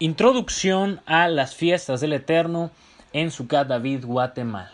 [0.00, 2.72] Introducción a las fiestas del Eterno
[3.12, 4.72] en Sucat David, Guatemala.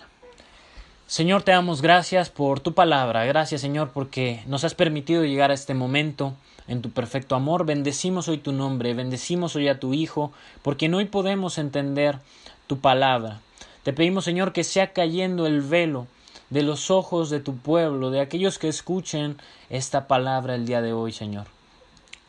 [1.06, 3.26] Señor, te damos gracias por tu palabra.
[3.26, 6.32] Gracias, Señor, porque nos has permitido llegar a este momento
[6.68, 7.66] en tu perfecto amor.
[7.66, 12.18] Bendecimos hoy tu nombre, bendecimos hoy a tu Hijo, porque hoy podemos entender
[12.66, 13.40] tu palabra.
[13.82, 16.06] Te pedimos, Señor, que sea cayendo el velo
[16.48, 19.36] de los ojos de tu pueblo, de aquellos que escuchen
[19.68, 21.59] esta palabra el día de hoy, Señor.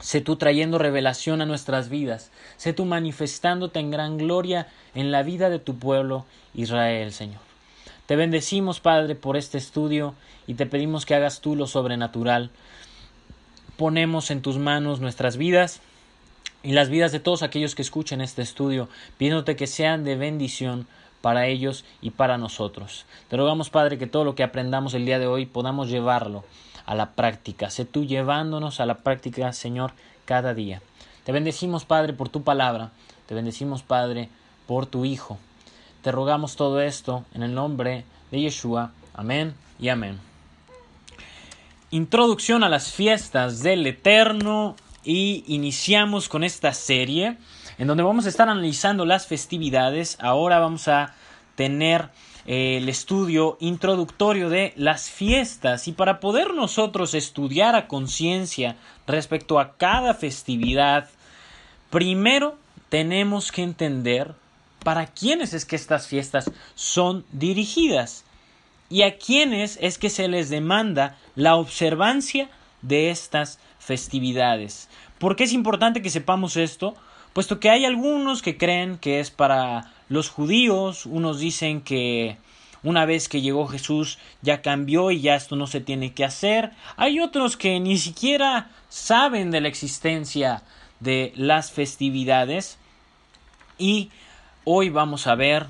[0.01, 5.21] Sé tú trayendo revelación a nuestras vidas, sé tú manifestándote en gran gloria en la
[5.21, 7.39] vida de tu pueblo Israel, Señor.
[8.07, 10.15] Te bendecimos, Padre, por este estudio
[10.47, 12.49] y te pedimos que hagas tú lo sobrenatural.
[13.77, 15.81] Ponemos en tus manos nuestras vidas
[16.63, 20.87] y las vidas de todos aquellos que escuchen este estudio, pidiéndote que sean de bendición
[21.21, 23.05] para ellos y para nosotros.
[23.29, 26.43] Te rogamos, Padre, que todo lo que aprendamos el día de hoy podamos llevarlo
[26.91, 27.69] a la práctica.
[27.69, 29.93] Sé tú llevándonos a la práctica, Señor,
[30.25, 30.81] cada día.
[31.23, 32.91] Te bendecimos, Padre, por tu palabra.
[33.27, 34.27] Te bendecimos, Padre,
[34.67, 35.37] por tu Hijo.
[36.01, 38.91] Te rogamos todo esto en el nombre de Yeshua.
[39.13, 40.19] Amén y amén.
[41.91, 47.37] Introducción a las fiestas del Eterno y iniciamos con esta serie
[47.77, 50.17] en donde vamos a estar analizando las festividades.
[50.19, 51.13] Ahora vamos a
[51.55, 52.09] tener
[52.45, 58.75] eh, el estudio introductorio de las fiestas y para poder nosotros estudiar a conciencia
[59.07, 61.09] respecto a cada festividad,
[61.89, 62.57] primero
[62.89, 64.33] tenemos que entender
[64.83, 68.25] para quiénes es que estas fiestas son dirigidas
[68.89, 72.49] y a quiénes es que se les demanda la observancia
[72.81, 74.89] de estas festividades.
[75.17, 76.95] ¿Por qué es importante que sepamos esto?
[77.33, 82.37] Puesto que hay algunos que creen que es para los judíos, unos dicen que
[82.83, 86.71] una vez que llegó Jesús ya cambió y ya esto no se tiene que hacer.
[86.97, 90.61] Hay otros que ni siquiera saben de la existencia
[90.99, 92.77] de las festividades
[93.79, 94.11] y
[94.63, 95.65] Hoy vamos a ver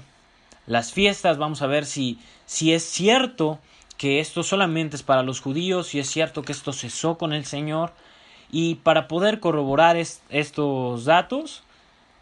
[0.67, 3.57] las fiestas, vamos a ver si, si es cierto
[3.97, 7.45] que esto solamente es para los judíos, si es cierto que esto cesó con el
[7.45, 7.93] Señor.
[8.51, 11.63] Y para poder corroborar estos datos,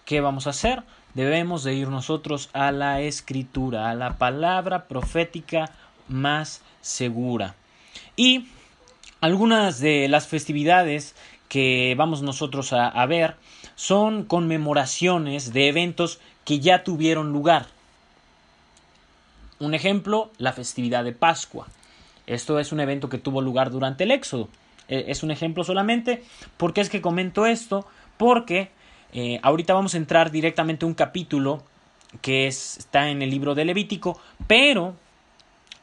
[0.06, 0.84] ¿qué vamos a hacer?
[1.14, 5.72] Debemos de ir nosotros a la escritura, a la palabra profética
[6.08, 7.56] más segura.
[8.16, 8.48] Y
[9.22, 11.16] algunas de las festividades
[11.48, 13.36] que vamos nosotros a, a ver
[13.76, 17.68] son conmemoraciones de eventos que ya tuvieron lugar.
[19.60, 21.68] Un ejemplo, la festividad de Pascua.
[22.28, 24.48] Esto es un evento que tuvo lugar durante el Éxodo.
[24.88, 26.24] E, es un ejemplo solamente.
[26.58, 27.86] ¿Por qué es que comento esto?
[28.18, 28.70] Porque
[29.14, 31.64] eh, ahorita vamos a entrar directamente a un capítulo
[32.22, 34.96] que está en el libro de Levítico, pero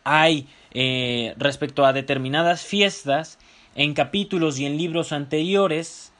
[0.05, 3.39] hay eh, respecto a determinadas fiestas
[3.75, 6.13] en capítulos y en libros anteriores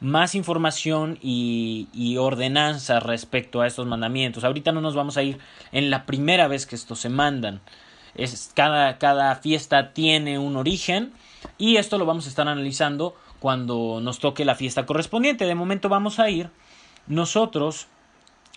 [0.00, 4.44] más información y, y, ordenanza respecto a estos mandamientos.
[4.44, 5.38] Ahorita no nos vamos a ir
[5.72, 7.60] en la primera vez que estos se mandan.
[8.14, 11.12] Es, cada, cada fiesta tiene un origen
[11.56, 15.44] y esto lo vamos a estar analizando cuando nos toque la fiesta correspondiente.
[15.44, 16.50] De momento vamos a ir
[17.06, 17.86] nosotros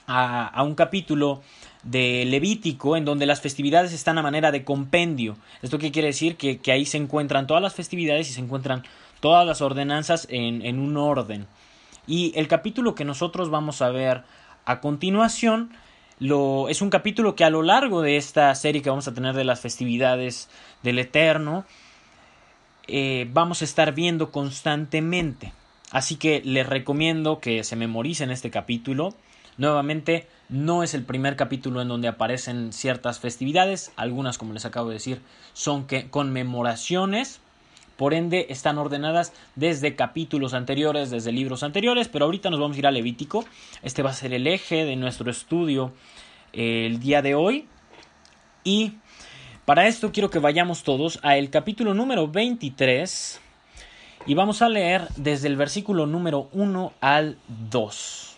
[0.07, 1.41] a, un capítulo
[1.83, 5.37] de Levítico, en donde las festividades están a manera de compendio.
[5.61, 6.35] ¿Esto qué quiere decir?
[6.35, 8.83] Que, que ahí se encuentran todas las festividades y se encuentran
[9.19, 11.47] todas las ordenanzas en, en un orden.
[12.07, 14.23] Y el capítulo que nosotros vamos a ver
[14.65, 15.71] a continuación
[16.21, 19.33] lo, es un capítulo que a lo largo de esta serie que vamos a tener
[19.33, 20.49] de las festividades
[20.83, 21.65] del Eterno,
[22.93, 25.53] eh, vamos a estar viendo constantemente.
[25.91, 29.15] Así que les recomiendo que se memoricen este capítulo.
[29.57, 33.93] Nuevamente, no es el primer capítulo en donde aparecen ciertas festividades.
[33.95, 35.21] Algunas, como les acabo de decir,
[35.53, 37.39] son que conmemoraciones
[37.95, 42.79] por ende están ordenadas desde capítulos anteriores, desde libros anteriores, pero ahorita nos vamos a
[42.79, 43.45] ir a Levítico.
[43.83, 45.93] Este va a ser el eje de nuestro estudio
[46.51, 47.67] eh, el día de hoy.
[48.65, 48.95] Y
[49.65, 53.39] para esto quiero que vayamos todos al capítulo número 23
[54.25, 57.37] y vamos a leer desde el versículo número 1 al
[57.69, 58.35] 2.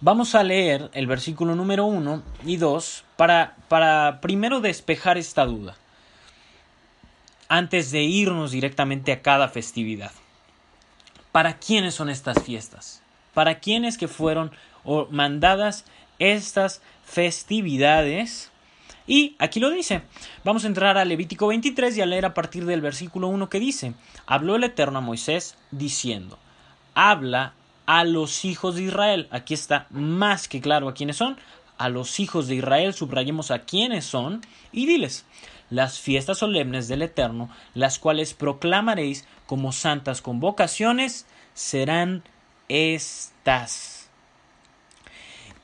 [0.00, 5.76] Vamos a leer el versículo número 1 y 2 para, para primero despejar esta duda,
[7.48, 10.12] antes de irnos directamente a cada festividad.
[11.32, 13.02] ¿Para quiénes son estas fiestas?
[13.32, 14.52] ¿Para quiénes que fueron
[15.10, 15.84] mandadas
[16.18, 18.50] estas festividades?
[19.06, 20.02] Y aquí lo dice.
[20.44, 23.60] Vamos a entrar a Levítico 23 y a leer a partir del versículo 1 que
[23.60, 23.94] dice,
[24.26, 26.38] habló el Eterno a Moisés diciendo,
[26.94, 27.54] habla
[27.86, 29.28] a los hijos de Israel.
[29.30, 31.36] Aquí está más que claro a quiénes son.
[31.76, 34.42] A los hijos de Israel subrayemos a quiénes son
[34.72, 35.26] y diles
[35.70, 42.22] las fiestas solemnes del Eterno, las cuales proclamaréis como santas convocaciones, serán
[42.68, 44.08] estas.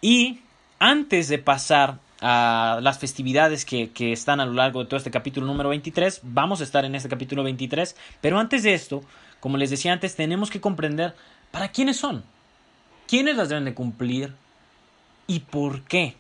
[0.00, 0.40] Y
[0.78, 5.11] antes de pasar a las festividades que, que, están a lo largo de todo este
[5.11, 9.02] capítulo número 23, vamos a estar en este capítulo 23, pero antes de esto,
[9.40, 11.14] como les decía antes, tenemos que comprender
[11.50, 12.22] ¿Para quiénes son?
[13.08, 14.34] ¿Quiénes las deben de cumplir?
[15.26, 16.14] ¿Y por qué?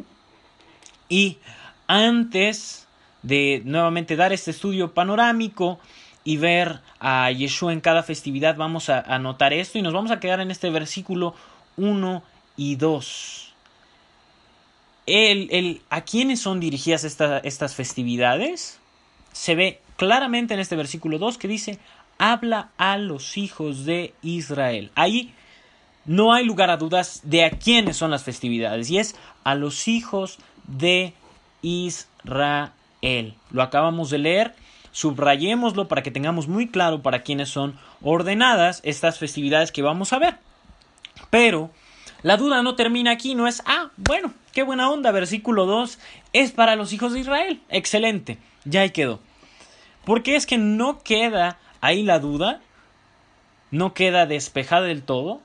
[1.08, 1.38] Y
[1.86, 2.86] antes
[3.22, 5.78] de nuevamente dar este estudio panorámico
[6.24, 10.20] y ver a Yeshua en cada festividad, vamos a anotar esto y nos vamos a
[10.20, 11.34] quedar en este versículo
[11.76, 12.22] 1
[12.56, 13.49] y 2.
[15.12, 18.78] El, el, ¿A quiénes son dirigidas estas festividades?
[19.32, 21.78] Se ve claramente en este versículo 2 que dice
[22.20, 24.92] habla a los hijos de Israel.
[24.94, 25.34] Ahí
[26.04, 29.88] no hay lugar a dudas de a quiénes son las festividades y es a los
[29.88, 31.14] hijos de
[31.62, 33.34] Israel.
[33.50, 34.54] Lo acabamos de leer,
[34.92, 40.18] subrayémoslo para que tengamos muy claro para quiénes son ordenadas estas festividades que vamos a
[40.18, 40.36] ver.
[41.30, 41.70] Pero
[42.22, 45.98] la duda no termina aquí, no es, ah, bueno, qué buena onda, versículo 2
[46.32, 47.60] es para los hijos de Israel.
[47.68, 49.20] Excelente, ya ahí quedó.
[50.04, 52.60] Porque es que no queda ahí la duda
[53.70, 55.40] no queda despejada del todo.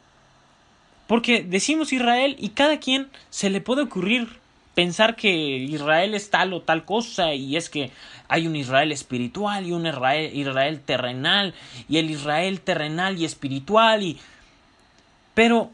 [1.08, 4.40] Porque decimos Israel y cada quien se le puede ocurrir
[4.74, 7.92] pensar que Israel es tal o tal cosa y es que
[8.28, 11.54] hay un Israel espiritual y un Israel, Israel terrenal
[11.88, 14.20] y el Israel terrenal y espiritual y
[15.34, 15.70] pero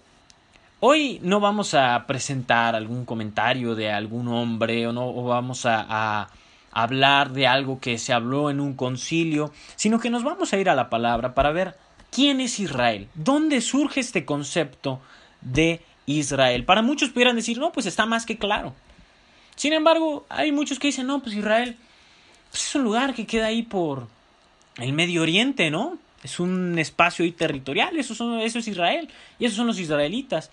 [0.81, 6.29] hoy no vamos a presentar algún comentario de algún hombre o no o vamos a
[6.71, 10.69] hablar de algo que se habló en un concilio, sino que nos vamos a ir
[10.69, 11.75] a la palabra para ver
[12.11, 15.01] quién es Israel, dónde surge este concepto
[15.41, 16.65] de Israel.
[16.65, 18.73] Para muchos pudieran decir, no, pues está más que claro.
[19.55, 21.77] Sin embargo, hay muchos que dicen, no, pues Israel
[22.49, 24.07] pues es un lugar que queda ahí por
[24.77, 25.97] el Medio Oriente, ¿no?
[26.23, 30.51] Es un espacio ahí territorial, eso, eso es Israel, y esos son los israelitas.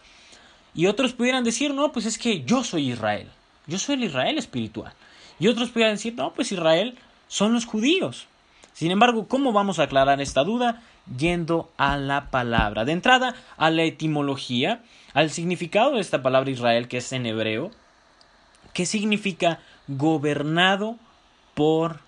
[0.79, 3.27] Y otros pudieran decir, no, pues es que yo soy Israel,
[3.67, 4.93] yo soy el Israel espiritual.
[5.41, 6.97] Y otros podrían decir, no, pues Israel
[7.27, 8.29] son los judíos.
[8.75, 10.81] Sin embargo, ¿cómo vamos a aclarar esta duda?
[11.19, 12.85] Yendo a la palabra.
[12.85, 14.81] De entrada, a la etimología,
[15.15, 17.73] al significado de esta palabra Israel, que es en hebreo,
[18.73, 19.59] que significa
[19.89, 20.95] gobernado
[21.55, 21.99] por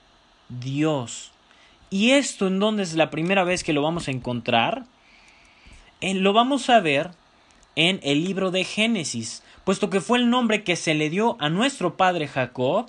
[0.49, 1.33] Dios.
[1.91, 4.85] ¿Y esto en dónde es la primera vez que lo vamos a encontrar?
[6.01, 7.11] En, lo vamos a ver
[7.77, 11.49] en el libro de Génesis, puesto que fue el nombre que se le dio a
[11.49, 12.87] nuestro padre Jacob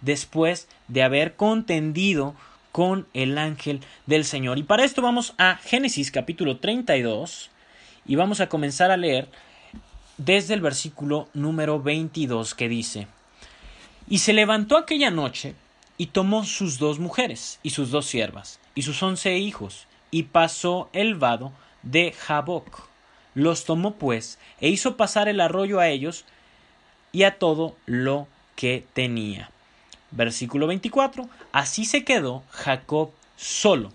[0.00, 2.34] después de haber contendido
[2.72, 4.58] con el ángel del Señor.
[4.58, 7.50] Y para esto vamos a Génesis capítulo 32
[8.06, 9.28] y vamos a comenzar a leer
[10.16, 13.06] desde el versículo número 22 que dice,
[14.08, 15.54] Y se levantó aquella noche
[15.96, 20.88] y tomó sus dos mujeres y sus dos siervas y sus once hijos y pasó
[20.92, 22.93] el vado de Jaboc.
[23.34, 26.24] Los tomó pues e hizo pasar el arroyo a ellos
[27.12, 29.50] y a todo lo que tenía.
[30.10, 31.28] Versículo 24.
[31.52, 33.92] Así se quedó Jacob solo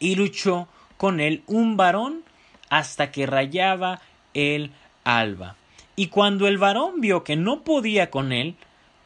[0.00, 2.22] y luchó con él un varón
[2.68, 4.00] hasta que rayaba
[4.34, 4.72] el
[5.04, 5.56] alba.
[5.96, 8.56] Y cuando el varón vio que no podía con él,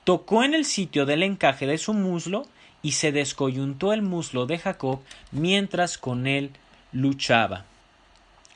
[0.05, 2.47] tocó en el sitio del encaje de su muslo
[2.83, 5.00] y se descoyuntó el muslo de Jacob
[5.31, 6.50] mientras con él
[6.93, 7.64] luchaba.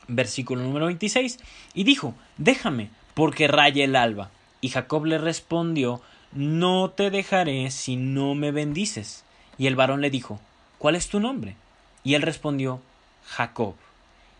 [0.07, 1.39] Versículo número 26.
[1.73, 4.29] Y dijo, déjame, porque raya el alba.
[4.61, 9.23] Y Jacob le respondió, no te dejaré si no me bendices.
[9.57, 10.39] Y el varón le dijo,
[10.77, 11.55] ¿cuál es tu nombre?
[12.03, 12.81] Y él respondió,
[13.25, 13.75] Jacob.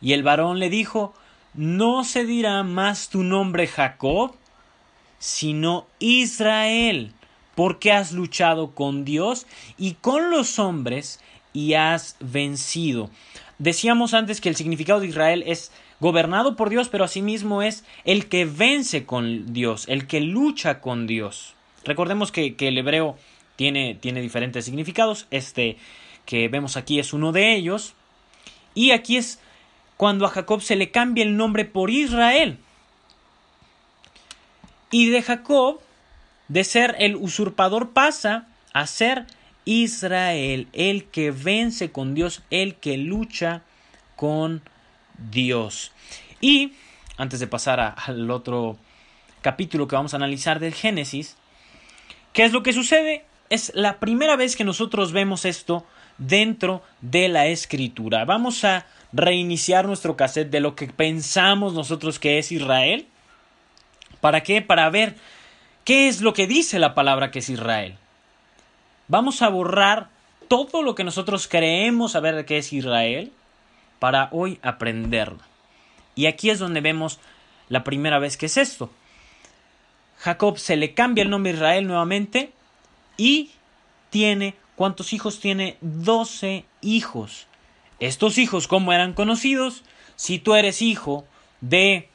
[0.02, 1.14] Y el varón le dijo,
[1.54, 4.36] no se dirá más tu nombre Jacob,
[5.20, 7.14] sino Israel,
[7.56, 9.48] porque has luchado con Dios
[9.78, 11.20] y con los hombres
[11.54, 13.10] y has vencido.
[13.60, 18.28] Decíamos antes que el significado de Israel es gobernado por Dios, pero asimismo es el
[18.28, 21.56] que vence con Dios, el que lucha con Dios.
[21.84, 23.18] Recordemos que, el hebreo
[23.56, 25.26] tiene, tiene diferentes significados.
[25.32, 25.78] Este
[26.26, 27.94] que vemos aquí es uno de ellos.
[28.76, 29.40] Y aquí es
[29.96, 32.60] cuando a Jacob se le cambia el nombre por Israel.
[34.92, 35.80] Y de Jacob,
[36.48, 39.26] de ser el usurpador, pasa a ser
[39.68, 43.64] Israel, el que vence con Dios, el que lucha
[44.16, 44.62] con
[45.30, 45.92] Dios.
[46.40, 46.72] Y
[47.18, 48.78] antes de pasar al otro
[49.42, 51.36] capítulo que vamos a analizar del Génesis,
[52.32, 53.26] ¿qué es lo que sucede?
[53.50, 55.86] Es la primera vez que nosotros vemos esto
[56.18, 58.24] dentro de la escritura.
[58.24, 63.06] Vamos a reiniciar nuestro cassette de lo que pensamos nosotros que es Israel.
[64.22, 64.62] ¿Para qué?
[64.62, 65.16] Para ver
[65.84, 67.98] qué es lo que dice la palabra que es Israel.
[69.08, 70.10] Vamos a borrar
[70.48, 73.32] todo lo que nosotros creemos saber de qué es Israel
[74.00, 75.40] para hoy aprenderlo.
[76.16, 77.20] Y aquí es donde vemos
[77.70, 78.90] la primera vez que es esto.
[80.20, 82.52] Jacob se le cambia el nombre Israel nuevamente
[83.18, 83.52] y
[84.10, 85.78] tiene, ¿cuántos hijos tiene?
[85.82, 87.48] Doce hijos.
[88.00, 89.84] Estos hijos, ¿cómo eran conocidos?
[90.16, 91.26] Si tú eres hijo
[91.62, 92.10] de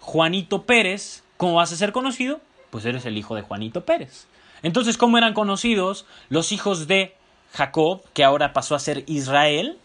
[0.00, 2.40] Juanito Pérez, ¿cómo vas a ser conocido?
[2.70, 4.26] Pues eres el hijo de Juanito Pérez.
[4.62, 7.14] Entonces, ¿cómo eran conocidos los hijos de
[7.52, 9.78] Jacob, que ahora pasó a ser Israel?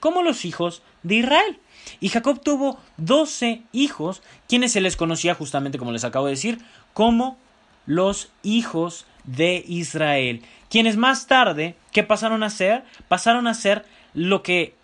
[0.00, 1.58] Como los hijos de Israel.
[2.00, 6.58] Y Jacob tuvo doce hijos, quienes se les conocía justamente, como les acabo de decir,
[6.92, 7.38] como
[7.86, 10.42] los hijos de Israel.
[10.68, 12.84] Quienes más tarde, ¿qué pasaron a ser?
[13.08, 14.74] Pasaron a ser lo que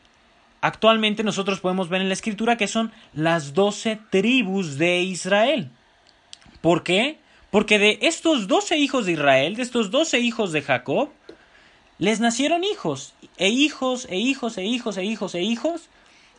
[0.60, 5.70] actualmente nosotros podemos ver en la escritura que son las doce tribus de Israel.
[6.60, 7.18] ¿Por qué?
[7.50, 11.10] Porque de estos doce hijos de Israel, de estos doce hijos de Jacob,
[11.98, 15.88] les nacieron hijos, e hijos, e hijos, e hijos, e hijos, e hijos,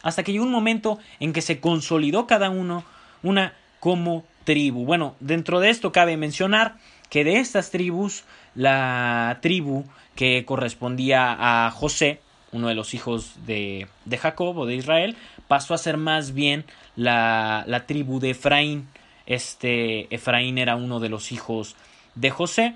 [0.02, 2.84] hasta que llegó un momento en que se consolidó cada uno
[3.24, 4.86] una como tribu.
[4.86, 6.78] Bueno, dentro de esto cabe mencionar
[7.10, 8.24] que de estas tribus,
[8.56, 9.86] la tribu
[10.16, 15.16] que correspondía a José, uno de los hijos de, de Jacob o de Israel,
[15.48, 18.88] pasó a ser más bien la, la tribu de Efraín.
[19.30, 21.78] Este Efraín era uno de los hijos
[22.16, 22.76] de José,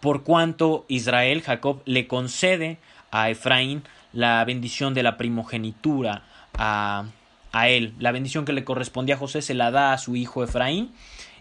[0.00, 2.78] por cuanto Israel, Jacob, le concede
[3.10, 3.82] a Efraín
[4.14, 6.22] la bendición de la primogenitura
[6.56, 7.04] a,
[7.52, 7.92] a él.
[7.98, 10.92] La bendición que le correspondía a José se la da a su hijo Efraín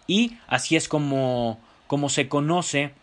[0.07, 2.93] y así es como, como se conoce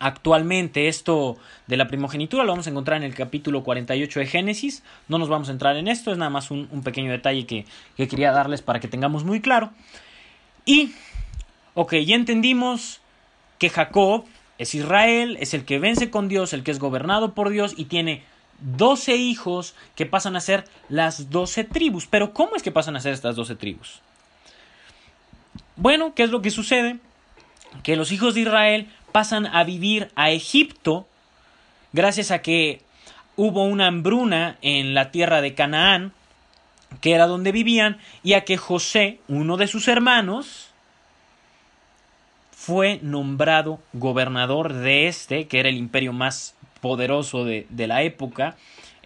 [0.00, 4.84] Actualmente esto de la primogenitura lo vamos a encontrar en el capítulo 48 de Génesis.
[5.08, 7.66] No nos vamos a entrar en esto, es nada más un, pequeño detalle que,
[7.96, 9.70] que, quería darles para que tengamos muy claro.
[10.68, 10.92] Y,
[11.72, 13.00] ok, ya entendimos
[13.58, 14.26] que Jacob
[14.58, 17.86] es Israel, es el que vence con Dios, el que es gobernado por Dios y
[17.86, 18.22] tiene
[18.60, 22.06] 12 hijos que pasan a ser las 12 tribus.
[22.06, 24.02] Pero ¿cómo es que pasan a ser estas 12 tribus?
[25.76, 26.98] Bueno, ¿qué es lo que sucede?
[27.82, 31.08] Que los hijos de Israel pasan a vivir a Egipto
[31.94, 32.82] gracias a que
[33.36, 36.12] hubo una hambruna en la tierra de Canaán,
[37.00, 40.70] que era donde vivían, y a que José, uno de sus hermanos,
[42.50, 48.56] fue nombrado gobernador de este, que era el imperio más poderoso de, la época,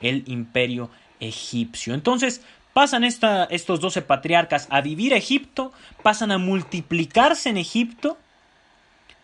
[0.01, 1.95] el imperio egipcio.
[1.95, 5.73] Entonces, pasan estos doce patriarcas a vivir a Egipto,
[6.03, 8.19] pasan a multiplicarse en Egipto,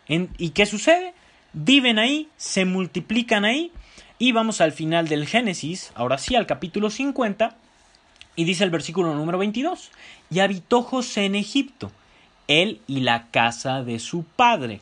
[0.09, 1.13] ¿Y qué sucede?
[1.53, 3.73] Viven ahí, se multiplican ahí,
[4.19, 7.57] y vamos al final del Génesis, ahora sí, al capítulo 50,
[8.39, 9.91] y dice el versículo número 22,
[10.31, 11.91] y habitó José en Egipto,
[12.47, 14.81] él y la casa de su padre.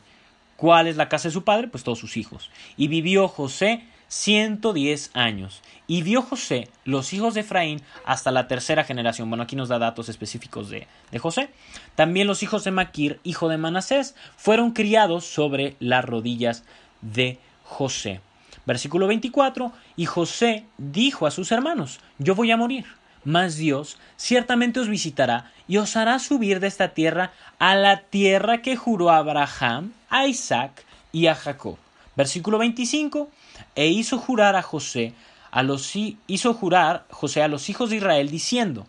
[0.58, 1.66] ¿Cuál es la casa de su padre?
[1.66, 2.50] Pues todos sus hijos.
[2.76, 5.62] Y vivió José 110 años.
[5.86, 9.30] Y vio José los hijos de Efraín hasta la tercera generación.
[9.30, 11.48] Bueno, aquí nos da datos específicos de, de, José.
[11.94, 16.62] También los hijos de Maquir, hijo de Manasés, fueron criados sobre las rodillas
[17.00, 18.20] de José.
[18.66, 19.72] Versículo 24.
[19.96, 22.84] Y José dijo a sus hermanos, yo voy a morir,
[23.26, 28.62] mas Dios ciertamente os visitará y os hará subir de esta tierra a la tierra
[28.62, 31.76] que juró a Abraham, a Isaac y a Jacob.
[32.14, 33.28] Versículo 25
[33.74, 35.12] e hizo jurar a José
[35.50, 38.86] a los hizo jurar José a los hijos de Israel diciendo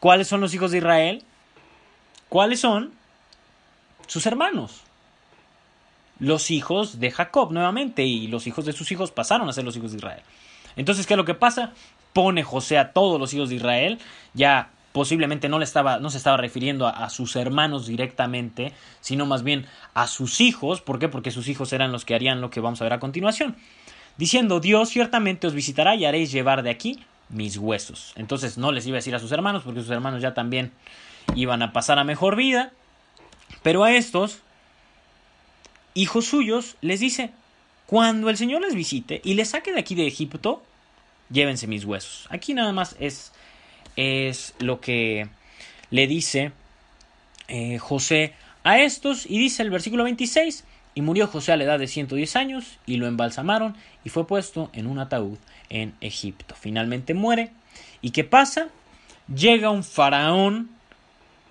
[0.00, 1.22] ¿Cuáles son los hijos de Israel?
[2.28, 2.92] ¿Cuáles son?
[4.08, 4.80] Sus hermanos.
[6.18, 9.76] Los hijos de Jacob nuevamente y los hijos de sus hijos pasaron a ser los
[9.76, 10.22] hijos de Israel.
[10.76, 11.72] Entonces, ¿qué es lo que pasa?
[12.12, 13.98] Pone José a todos los hijos de Israel,
[14.34, 19.26] ya posiblemente no, le estaba, no se estaba refiriendo a, a, sus hermanos directamente, sino
[19.26, 20.80] más bien a sus hijos.
[20.80, 21.08] ¿Por qué?
[21.08, 23.56] Porque sus hijos eran los que harían lo que vamos a ver a continuación.
[24.16, 26.98] diciendo, Dios ciertamente os visitará y haréis llevar de aquí
[27.28, 28.12] mis huesos.
[28.16, 30.72] Entonces no les iba a decir a sus hermanos, porque sus hermanos ya también
[31.34, 32.72] iban a pasar a mejor vida,
[33.62, 34.40] pero a estos
[35.94, 37.30] hijos suyos les dice,
[37.86, 40.62] cuando el Señor les visite y les saque de aquí de Egipto,
[41.30, 42.26] llévense mis huesos.
[42.30, 43.32] Aquí nada más es,
[43.96, 45.28] es lo que
[45.90, 46.52] le dice
[47.48, 51.78] eh, José a estos y dice el versículo 26, y murió José a la edad
[51.78, 56.54] de 110 años y lo embalsamaron y fue puesto en un ataúd en Egipto.
[56.58, 57.50] Finalmente muere.
[58.02, 58.68] ¿Y qué pasa?
[59.32, 60.70] Llega un faraón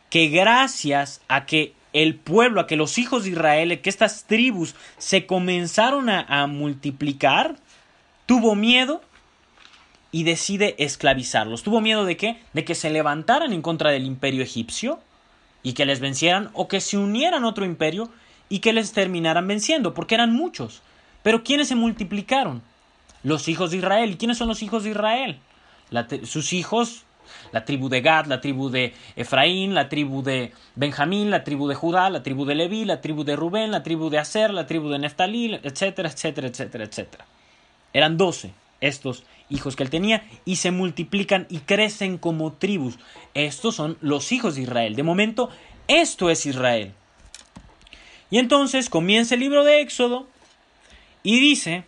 [0.10, 4.76] que gracias a que el pueblo, a que los hijos de Israel, que estas tribus
[4.98, 7.56] se comenzaron a, multiplicar,
[8.26, 9.02] tuvo miedo
[10.12, 11.64] y decide esclavizarlos.
[11.64, 12.42] ¿Tuvo miedo de qué?
[12.54, 15.00] De que se levantaran en contra del imperio egipcio
[15.64, 18.10] y que les vencieran o que se unieran a otro imperio
[18.50, 20.82] y que les terminaran venciendo, porque eran muchos.
[21.22, 22.62] Pero ¿quiénes se multiplicaron?
[23.24, 24.12] Los hijos de Israel.
[24.12, 25.40] ¿Y quiénes son los hijos de Israel?
[26.24, 27.04] sus hijos
[27.52, 31.76] la tribu de Gad, la tribu de Efraín, la tribu de Benjamín, la tribu de
[31.76, 34.90] Judá, la tribu de Leví, la tribu de Rubén, la tribu de Aser, la tribu
[34.90, 37.26] de Neftalí, etcétera, etcétera, etcétera, etcétera.
[37.94, 42.98] Eran doce estos hijos que él tenía y se multiplican y crecen como tribus.
[43.34, 44.96] Estos son los hijos de Israel.
[44.96, 45.50] De momento,
[45.88, 46.94] esto es Israel.
[48.30, 50.28] Y entonces comienza el libro de Éxodo
[51.24, 51.84] y dice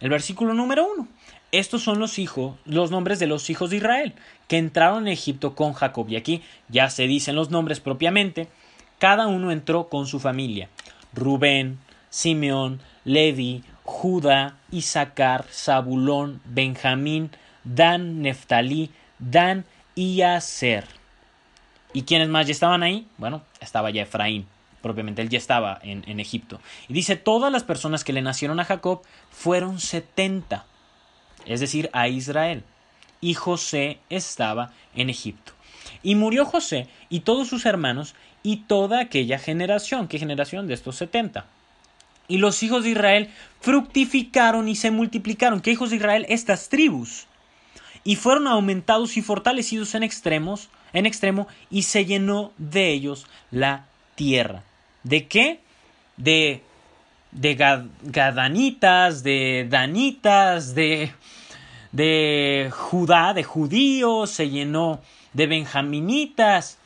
[0.00, 1.08] el versículo número uno.
[1.52, 4.14] Estos son los hijos, los nombres de los hijos de Israel
[4.48, 6.08] que entraron en Egipto con Jacob.
[6.08, 8.48] Y aquí ya se dicen los nombres propiamente.
[8.98, 10.68] Cada uno entró con su familia.
[11.12, 11.78] Rubén,
[12.10, 17.30] Simeón, Levi, Judá, Isaacar, Zabulón, Benjamín,
[17.64, 19.64] Dan, Neftalí, Dan
[19.94, 20.86] y Aser.
[21.92, 23.06] ¿Y quiénes más ya estaban ahí?
[23.18, 24.46] Bueno, estaba ya Efraín,
[24.82, 26.60] propiamente, él ya estaba en, en Egipto.
[26.88, 30.64] Y dice, todas las personas que le nacieron a Jacob fueron setenta
[31.46, 32.64] es decir, a Israel.
[33.20, 35.52] Y José estaba en Egipto.
[36.02, 40.08] Y murió José y todos sus hermanos y toda aquella generación.
[40.08, 40.66] ¿Qué generación?
[40.66, 41.46] De estos setenta.
[42.28, 45.60] Y los hijos de Israel fructificaron y se multiplicaron.
[45.60, 46.26] ¿Qué hijos de Israel?
[46.28, 47.26] Estas tribus.
[48.02, 53.86] Y fueron aumentados y fortalecidos en extremos, en extremo, y se llenó de ellos la
[54.14, 54.62] tierra.
[55.02, 55.60] ¿De qué?
[56.16, 56.62] De
[57.32, 57.56] de
[58.04, 61.10] gadanitas, de danitas, de
[61.94, 65.00] de Judá, de judíos, se llenó
[65.32, 66.78] de benjaminitas,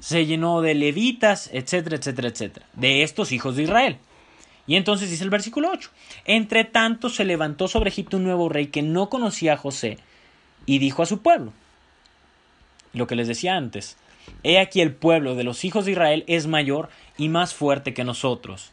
[0.00, 3.98] se llenó de levitas, etcétera, etcétera, etcétera, de estos hijos de Israel.
[4.70, 5.90] Y entonces dice el versículo 8,
[6.26, 9.98] entre tanto se levantó sobre Egipto un nuevo rey que no conocía a José
[10.64, 11.52] y dijo a su pueblo,
[12.92, 13.96] lo que les decía antes,
[14.44, 18.04] he aquí el pueblo de los hijos de Israel es mayor y más fuerte que
[18.04, 18.70] nosotros.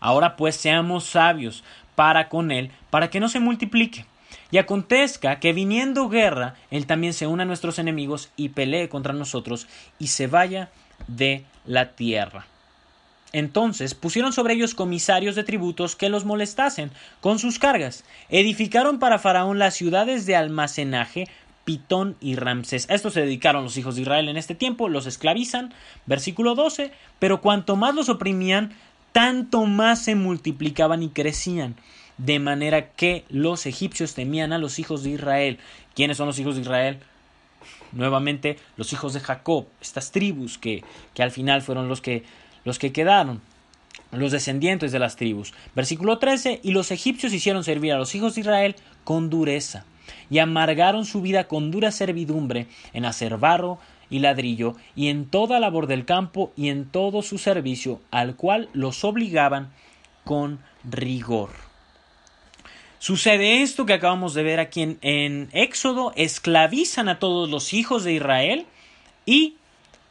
[0.00, 1.64] Ahora pues seamos sabios
[1.94, 4.04] para con él, para que no se multiplique
[4.50, 9.14] y acontezca que viniendo guerra, él también se una a nuestros enemigos y pelee contra
[9.14, 9.66] nosotros
[9.98, 10.68] y se vaya
[11.06, 12.44] de la tierra.
[13.32, 16.90] Entonces pusieron sobre ellos comisarios de tributos que los molestasen
[17.20, 18.04] con sus cargas.
[18.28, 21.28] Edificaron para Faraón las ciudades de almacenaje,
[21.64, 22.90] Pitón y Ramsés.
[22.90, 25.72] A esto se dedicaron los hijos de Israel en este tiempo, los esclavizan.
[26.06, 26.92] Versículo 12.
[27.18, 28.72] Pero cuanto más los oprimían,
[29.12, 31.76] tanto más se multiplicaban y crecían
[32.18, 35.58] de manera que los egipcios temían a los hijos de Israel.
[35.94, 36.98] ¿Quiénes son los hijos de Israel?
[37.92, 42.24] Nuevamente los hijos de Jacob, estas tribus que, que al final fueron los que,
[42.64, 43.40] los que quedaron,
[44.10, 45.54] los descendientes de las tribus.
[45.74, 49.84] Versículo 13, y los egipcios hicieron servir a los hijos de Israel con dureza,
[50.30, 53.78] y amargaron su vida con dura servidumbre en hacer barro
[54.10, 58.68] y ladrillo, y en toda labor del campo y en todo su servicio, al cual
[58.72, 59.72] los obligaban
[60.24, 61.50] con rigor.
[63.02, 68.12] Sucede esto que acabamos de ver aquí en, Éxodo, esclavizan a todos los hijos de
[68.12, 68.66] Israel
[69.26, 69.56] y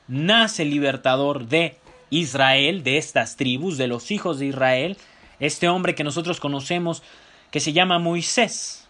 [0.09, 1.77] nace el libertador de
[2.11, 4.97] Israel, de estas tribus, de los hijos de Israel,
[5.39, 7.01] este hombre que nosotros conocemos
[7.49, 8.87] que se llama Moisés.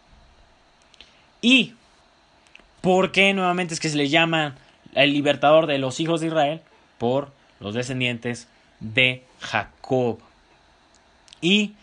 [1.42, 1.74] ¿Y
[2.82, 4.58] por qué nuevamente es que se le llama
[4.94, 6.62] el libertador de los hijos de Israel?
[6.98, 7.32] Por
[7.62, 8.50] los descendientes
[8.82, 10.20] de Jacob.
[11.40, 11.76] Y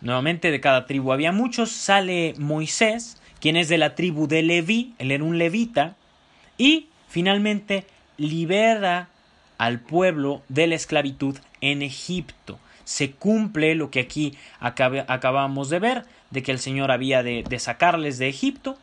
[0.00, 1.70] Nuevamente de cada tribu había muchos.
[1.70, 5.96] Sale Moisés, quien es de la tribu de Leví, él era un levita.
[6.58, 7.86] Y finalmente
[8.16, 9.08] libera
[9.58, 12.58] al pueblo de la esclavitud en Egipto.
[12.84, 17.58] Se cumple lo que aquí acabamos de ver, de que el Señor había de, de
[17.58, 18.78] sacarles de Egipto.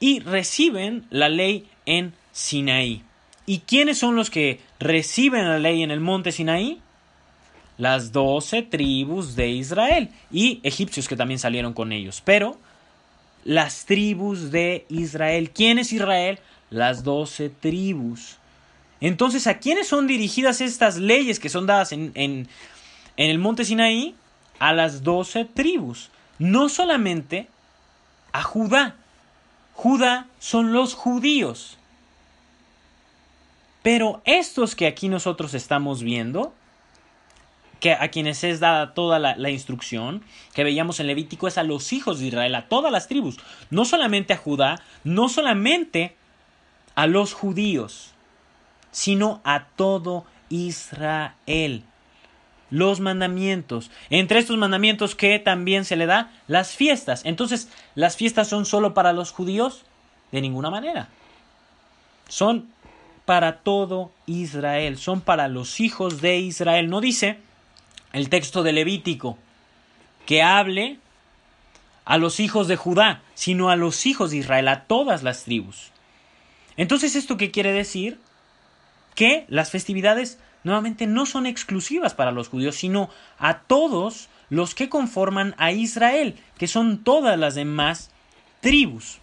[0.00, 3.02] Y reciben la ley en Sinaí.
[3.46, 6.80] ¿Y quiénes son los que reciben la ley en el monte Sinaí?
[7.78, 12.20] las doce tribus de Israel y egipcios que también salieron con ellos.
[12.24, 12.58] Pero
[13.44, 15.50] las tribus de Israel.
[15.50, 16.40] ¿Quién es Israel?
[16.70, 18.36] Las doce tribus.
[19.00, 22.48] Entonces, ¿a quiénes son dirigidas estas leyes que son dadas en, en,
[23.16, 24.14] el monte Sinaí?
[24.58, 26.10] A las doce tribus.
[26.38, 27.48] No solamente
[28.32, 28.96] a Judá.
[29.74, 31.78] Judá son los judíos.
[33.82, 36.52] Pero estos que aquí nosotros estamos viendo,
[37.80, 41.92] que a quienes es dada toda la, instrucción que veíamos en Levítico es a los
[41.92, 43.38] hijos de Israel, a todas las tribus,
[43.70, 46.16] no solamente a Judá, no solamente
[46.94, 48.14] a los judíos,
[48.90, 51.84] sino a todo Israel.
[52.70, 53.90] Los mandamientos.
[54.10, 57.22] Entre estos mandamientos que también se le da las fiestas.
[57.24, 59.84] Entonces, ¿las fiestas son solo para los judíos?
[60.32, 61.08] De ninguna manera.
[62.28, 62.68] Son
[63.24, 66.88] para todo Israel, son para los hijos de Israel.
[66.88, 67.38] No dice
[68.12, 69.38] el texto de Levítico
[70.24, 70.98] que hable
[72.04, 75.90] a los hijos de Judá, sino a los hijos de Israel, a todas las tribus.
[76.78, 78.18] Entonces, ¿esto qué quiere decir?
[79.18, 84.88] Que las festividades nuevamente no son exclusivas para los judíos, sino a todos los que
[84.88, 88.12] conforman a Israel, que son todas las demás
[88.60, 89.18] tribus.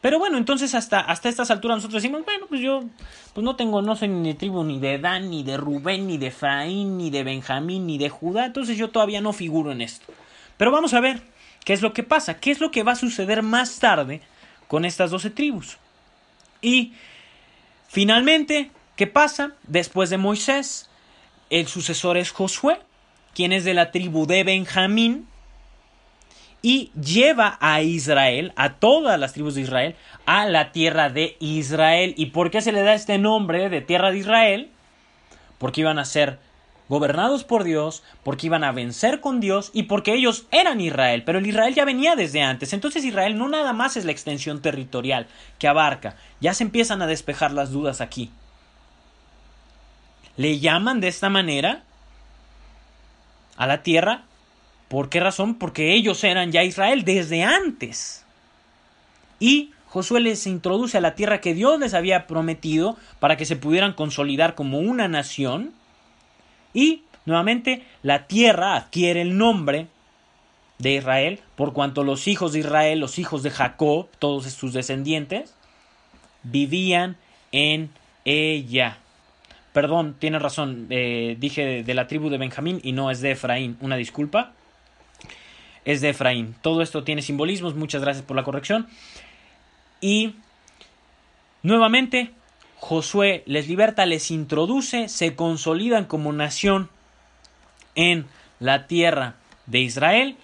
[0.00, 2.84] Pero bueno, entonces hasta, hasta estas alturas nosotros decimos, bueno, pues yo
[3.34, 6.18] pues no tengo, no soy ni de tribu ni de Dan, ni de Rubén, ni
[6.18, 10.06] de Efraín, ni de Benjamín, ni de Judá, entonces yo todavía no figuro en esto.
[10.56, 11.20] Pero vamos a ver
[11.64, 14.20] qué es lo que pasa, qué es lo que va a suceder más tarde
[14.68, 15.78] con estas doce tribus.
[16.62, 16.92] Y
[17.88, 19.54] finalmente, ¿qué pasa?
[19.66, 20.88] Después de Moisés,
[21.50, 22.78] el sucesor es Josué,
[23.34, 25.26] quien es de la tribu de Benjamín,
[26.60, 29.96] y lleva a Israel, a todas las tribus de Israel,
[30.26, 32.14] a la tierra de Israel.
[32.16, 34.70] ¿Y por qué se le da este nombre de tierra de Israel?
[35.58, 36.38] Porque iban a ser
[36.88, 41.38] gobernados por Dios, porque iban a vencer con Dios y porque ellos eran Israel, pero
[41.38, 42.72] el Israel ya venía desde antes.
[42.72, 45.26] Entonces Israel no nada más es la extensión territorial
[45.58, 48.30] que abarca, ya se empiezan a despejar las dudas aquí.
[50.36, 51.82] Le llaman de esta manera
[53.56, 54.24] a la tierra
[54.88, 55.54] ¿Por qué razón?
[55.54, 58.24] Porque ellos eran ya Israel desde antes.
[59.38, 63.56] Y Josué les introduce a la tierra que Dios les había prometido para que se
[63.56, 65.72] pudieran consolidar como una nación.
[66.74, 69.86] Y nuevamente la tierra adquiere el nombre
[70.78, 75.54] de Israel, por cuanto los hijos de Israel, los hijos de Jacob, todos sus descendientes,
[76.44, 77.16] vivían
[77.50, 77.90] en
[78.24, 78.98] ella.
[79.72, 83.76] Perdón, tiene razón, eh, dije de la tribu de Benjamín y no es de Efraín,
[83.80, 84.52] una disculpa
[85.88, 86.54] es de Efraín.
[86.60, 88.86] Todo esto tiene simbolismos, muchas gracias por la corrección.
[90.02, 90.34] Y
[91.62, 92.30] nuevamente
[92.80, 96.88] Josué les liberta, les introduce, se consolidan como nación
[97.94, 98.26] en
[98.60, 99.34] la tierra
[99.66, 100.36] de Israel.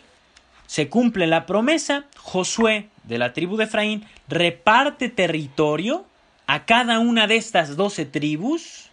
[0.67, 6.05] Se cumple la promesa, Josué de la tribu de Efraín reparte territorio
[6.47, 8.91] a cada una de estas doce tribus,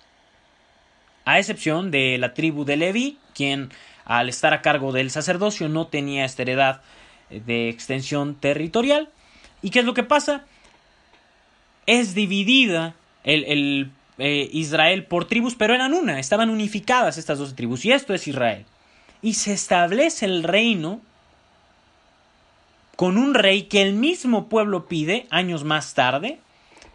[1.25, 3.69] a excepción de la tribu de Leví, quien
[4.05, 6.81] al estar a cargo del sacerdocio no tenía esta heredad
[7.29, 9.09] eh, de extensión territorial.
[9.61, 10.45] ¿Y qué es lo que pasa?
[11.85, 17.85] Es dividida el, eh, Israel por tribus, pero eran una, estaban unificadas estas dos tribus,
[17.85, 18.65] y esto es Israel.
[19.21, 21.01] Y se establece el reino
[22.95, 26.39] con un rey que el mismo pueblo pide años más tarde,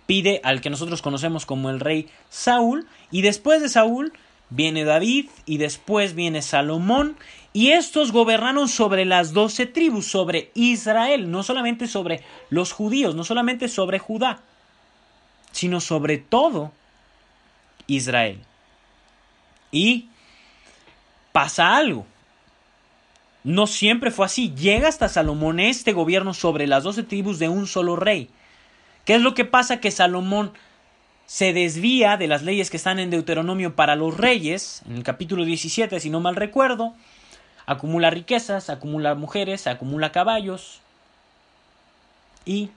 [0.06, 4.12] pide al que nosotros conocemos como el rey Saúl, y después de Saúl
[4.50, 7.16] viene David y después viene Salomón
[7.52, 13.24] y estos gobernaron sobre las doce tribus, sobre Israel, no solamente sobre los judíos, no
[13.24, 14.42] solamente sobre Judá,
[15.56, 16.70] sino sobre todo
[17.86, 18.38] Israel.
[19.72, 20.10] Y
[21.32, 22.04] pasa algo.
[23.42, 24.54] No siempre fue así.
[24.54, 28.28] Llega hasta Salomón este gobierno sobre las doce tribus de un solo rey.
[29.06, 29.80] ¿Qué es lo que pasa?
[29.80, 30.52] Que Salomón
[31.24, 35.46] se desvía de las leyes que están en Deuteronomio para los reyes, en el capítulo
[35.46, 36.94] 17, si no mal recuerdo,
[37.64, 40.82] acumula riquezas, acumula mujeres, acumula caballos
[42.44, 42.70] y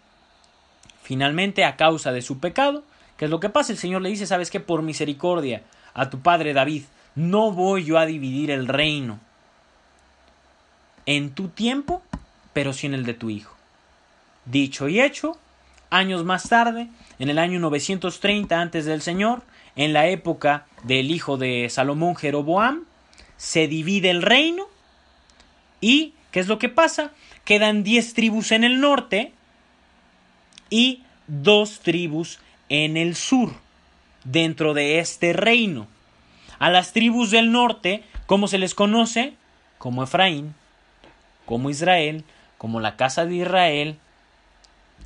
[1.10, 2.84] finalmente a causa de su pecado,
[3.18, 3.72] ¿qué es lo que pasa?
[3.72, 5.64] El Señor le dice, sabes que por misericordia
[5.96, 6.84] a tu padre David,
[7.16, 9.20] no voy yo a dividir el reino
[11.08, 12.04] en tu tiempo,
[12.54, 13.56] pero sí en el de tu hijo.
[14.46, 15.40] Dicho y hecho,
[15.90, 19.42] años más tarde, en el año 930 antes del Señor,
[19.76, 22.84] en la época del hijo de Salomón Jeroboam,
[23.36, 24.68] se divide el reino
[25.82, 27.14] y ¿qué es lo que pasa?
[27.46, 29.34] Quedan 10 tribus en el norte
[30.70, 33.54] y dos tribus en el sur
[34.24, 35.88] dentro de este reino.
[36.60, 39.34] A las tribus del norte, ¿cómo se les conoce?
[39.78, 40.54] Como Efraín,
[41.46, 42.24] como Israel,
[42.58, 43.98] como la casa de Israel,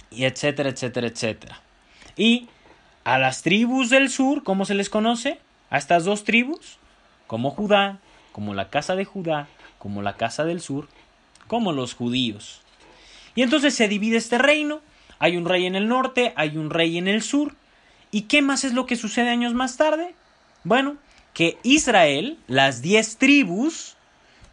[0.09, 1.61] y etcétera, etcétera, etcétera.
[2.17, 2.49] Y
[3.03, 5.39] a las tribus del sur, ¿cómo se les conoce?
[5.69, 6.77] A estas dos tribus,
[7.27, 7.99] como Judá,
[8.31, 9.47] como la casa de Judá,
[9.79, 10.87] como la casa del sur,
[11.47, 12.61] como los judíos.
[13.35, 14.81] Y entonces se divide este reino,
[15.19, 17.55] hay un rey en el norte, hay un rey en el sur.
[18.11, 20.13] ¿Y qué más es lo que sucede años más tarde?
[20.63, 20.97] Bueno,
[21.33, 23.95] que Israel, las diez tribus,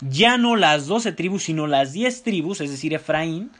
[0.00, 3.50] ya no las doce tribus, sino las diez tribus, es decir, Efraín,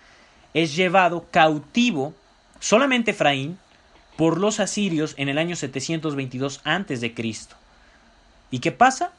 [0.54, 2.14] es llevado cautivo,
[2.60, 3.58] solamente Efraín,
[4.16, 7.14] por los asirios en el año 722 a.C.
[8.50, 9.12] ¿Y qué pasa?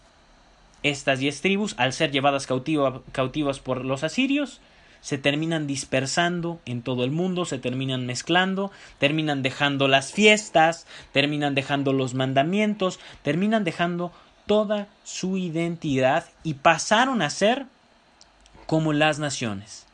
[0.83, 4.61] Estas diez tribus, al ser llevadas cautivas por los asirios,
[5.01, 11.55] se terminan dispersando en todo el mundo, se terminan mezclando, terminan dejando las fiestas, terminan
[11.55, 14.11] dejando los mandamientos, terminan dejando
[14.45, 17.65] toda su identidad y pasaron a ser
[18.67, 19.87] como las naciones.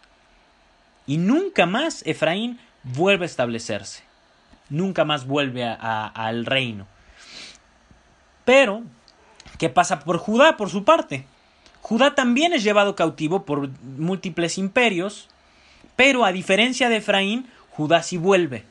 [1.08, 4.04] Y nunca más Efraín vuelve a establecerse,
[4.70, 6.86] nunca más vuelve al reino.
[8.44, 8.84] Pero,
[9.58, 11.26] ¿qué pasa por Judá por su parte?
[11.88, 15.30] Judá también es llevado cautivo por múltiples imperios,
[15.96, 18.66] pero a diferencia de Efraín, Judá sí vuelve.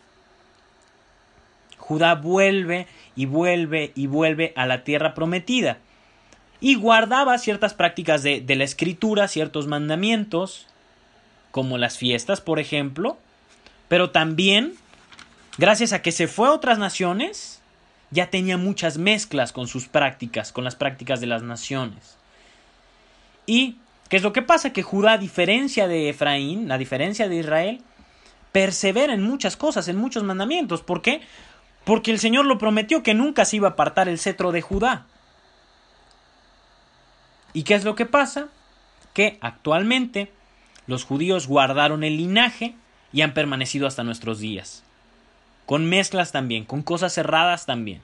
[1.79, 5.79] Judá vuelve y vuelve y vuelve a la tierra prometida.
[6.61, 10.67] Y guardaba ciertas prácticas de, de la escritura, ciertos mandamientos,
[11.53, 13.17] como las fiestas, por ejemplo,
[13.89, 14.75] pero también,
[15.57, 17.63] gracias a que se fue a otras naciones,
[18.11, 22.19] ya tenía muchas mezclas con sus prácticas, con las prácticas de las naciones.
[23.47, 23.79] Y,
[24.09, 24.73] ¿qué es lo que pasa?
[24.73, 27.81] Que Judá, a diferencia de Efraín, a diferencia de Israel,
[28.53, 30.83] persevera en muchas cosas, en muchos mandamientos.
[30.83, 31.21] ¿Por qué?
[31.85, 35.07] Porque el Señor lo prometió que nunca se iba a apartar el cetro de Judá.
[37.53, 38.49] ¿Y qué es lo que pasa?
[39.15, 40.33] Que actualmente
[40.87, 42.75] los judíos guardaron el linaje
[43.13, 44.85] y han permanecido hasta nuestros días.
[45.65, 48.03] Con mezclas también, con cosas cerradas también.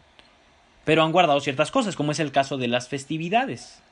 [0.84, 3.82] Pero han guardado ciertas cosas, como es el caso de las festividades.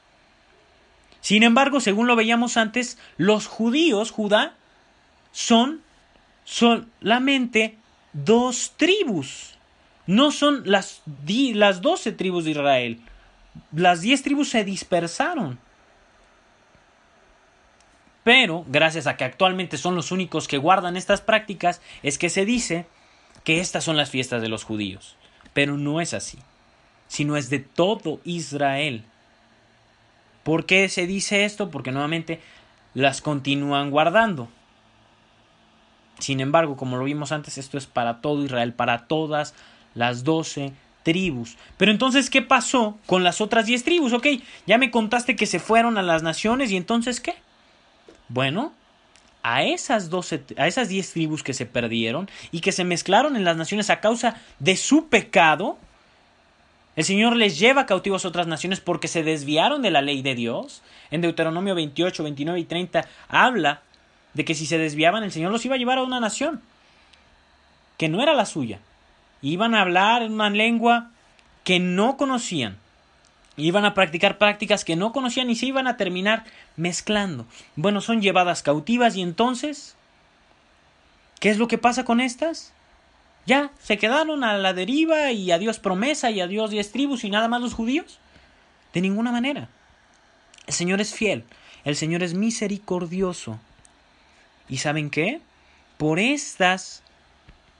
[1.21, 4.55] Sin embargo, según lo veíamos antes, los judíos, Judá,
[5.33, 5.83] son
[6.45, 7.77] solamente
[8.13, 9.55] dos tribus.
[10.07, 13.01] No son las, las doce tribus de Israel.
[13.73, 15.59] Las diez tribus se dispersaron.
[18.25, 22.45] Pero, gracias a que actualmente son los únicos que guardan estas prácticas, es que se
[22.45, 22.87] dice
[23.45, 25.17] que estas son las fiestas de los judíos.
[25.53, 26.39] Pero no es así,
[27.09, 29.05] sino es de todo Israel.
[30.43, 31.71] ¿Por qué se dice esto?
[31.71, 32.41] Porque nuevamente
[32.95, 34.49] las continúan guardando.
[36.19, 39.55] Sin embargo, como lo vimos antes, esto es para todo Israel, para todas
[39.95, 40.73] las doce
[41.03, 41.57] tribus.
[41.77, 44.13] Pero entonces, ¿qué pasó con las otras diez tribus?
[44.13, 44.27] Ok,
[44.67, 47.35] ya me contaste que se fueron a las naciones y entonces, ¿qué?
[48.29, 48.73] Bueno,
[49.43, 53.45] a esas, doce, a esas diez tribus que se perdieron y que se mezclaron en
[53.45, 55.79] las naciones a causa de su pecado,
[56.97, 60.35] el Señor les lleva cautivos a otras naciones porque se desviaron de la ley de
[60.35, 60.83] Dios.
[61.11, 63.83] En Deuteronomio 28, 29 y 30 habla
[64.35, 66.61] de que si se desviaban el Señor los iba a llevar a una nación
[67.97, 68.81] que no era la suya.
[69.43, 71.11] Iban a hablar en una lengua
[71.65, 72.79] que no conocían.
[73.57, 76.45] Iban a practicar prácticas que no conocían y se iban a terminar
[76.77, 77.47] mezclando.
[77.77, 79.97] Bueno, son llevadas cautivas y entonces,
[81.41, 82.73] ¿qué es lo que pasa con estas?
[83.47, 87.49] Ya, se quedaron a la deriva y adiós promesa y adiós diez tribus y nada
[87.49, 88.19] más los judíos.
[88.93, 89.69] De ninguna manera.
[90.67, 91.45] El Señor es fiel,
[91.85, 93.59] el Señor es misericordioso.
[94.69, 95.41] ¿Y saben qué?
[95.97, 97.03] Por estas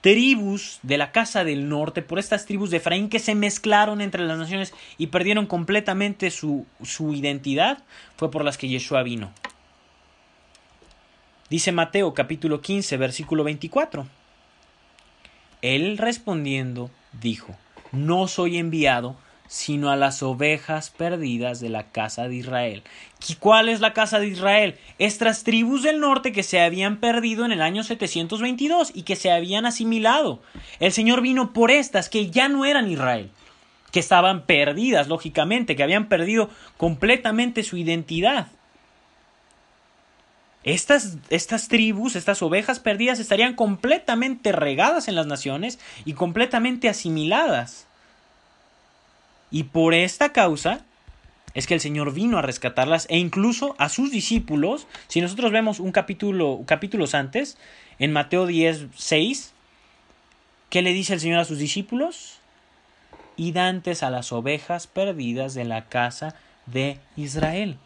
[0.01, 4.25] tribus de la casa del norte, por estas tribus de Efraín que se mezclaron entre
[4.25, 7.83] las naciones y perdieron completamente su, su identidad,
[8.17, 9.33] fue por las que Yeshua vino.
[11.51, 14.07] Dice Mateo capítulo 15, versículo 24.
[15.63, 17.57] Él respondiendo dijo,
[17.93, 19.17] No soy enviado
[19.51, 22.85] sino a las ovejas perdidas de la casa de Israel.
[23.29, 24.77] ¿Y cuál es la casa de Israel?
[25.01, 29.33] Estas tribus del norte que se habían perdido en el año 722 y que se
[29.33, 30.41] habían asimilado.
[30.79, 33.33] El Señor vino por estas que ya no eran Israel,
[33.91, 38.47] que estaban perdidas, lógicamente, que habían perdido completamente su identidad.
[40.63, 47.87] Estas, estas tribus, estas ovejas perdidas estarían completamente regadas en las naciones y completamente asimiladas.
[49.51, 50.85] Y por esta causa
[51.55, 54.87] es que el Señor vino a rescatarlas e incluso a sus discípulos.
[55.09, 57.57] Si nosotros vemos un capítulo, capítulos antes,
[57.99, 59.53] en Mateo 10, 6,
[60.69, 62.39] ¿qué le dice el Señor a sus discípulos?
[63.37, 67.79] Y dantes a las ovejas perdidas de la casa de Israel.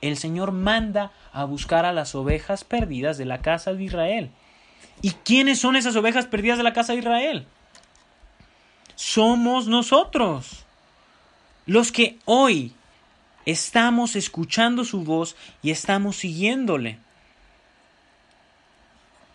[0.00, 4.30] El Señor manda a buscar a las ovejas perdidas de la casa de Israel.
[5.02, 7.46] ¿Y quiénes son esas ovejas perdidas de la casa de Israel?
[8.96, 10.64] Somos nosotros,
[11.66, 12.72] los que hoy
[13.46, 16.98] estamos escuchando su voz y estamos siguiéndole.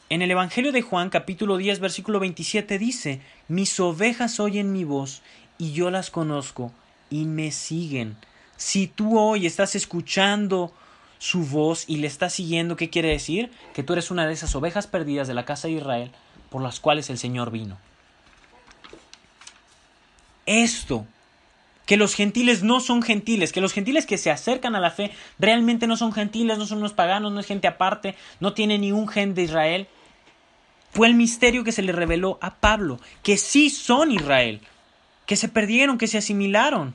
[0.10, 5.23] En el Evangelio de Juan capítulo 10 versículo 27 dice, mis ovejas oyen mi voz
[5.58, 6.71] y yo las conozco
[7.10, 8.17] y me siguen.
[8.58, 10.71] Si tú hoy estás escuchando
[11.25, 13.51] su voz y le estás siguiendo, ¿qué quiere decir?
[13.73, 16.11] Que tú eres una de esas ovejas perdidas de la casa de Israel
[16.51, 17.79] por las cuales el Señor vino.
[20.45, 21.07] Esto,
[21.88, 25.09] que los gentiles no son gentiles, que los gentiles que se acercan a la fe
[25.39, 28.91] realmente no son gentiles, no son unos paganos, no es gente aparte, no tiene ni
[28.91, 29.88] un gen de Israel,
[30.91, 34.61] fue el misterio que se le reveló a Pablo, que sí son Israel,
[35.25, 36.93] que se perdieron, que se asimilaron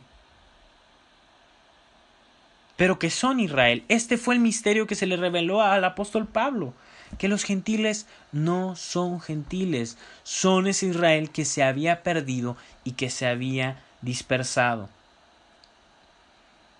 [2.80, 3.84] pero que son Israel.
[3.88, 6.72] Este fue el misterio que se le reveló al apóstol Pablo,
[7.18, 13.10] que los gentiles no son gentiles, son ese Israel que se había perdido y que
[13.10, 14.88] se había dispersado.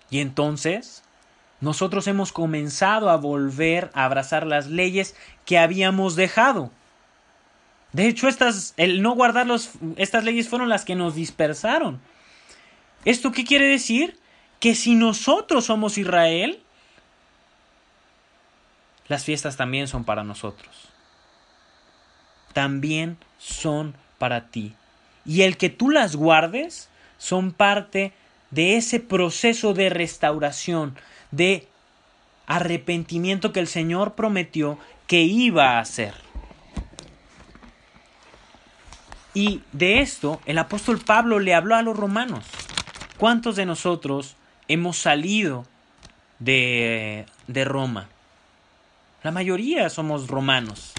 [0.09, 1.03] Y entonces,
[1.59, 6.71] nosotros hemos comenzado a volver a abrazar las leyes que habíamos dejado.
[7.93, 9.45] De hecho, estas, el no guardar
[9.97, 12.01] estas leyes fueron las que nos dispersaron.
[13.05, 14.17] ¿Esto qué quiere decir?
[14.61, 16.61] Que si nosotros somos Israel,
[19.07, 20.69] las fiestas también son para nosotros.
[22.53, 24.75] También son para ti.
[25.25, 28.13] Y el que tú las guardes son parte
[28.51, 30.95] de ese proceso de restauración,
[31.31, 31.67] de
[32.45, 36.13] arrepentimiento que el Señor prometió que iba a hacer.
[39.33, 42.45] Y de esto el apóstol Pablo le habló a los romanos.
[43.17, 44.35] ¿Cuántos de nosotros
[44.73, 45.65] hemos salido
[46.39, 48.07] de, de Roma.
[49.21, 50.93] La mayoría somos romanos.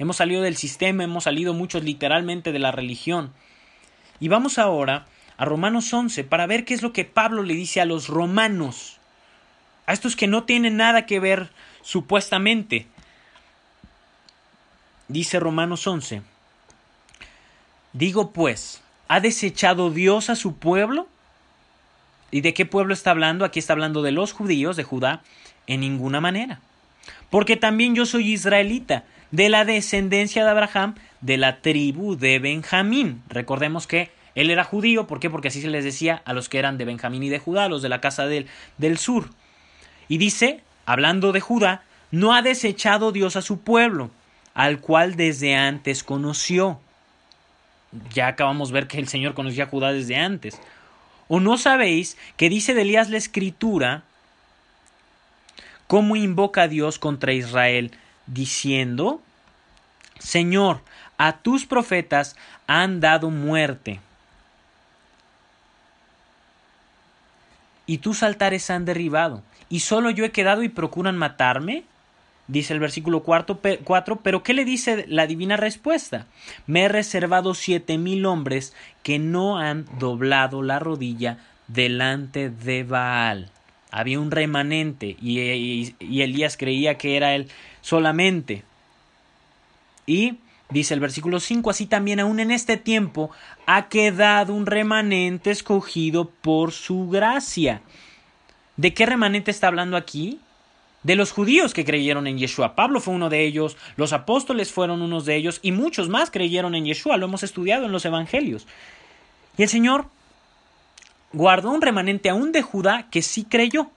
[0.00, 3.32] Hemos salido del sistema, hemos salido muchos literalmente de la religión.
[4.18, 7.80] Y vamos ahora a Romanos 11 para ver qué es lo que Pablo le dice
[7.80, 8.98] a los romanos,
[9.86, 11.50] a estos que no tienen nada que ver
[11.82, 12.88] supuestamente.
[15.06, 16.22] Dice Romanos 11,
[17.92, 21.06] digo pues, ¿ha desechado Dios a su pueblo?
[22.34, 23.44] ¿Y de qué pueblo está hablando?
[23.44, 25.22] Aquí está hablando de los judíos, de Judá,
[25.68, 26.58] en ninguna manera.
[27.30, 33.22] Porque también yo soy israelita, de la descendencia de Abraham, de la tribu de Benjamín.
[33.28, 35.30] Recordemos que él era judío, ¿por qué?
[35.30, 37.82] Porque así se les decía a los que eran de Benjamín y de Judá, los
[37.82, 39.30] de la casa del, del sur.
[40.08, 44.10] Y dice, hablando de Judá, no ha desechado Dios a su pueblo,
[44.54, 46.80] al cual desde antes conoció.
[48.12, 50.60] Ya acabamos de ver que el Señor conocía a Judá desde antes.
[51.28, 54.02] ¿O no sabéis que dice de Elías la escritura
[55.86, 57.92] cómo invoca a Dios contra Israel,
[58.26, 59.22] diciendo,
[60.18, 60.80] Señor,
[61.18, 64.00] a tus profetas han dado muerte,
[67.86, 71.84] y tus altares han derribado, y solo yo he quedado y procuran matarme?
[72.46, 73.60] Dice el versículo 4,
[74.22, 76.26] pero ¿qué le dice la divina respuesta?
[76.66, 83.50] Me he reservado siete mil hombres que no han doblado la rodilla delante de Baal.
[83.90, 87.48] Había un remanente y, y Elías creía que era él
[87.80, 88.62] solamente.
[90.06, 90.34] Y
[90.68, 93.30] dice el versículo 5, así también aún en este tiempo
[93.66, 97.80] ha quedado un remanente escogido por su gracia.
[98.76, 100.40] ¿De qué remanente está hablando aquí?
[101.04, 102.74] De los judíos que creyeron en Yeshua.
[102.74, 106.74] Pablo fue uno de ellos, los apóstoles fueron unos de ellos y muchos más creyeron
[106.74, 108.66] en Yeshua, lo hemos estudiado en los evangelios.
[109.56, 110.06] Y el Señor
[111.32, 113.90] guardó un remanente aún de Judá que sí creyó.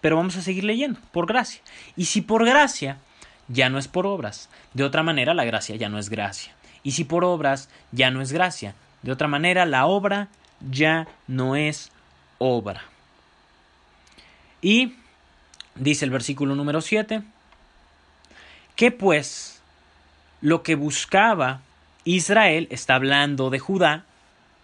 [0.00, 1.60] Pero vamos a seguir leyendo, por gracia.
[1.96, 2.98] Y si por gracia,
[3.48, 4.48] ya no es por obras.
[4.74, 6.54] De otra manera, la gracia ya no es gracia.
[6.82, 8.74] Y si por obras, ya no es gracia.
[9.02, 10.28] De otra manera, la obra
[10.70, 11.90] ya no es
[12.38, 12.82] obra.
[14.62, 14.94] Y
[15.78, 17.22] Dice el versículo número 7,
[18.76, 19.60] que pues
[20.40, 21.60] lo que buscaba
[22.04, 24.04] Israel, está hablando de Judá,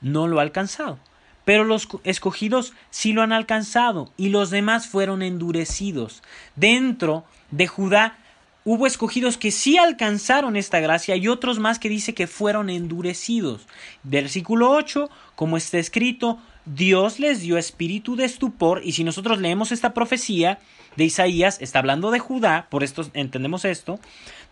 [0.00, 0.98] no lo ha alcanzado.
[1.44, 6.22] Pero los escogidos sí lo han alcanzado y los demás fueron endurecidos.
[6.56, 8.16] Dentro de Judá
[8.64, 13.66] hubo escogidos que sí alcanzaron esta gracia y otros más que dice que fueron endurecidos.
[14.04, 19.72] Versículo 8, como está escrito, Dios les dio espíritu de estupor y si nosotros leemos
[19.72, 20.58] esta profecía,
[20.96, 23.98] de Isaías, está hablando de Judá, por esto entendemos esto.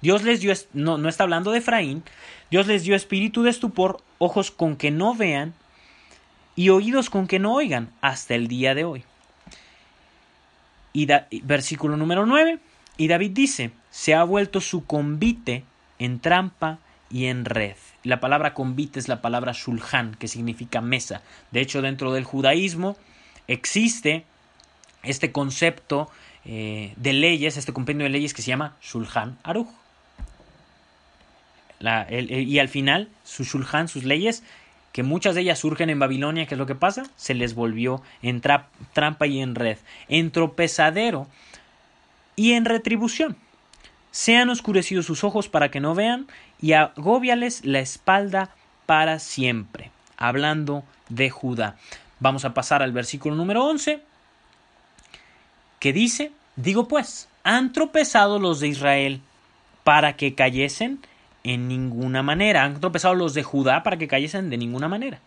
[0.01, 2.03] Dios les dio, no, no está hablando de Efraín,
[2.51, 5.55] Dios les dio espíritu de estupor, ojos con que no vean
[6.57, 9.05] y oídos con que no oigan hasta el día de hoy.
[10.93, 11.09] Y
[11.43, 12.59] versículo número 9.
[12.99, 15.65] Y David dice, se ha vuelto su convite
[15.99, 17.77] en trampa y en red.
[18.05, 21.23] La palabra convite es la palabra shulhan, que significa mesa.
[21.51, 22.97] De hecho, dentro del judaísmo
[23.47, 24.25] existe
[25.03, 26.11] este concepto
[26.45, 29.69] eh, de leyes, este compendio de leyes que se llama Shulhan Aruch.
[32.11, 34.43] y al final, su Shulhan, sus leyes,
[34.93, 37.05] que muchas de ellas surgen en Babilonia, ¿qué es lo que pasa?
[37.17, 39.79] Se les volvió en trampa y en red,
[40.09, 41.29] en tropezadero
[42.37, 43.37] y en retribución.
[44.13, 46.29] Sean oscurecidos sus ojos para que no vean
[46.61, 48.51] y agóbiales la espalda
[48.87, 49.91] para siempre.
[50.17, 51.77] Hablando de Judá.
[52.21, 54.01] Vamos a pasar al versículo número 11
[55.81, 59.21] que dice, digo pues, han tropezado los de Israel
[59.83, 61.01] para que cayesen
[61.43, 65.19] en ninguna manera, han tropezado los de Judá para que cayesen de ninguna manera.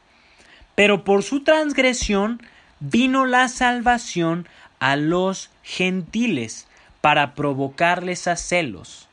[0.76, 2.42] Pero por su transgresión
[2.80, 4.48] vino la salvación
[4.80, 6.68] a los gentiles
[7.06, 9.08] para provocarles a celos.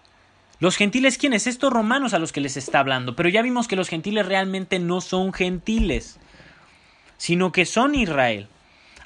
[0.61, 1.47] Los gentiles, ¿quiénes?
[1.47, 3.15] Estos romanos a los que les está hablando.
[3.15, 6.19] Pero ya vimos que los gentiles realmente no son gentiles,
[7.19, 8.49] sino que son Israel.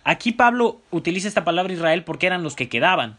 [0.05, 3.17] Aquí Pablo utiliza esta palabra Israel porque eran los que quedaban.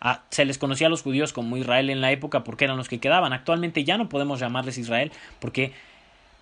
[0.00, 2.88] Ah, se les conocía a los judíos como Israel en la época porque eran los
[2.88, 3.32] que quedaban.
[3.32, 5.72] Actualmente ya no podemos llamarles Israel porque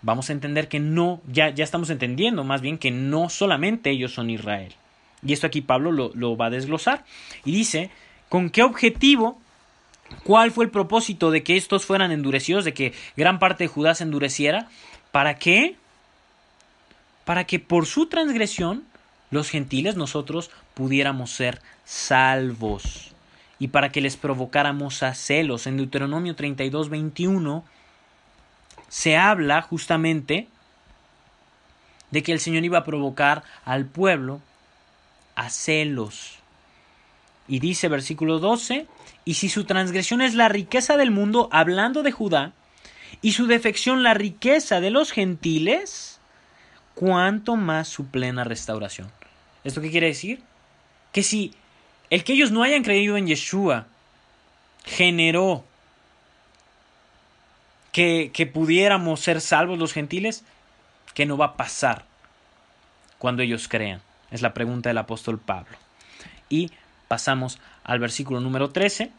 [0.01, 4.15] vamos a entender que no, ya, ya estamos entendiendo más bien que no solamente ellos
[4.15, 4.75] son Israel.
[5.23, 7.05] Y esto aquí Pablo lo, lo va a desglosar.
[7.45, 7.91] Y dice,
[8.35, 9.39] ¿con qué objetivo
[10.25, 13.95] ¿Cuál fue el propósito de que estos fueran endurecidos, de que gran parte de Judá
[13.95, 14.69] se endureciera?
[15.13, 15.77] ¿Para qué?
[17.25, 18.83] Para que por su transgresión
[19.31, 23.13] los gentiles nosotros pudiéramos ser salvos
[23.61, 25.69] y para que les provocáramos a celos.
[25.69, 27.65] En Deuteronomio 32, 21
[28.89, 30.49] se habla justamente
[32.11, 34.41] de que el Señor iba a provocar al pueblo
[35.37, 36.44] a celos.
[37.47, 38.87] Y dice versículo 12,
[39.25, 42.53] y si su transgresión es la riqueza del mundo, hablando de Judá,
[43.23, 46.21] y su defección la riqueza de los gentiles,
[46.95, 49.11] cuánto más su plena restauración.
[49.63, 50.43] ¿Esto qué quiere decir?
[51.13, 51.55] Que si
[52.11, 53.87] el que ellos no hayan creído en Yeshua
[54.85, 55.65] generó
[57.93, 60.45] que, que pudiéramos ser salvos los gentiles,
[61.15, 62.05] ¿qué no va a pasar
[63.19, 64.03] cuando ellos crean?
[64.31, 65.77] Es la pregunta del apóstol Pablo.
[66.51, 66.71] Y
[67.09, 69.11] pasamos al versículo número 13.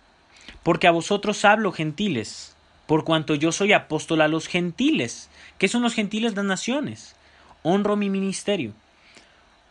[0.64, 2.56] Porque a vosotros hablo gentiles,
[2.86, 5.30] por cuanto yo soy apóstol a los gentiles.
[5.58, 6.36] ¿Qué son los gentiles?
[6.36, 7.16] Las naciones.
[7.64, 8.74] Honro mi ministerio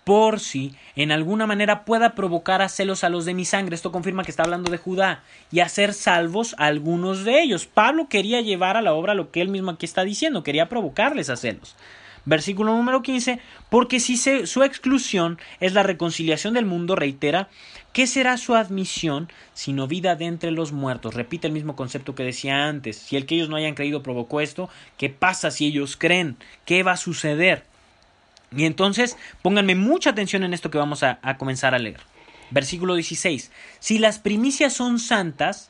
[0.05, 3.75] por si en alguna manera pueda provocar a celos a los de mi sangre.
[3.75, 7.67] Esto confirma que está hablando de Judá y hacer salvos a algunos de ellos.
[7.67, 11.31] Pablo quería llevar a la obra lo que él mismo aquí está diciendo, quería provocarles
[11.31, 11.75] a celos.
[12.27, 17.49] Versículo número 15, porque si su exclusión es la reconciliación del mundo, reitera,
[17.93, 21.14] ¿qué será su admisión sino vida de entre los muertos?
[21.14, 24.41] Repite el mismo concepto que decía antes, si el que ellos no hayan creído provocó
[24.41, 26.37] esto, ¿qué pasa si ellos creen?
[26.64, 27.64] ¿Qué va a suceder?
[28.57, 32.01] Y entonces pónganme mucha atención en esto que vamos a, comenzar a leer.
[32.51, 33.51] Versículo 16.
[33.81, 35.68] Si las primicias son santas,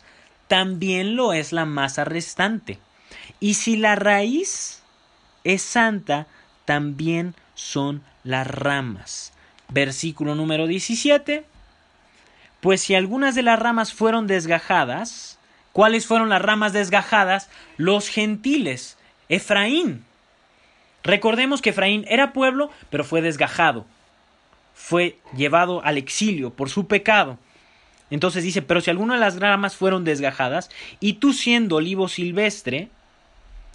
[0.48, 2.78] también lo es la masa restante.
[3.40, 4.82] Y si la raíz
[5.44, 6.26] es santa,
[6.64, 9.32] también son las ramas.
[9.68, 11.44] Versículo número 17.
[12.60, 15.38] Pues si algunas de las ramas fueron desgajadas,
[15.72, 17.50] ¿cuáles fueron las ramas desgajadas?
[17.76, 18.96] Los gentiles,
[19.28, 20.04] Efraín,
[21.04, 23.84] Recordemos que Efraín era pueblo, pero fue desgajado.
[24.74, 27.38] Fue llevado al exilio por su pecado.
[28.10, 32.88] Entonces dice, pero si alguna de las ramas fueron desgajadas, y tú siendo olivo silvestre,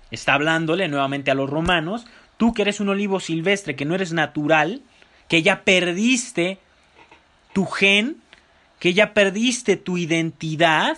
[0.09, 2.07] está hablándole nuevamente a los romanos,
[2.39, 4.81] tú que eres un olivo silvestre, que no eres natural,
[5.27, 6.57] que ya perdiste
[7.51, 8.15] tu gen,
[8.79, 10.97] que ya perdiste tu identidad,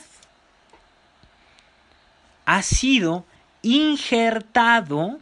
[2.45, 3.25] has sido
[3.63, 5.17] injertado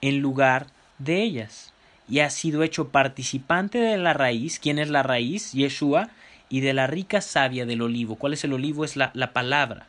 [0.00, 0.66] en lugar
[0.96, 1.74] de ellas.
[2.08, 4.58] Y ha sido hecho participante de la raíz.
[4.58, 5.52] ¿Quién es la raíz?
[5.52, 6.08] Yeshua.
[6.48, 8.16] Y de la rica savia del olivo.
[8.16, 8.84] ¿Cuál es el olivo?
[8.86, 9.86] Es la, la palabra.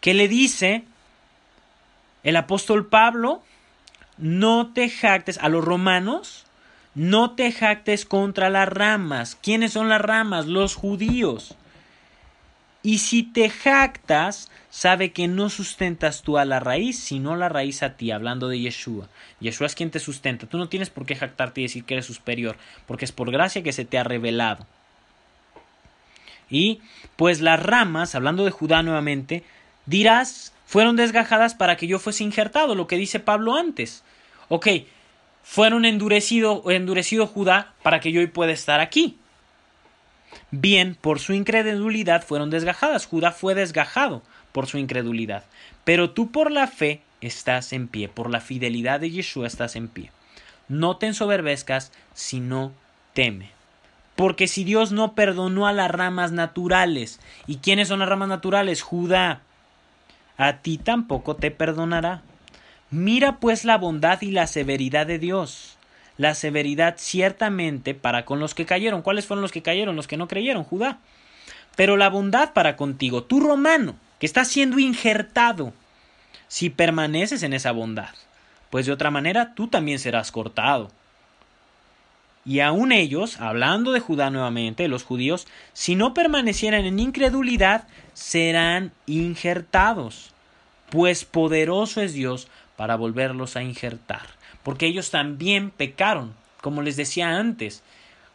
[0.00, 0.84] ¿Qué le dice
[2.22, 3.42] el apóstol Pablo?
[4.18, 6.44] No te jactes a los romanos.
[6.94, 9.36] No te jactes contra las ramas.
[9.42, 10.46] ¿Quiénes son las ramas?
[10.46, 11.56] Los judíos.
[12.82, 17.82] Y si te jactas, sabe que no sustentas tú a la raíz, sino la raíz
[17.82, 19.08] a ti, hablando de Yeshua.
[19.40, 20.46] Yeshua es quien te sustenta.
[20.46, 22.56] Tú no tienes por qué jactarte y decir que eres superior,
[22.86, 24.66] porque es por gracia que se te ha revelado.
[26.50, 26.80] Y
[27.16, 29.44] pues las ramas, hablando de Judá nuevamente,
[29.86, 34.04] dirás, fueron desgajadas para que yo fuese injertado, lo que dice Pablo antes.
[34.48, 34.68] Ok,
[35.42, 39.18] fueron endurecido, endurecido Judá para que yo hoy pueda estar aquí.
[40.50, 43.04] bien por su incredulidad fueron desgajadas.
[43.04, 45.44] Judá fue desgajado por su incredulidad.
[45.84, 49.88] Pero tú por la fe estás en pie, por la fidelidad de Yeshua estás en
[49.88, 50.10] pie.
[50.68, 52.72] No te ensoberbezcas, sino
[53.12, 53.50] teme.
[54.16, 58.80] Porque si Dios no perdonó a las ramas naturales, ¿y quiénes son las ramas naturales?
[58.80, 59.42] Judá.
[60.36, 62.22] A ti tampoco te perdonará.
[62.90, 65.76] Mira pues la bondad y la severidad de Dios.
[66.18, 69.02] La severidad ciertamente para con los que cayeron.
[69.02, 69.96] ¿Cuáles fueron los que cayeron?
[69.96, 70.98] Los que no creyeron, Judá.
[71.76, 75.72] Pero la bondad para contigo, tú romano, que estás siendo injertado,
[76.48, 78.10] si permaneces en esa bondad,
[78.68, 80.90] pues de otra manera tú también serás cortado.
[82.44, 88.92] Y aun ellos, hablando de Judá nuevamente, los judíos, si no permanecieran en incredulidad, serán
[89.06, 90.32] injertados,
[90.90, 94.26] pues poderoso es Dios para volverlos a injertar,
[94.64, 97.82] porque ellos también pecaron, como les decía antes.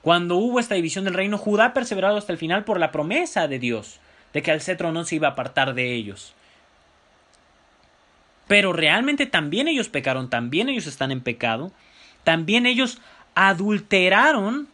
[0.02, 3.60] Cuando hubo esta división del reino, Judá perseverado hasta el final por la promesa de
[3.60, 4.00] Dios,
[4.32, 6.34] de que el cetro no se iba a apartar de ellos.
[8.48, 11.74] Pero realmente también ellos pecaron, también ellos están en pecado,
[12.24, 13.00] también ellos
[13.40, 14.68] adulteraron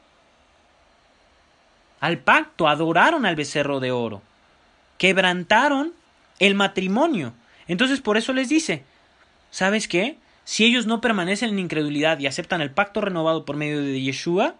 [2.00, 4.22] al pacto, adoraron al becerro de oro,
[4.98, 5.92] quebrantaron
[6.40, 7.34] el matrimonio.
[7.68, 8.86] Entonces por eso les dice,
[9.52, 10.18] ¿sabes qué?
[10.46, 14.56] Si ellos no permanecen en incredulidad y aceptan el pacto renovado por medio de Yeshua,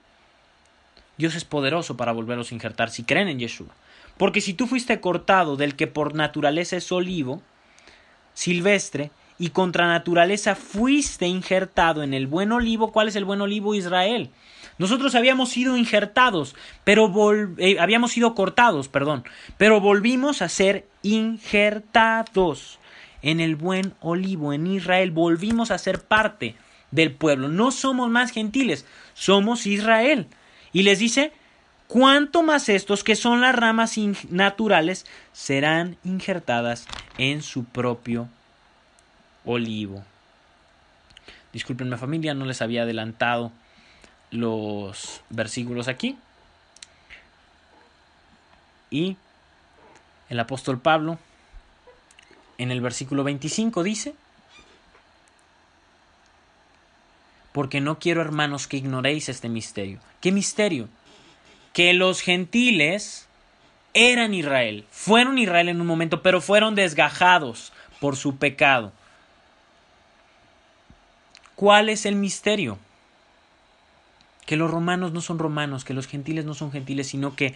[1.18, 3.74] Dios es poderoso para volverlos a injertar si creen en Yeshua.
[4.18, 7.42] Porque si tú fuiste cortado del que por naturaleza es olivo,
[8.34, 12.92] silvestre, y contra naturaleza fuiste injertado en el buen olivo.
[12.92, 13.76] ¿Cuál es el buen olivo?
[13.76, 14.30] Israel.
[14.78, 17.12] Nosotros habíamos sido injertados, pero
[17.58, 19.24] eh, habíamos sido cortados, perdón,
[19.58, 22.80] pero volvimos a ser injertados
[23.22, 26.56] en el buen olivo, en Israel, volvimos a ser parte
[26.92, 27.48] del pueblo.
[27.48, 30.28] No somos más gentiles, somos Israel.
[30.74, 31.32] Y les dice,
[31.88, 33.96] cuánto más estos que son las ramas
[34.30, 38.28] naturales serán injertadas en su propio
[39.46, 40.04] olivo.
[41.52, 43.52] Disculpenme familia, no les había adelantado
[44.32, 46.18] los versículos aquí.
[48.90, 49.18] Y
[50.30, 51.18] el apóstol Pablo
[52.58, 54.16] en el versículo 25 dice,
[57.52, 60.00] porque no quiero hermanos que ignoréis este misterio.
[60.22, 60.90] ¿Qué misterio?
[61.72, 63.28] Que los gentiles
[63.94, 68.92] eran Israel, fueron Israel en un momento, pero fueron desgajados por su pecado.
[71.56, 72.78] ¿Cuál es el misterio?
[74.46, 77.56] Que los romanos no son romanos, que los gentiles no son gentiles, sino que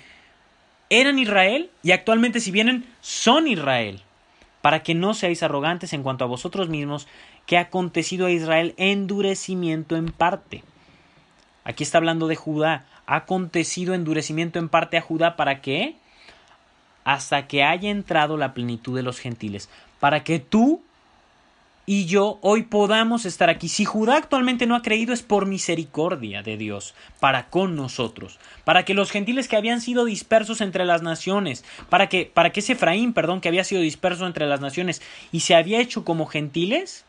[0.89, 4.01] eran Israel y actualmente si vienen son Israel,
[4.61, 7.07] para que no seáis arrogantes en cuanto a vosotros mismos,
[7.45, 10.63] que ha acontecido a Israel endurecimiento en parte.
[11.63, 15.95] Aquí está hablando de Judá, ha acontecido endurecimiento en parte a Judá para qué?
[17.03, 19.69] Hasta que haya entrado la plenitud de los gentiles,
[19.99, 20.81] para que tú
[21.89, 23.69] y yo hoy podamos estar aquí.
[23.69, 28.83] Si Judá actualmente no ha creído es por misericordia de Dios para con nosotros, para
[28.83, 32.73] que los gentiles que habían sido dispersos entre las naciones, para que para que ese
[32.73, 37.05] Efraín, perdón, que había sido disperso entre las naciones y se había hecho como gentiles,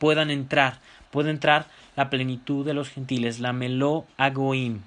[0.00, 0.80] puedan entrar,
[1.12, 4.80] puede entrar la plenitud de los gentiles, la Melo Agoim.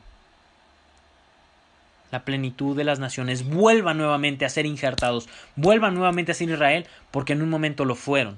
[2.11, 6.88] La plenitud de las naciones vuelvan nuevamente a ser injertados, vuelvan nuevamente a ser Israel,
[7.09, 8.38] porque en un momento lo fueron.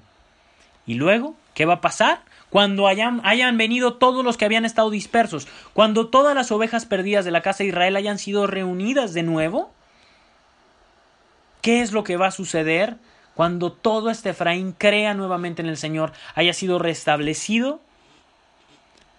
[0.86, 2.22] Y luego, ¿qué va a pasar?
[2.50, 7.26] Cuando hayan, hayan, venido todos los que habían estado dispersos, cuando todas las ovejas perdidas
[7.26, 9.72] de la casa de Israel hayan sido reunidas de nuevo,
[11.62, 12.98] ¿qué es lo que va a suceder
[13.34, 17.82] cuando todo este Efraín crea nuevamente en el Señor, haya sido restablecido?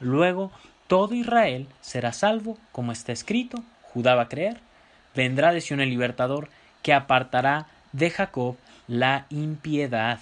[0.00, 0.50] Luego
[0.86, 4.60] todo Israel será salvo, como está escrito, Judá va a creer,
[5.14, 6.48] vendrá de Sion el libertador,
[6.82, 8.56] que apartará de Jacob
[8.86, 10.20] la impiedad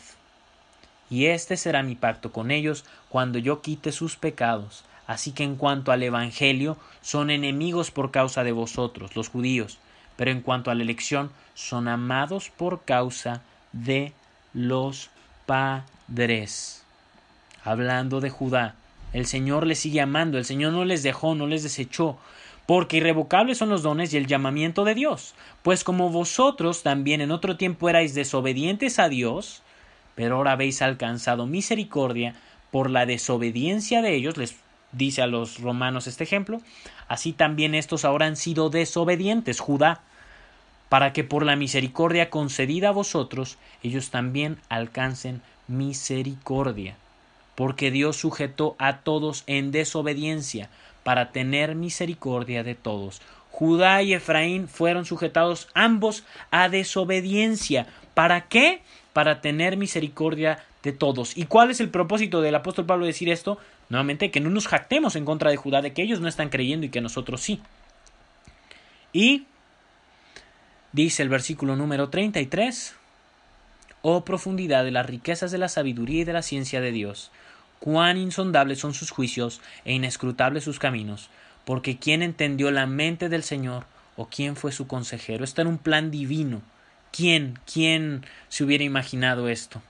[1.15, 4.85] y este será mi pacto con ellos cuando yo quite sus pecados.
[5.07, 9.79] Así que en cuanto al Evangelio, son enemigos por causa de vosotros, los judíos,
[10.17, 14.13] pero en cuanto a la elección, son amados por causa de
[14.55, 15.11] los
[15.47, 16.83] padres.
[17.63, 18.75] Hablando de Judá,
[19.13, 22.19] el Señor les sigue amando, el Señor no les dejó, no les desechó,
[22.67, 25.37] porque irrevocables son los dones y el llamamiento de Dios.
[25.63, 29.63] Pues como vosotros también en otro tiempo erais desobedientes a Dios,
[30.15, 32.35] pero ahora habéis alcanzado misericordia
[32.71, 34.57] por la desobediencia de ellos, les
[34.93, 36.61] dice a los romanos este ejemplo,
[37.09, 40.01] así también estos ahora han sido desobedientes, Judá,
[40.89, 46.97] para que por la misericordia concedida a vosotros, ellos también alcancen misericordia,
[47.55, 50.69] porque Dios sujetó a todos en desobediencia,
[51.05, 53.21] para tener misericordia de todos.
[53.53, 57.87] Judá y Efraín fueron sujetados ambos a desobediencia.
[58.15, 58.83] ¿Para qué?
[59.15, 61.39] Para tener misericordia de todos.
[61.39, 63.59] ¿Y cuál es el propósito del apóstol Pablo decir esto?
[63.89, 66.85] Nuevamente, que no nos jactemos en contra de Judá, de que ellos no están creyendo
[66.85, 67.63] y que nosotros sí.
[69.15, 69.47] Y
[70.93, 72.97] dice el versículo número 33,
[74.07, 77.31] Oh profundidad de las riquezas de la sabiduría y de la ciencia de Dios,
[77.81, 81.31] cuán insondables son sus juicios e inescrutables sus caminos,
[81.65, 83.87] porque ¿quién entendió la mente del Señor
[84.17, 85.43] o quién fue su consejero?
[85.43, 86.61] Está en un plan divino.
[87.15, 89.81] ¿Quién, quién se hubiera imaginado esto?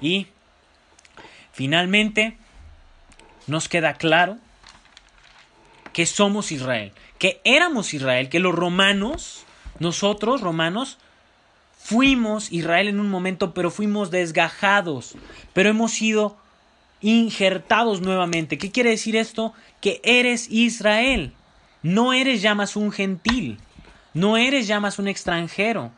[0.00, 0.28] Y
[1.52, 2.38] finalmente
[3.46, 4.38] nos queda claro
[5.92, 9.44] que somos Israel, que éramos Israel, que los romanos,
[9.78, 10.96] nosotros romanos,
[11.76, 15.16] fuimos Israel en un momento, pero fuimos desgajados,
[15.52, 16.38] pero hemos sido
[17.02, 18.56] injertados nuevamente.
[18.56, 19.52] ¿Qué quiere decir esto?
[19.82, 21.34] Que eres Israel.
[21.82, 23.58] No eres ya más un gentil.
[24.14, 25.92] No eres ya más un extranjero.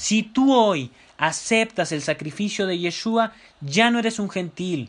[0.00, 4.88] Si tú hoy aceptas el sacrificio de Yeshua, ya no eres un gentil.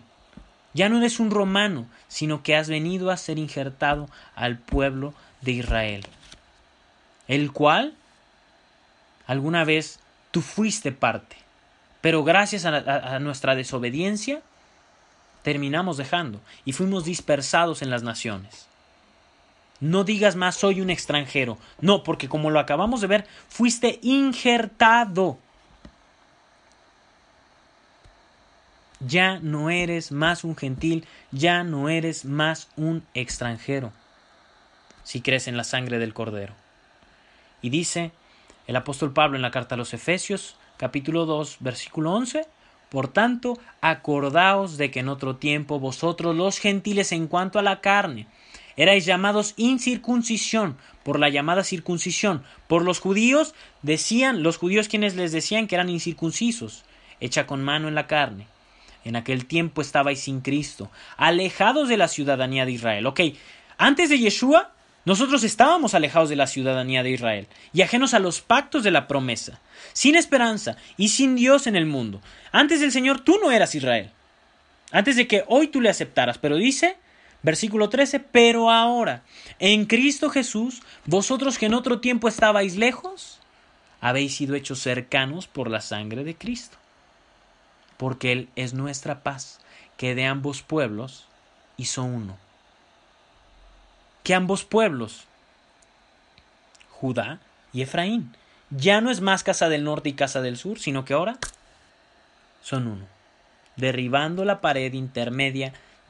[0.74, 5.52] Ya no eres un romano, sino que has venido a ser injertado al pueblo de
[5.52, 6.08] Israel,
[7.28, 7.94] el cual
[9.28, 10.00] alguna vez
[10.32, 11.36] tú fuiste parte,
[12.00, 14.42] pero gracias a, a nuestra desobediencia
[15.44, 18.71] terminamos dejando y fuimos dispersados en las naciones.
[19.82, 21.58] No digas más soy un extranjero.
[21.82, 25.40] No, porque como lo acabamos de ver, fuiste injertado.
[29.00, 33.92] Ya no eres más un gentil, ya no eres más un extranjero.
[35.04, 36.54] Si crees en la sangre del Cordero.
[37.64, 38.12] Y dice
[38.68, 42.46] el apóstol Pablo en la carta a los Efesios, capítulo 2, versículo 11,
[42.90, 47.82] por tanto, acordaos de que en otro tiempo vosotros los gentiles en cuanto a la
[47.82, 48.28] carne
[48.78, 52.44] erais llamados incircuncisión por la llamada circuncisión.
[52.68, 56.84] Por los judíos decían, los judíos quienes les decían que eran incircuncisos,
[57.20, 58.48] hecha con mano en la carne.
[59.04, 63.06] En aquel tiempo estabais sin Cristo, alejados de la ciudadanía de Israel.
[63.08, 63.22] Ok,
[63.78, 64.72] antes de Yeshua
[65.04, 69.08] nosotros estábamos alejados de la ciudadanía de Israel y ajenos a los pactos de la
[69.08, 69.60] promesa,
[69.94, 72.22] sin esperanza y sin Dios en el mundo.
[72.52, 74.12] Antes del Señor tú no eras Israel.
[74.92, 76.98] Antes de que hoy tú le aceptaras, pero dice,
[77.44, 79.24] versículo 13, pero ahora,
[79.60, 83.40] en Cristo Jesús, vosotros que en otro tiempo estabais lejos,
[84.00, 86.78] habéis sido hechos cercanos por la sangre de Cristo.
[87.98, 89.60] Porque Él es nuestra paz,
[89.98, 91.28] que de ambos pueblos
[91.78, 92.38] hizo uno
[94.24, 95.26] que ambos pueblos,
[96.90, 97.40] Judá
[97.74, 98.36] y Efraín,
[98.70, 101.38] ya no es más casa del norte y casa del sur, sino que ahora
[102.62, 103.06] son uno,
[103.76, 105.74] derribando la pared intermedia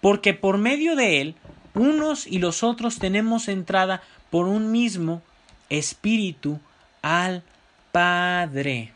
[0.00, 1.34] porque por medio de él
[1.74, 5.22] unos y los otros tenemos entrada por un mismo
[5.68, 6.58] espíritu
[7.02, 7.42] al
[7.92, 8.92] Padre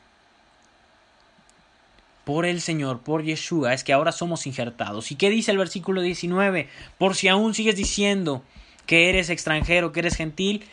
[2.24, 5.12] por el Señor, por Yeshua, es que ahora somos injertados.
[5.12, 6.68] ¿Y qué dice el versículo 19?
[6.98, 8.42] Por si aún sigues diciendo
[8.86, 10.64] que eres extranjero, que eres gentil,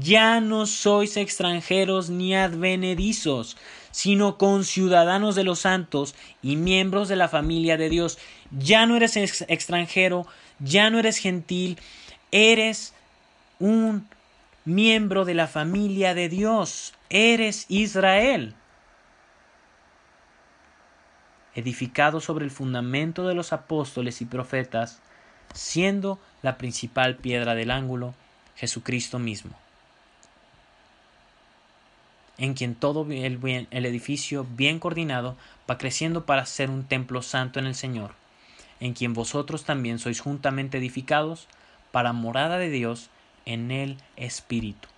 [0.00, 3.56] ya no sois extranjeros ni advenedizos,
[3.90, 8.18] sino conciudadanos de los santos y miembros de la familia de Dios.
[8.58, 10.26] Ya no eres extranjero,
[10.58, 11.78] ya no eres gentil,
[12.30, 12.94] eres
[13.58, 14.06] un
[14.64, 18.54] miembro de la familia de Dios, eres Israel.
[21.54, 25.00] Edificado sobre el fundamento de los apóstoles y profetas,
[25.54, 28.14] siendo la principal piedra del ángulo
[28.56, 29.52] Jesucristo mismo,
[32.38, 35.36] en quien todo el, edificio bien coordinado
[35.70, 38.14] va creciendo para ser un templo santo en el Señor,
[38.82, 41.46] en quien vosotros también sois juntamente edificados
[41.92, 43.10] para morada de Dios
[43.46, 44.88] en el Espíritu.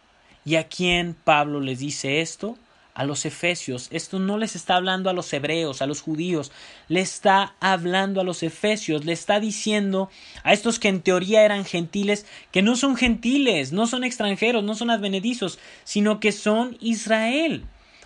[0.43, 2.57] ¿Y a quién Pablo les dice esto?
[2.95, 3.89] a los efesios.
[3.91, 6.53] Esto no les está hablando a los hebreos, a los judíos,
[6.87, 10.11] le está hablando a los efesios, le está diciendo
[10.45, 14.76] a estos que en teoría eran gentiles, que no son gentiles, no son extranjeros, no
[14.76, 17.64] son advenedizos, sino que son Israel.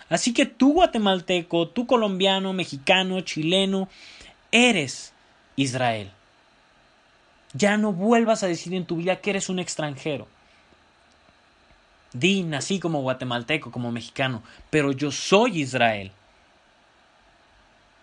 [0.09, 3.89] Así que tú guatemalteco, tú colombiano, mexicano, chileno,
[4.51, 5.13] eres
[5.61, 6.09] Israel.
[7.53, 10.27] Ya no vuelvas a decir en tu vida que eres un extranjero.
[12.13, 16.11] Di, nací como guatemalteco, como mexicano, pero yo soy Israel.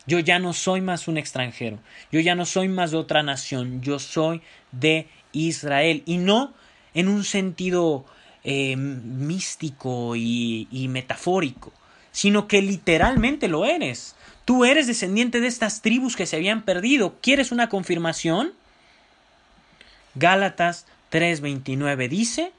[0.06, 1.80] Yo ya no soy más un extranjero,
[2.12, 4.40] yo ya no soy más de otra nación, yo soy
[4.70, 6.02] de Israel.
[6.06, 6.54] Y no
[6.94, 8.04] en un sentido
[8.44, 11.72] eh, místico y, y metafórico,
[12.16, 14.16] sino que literalmente lo eres.
[14.46, 17.16] Tú eres descendiente de estas tribus que se habían perdido.
[17.20, 18.54] ¿Quieres una confirmación?
[20.14, 22.52] Gálatas 3:29 dice,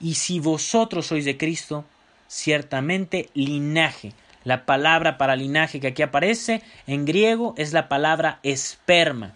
[0.00, 1.84] y si vosotros sois de Cristo,
[2.26, 4.14] ciertamente linaje.
[4.44, 9.34] La palabra para linaje que aquí aparece en griego es la palabra esperma.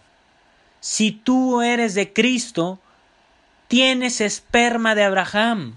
[0.80, 2.78] Si tú eres de Cristo,
[3.68, 5.76] tienes esperma de Abraham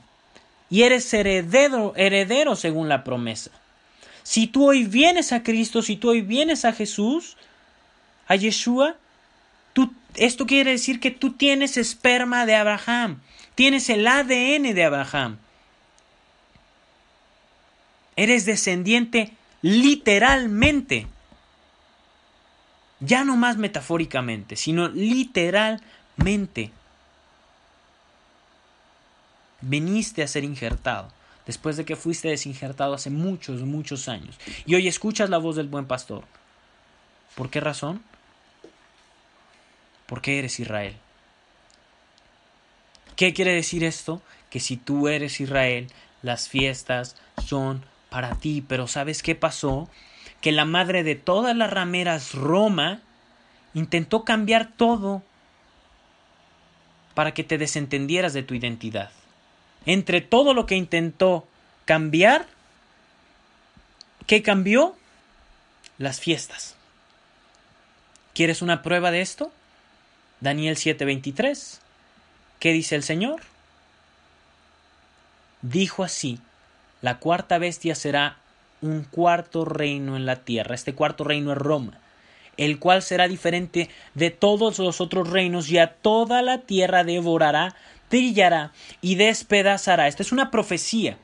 [0.69, 3.51] y eres heredero, heredero según la promesa.
[4.27, 7.37] Si tú hoy vienes a Cristo, si tú hoy vienes a Jesús,
[8.27, 8.97] a Yeshua,
[9.71, 13.21] tú, esto quiere decir que tú tienes esperma de Abraham,
[13.55, 15.37] tienes el ADN de Abraham.
[18.17, 21.07] Eres descendiente literalmente.
[22.99, 26.71] Ya no más metafóricamente, sino literalmente.
[29.61, 31.16] Veniste a ser injertado
[31.47, 35.69] después de que fuiste desinjertado hace muchos, muchos años, y hoy escuchas la voz del
[35.69, 36.25] buen pastor.
[37.35, 38.03] ¿Por qué razón?
[40.05, 40.95] Porque eres Israel.
[43.15, 44.21] ¿Qué quiere decir esto?
[44.49, 45.87] Que si tú eres Israel,
[46.21, 48.63] las fiestas son para ti.
[48.67, 49.89] Pero ¿sabes qué pasó?
[50.41, 53.01] Que la madre de todas las rameras, Roma,
[53.73, 55.23] intentó cambiar todo
[57.15, 59.11] para que te desentendieras de tu identidad
[59.87, 61.47] entre todo lo que intentó
[61.85, 62.45] cambiar,
[64.27, 64.95] ¿qué cambió?
[65.97, 66.75] Las fiestas.
[68.35, 69.51] ¿Quieres una prueba de esto?
[70.41, 71.79] Daniel 7:23.
[72.59, 73.41] ¿Qué dice el Señor?
[75.61, 76.39] Dijo así,
[77.01, 78.37] la cuarta bestia será
[78.81, 80.75] un cuarto reino en la tierra.
[80.75, 81.99] Este cuarto reino es Roma,
[82.57, 87.75] el cual será diferente de todos los otros reinos y a toda la tierra devorará
[88.09, 90.07] trillará y despedazará.
[90.07, 91.17] Esta es una profecía.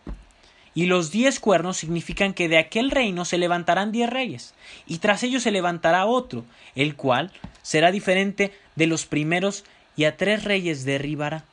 [0.76, 4.56] Y los diez cuernos significan que de aquel reino se levantarán diez reyes,
[4.88, 7.32] y tras ellos se levantará otro, el cual
[7.62, 9.66] será diferente de los primeros,
[9.96, 11.44] y a tres reyes derribará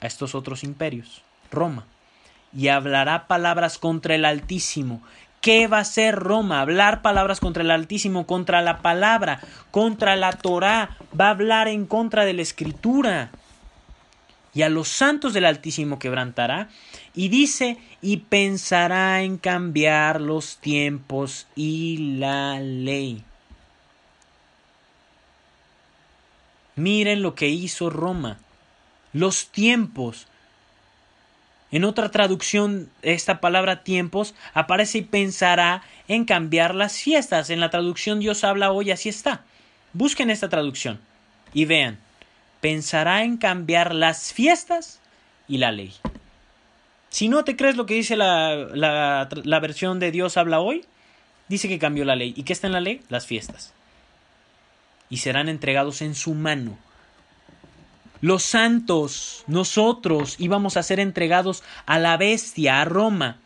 [0.00, 1.86] a estos otros imperios, Roma,
[2.52, 5.02] y hablará palabras contra el Altísimo.
[5.40, 6.60] ¿Qué va a hacer Roma?
[6.60, 9.40] Hablar palabras contra el Altísimo, contra la palabra,
[9.70, 13.30] contra la Torá, va a hablar en contra de la Escritura
[14.54, 16.68] y a los santos del Altísimo quebrantará,
[17.14, 23.24] y dice, y pensará en cambiar los tiempos y la ley.
[26.76, 28.38] Miren lo que hizo Roma,
[29.12, 30.26] los tiempos.
[31.70, 37.50] En otra traducción, esta palabra tiempos aparece y pensará en cambiar las fiestas.
[37.50, 39.44] En la traducción Dios habla hoy, así está.
[39.92, 41.00] Busquen esta traducción
[41.52, 41.98] y vean
[42.60, 45.00] pensará en cambiar las fiestas
[45.46, 45.94] y la ley.
[47.10, 50.84] Si no te crees lo que dice la, la, versión de Dios habla hoy,
[51.48, 52.34] dice que cambió la ley.
[52.36, 53.02] ¿Y qué está en la ley?
[53.08, 53.72] Las fiestas.
[55.08, 56.76] Y serán entregados en su mano.
[58.20, 63.38] Los santos, nosotros íbamos a ser entregados a la bestia, a Roma,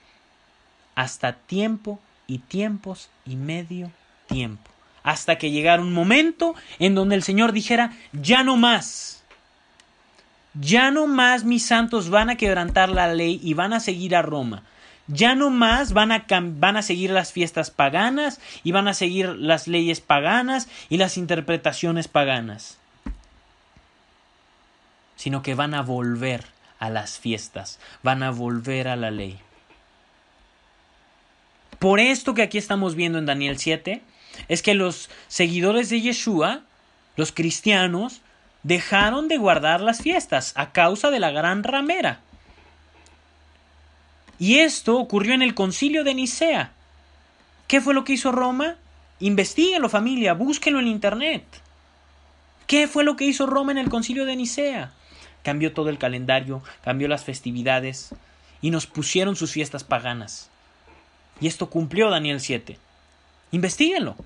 [0.94, 3.92] hasta tiempo y tiempos y medio
[4.26, 4.71] tiempo
[5.02, 9.24] hasta que llegara un momento en donde el Señor dijera, ya no más.
[10.54, 14.22] Ya no más mis santos van a quebrantar la ley y van a seguir a
[14.22, 14.64] Roma.
[15.08, 19.28] Ya no más van a, van a seguir las fiestas paganas y van a seguir
[19.30, 22.78] las leyes paganas y las interpretaciones paganas.
[25.16, 26.44] Sino que van a volver
[26.78, 29.38] a las fiestas, van a volver a la ley.
[31.78, 34.02] Por esto que aquí estamos viendo en Daniel 7,
[34.48, 36.62] es que los seguidores de Yeshua,
[37.16, 38.20] los cristianos,
[38.62, 42.20] dejaron de guardar las fiestas a causa de la gran ramera.
[44.38, 46.72] Y esto ocurrió en el concilio de Nicea.
[47.68, 48.76] ¿Qué fue lo que hizo Roma?
[49.20, 51.44] Investíguenlo familia, búsquenlo en internet.
[52.66, 54.92] ¿Qué fue lo que hizo Roma en el concilio de Nicea?
[55.42, 58.14] Cambió todo el calendario, cambió las festividades
[58.60, 60.50] y nos pusieron sus fiestas paganas.
[61.40, 62.78] Y esto cumplió Daniel 7.
[63.52, 64.16] Investíguenlo.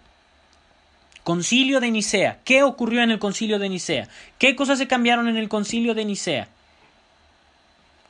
[1.22, 2.38] Concilio de Nicea.
[2.44, 4.08] ¿Qué ocurrió en el concilio de Nicea?
[4.38, 6.48] ¿Qué cosas se cambiaron en el concilio de Nicea?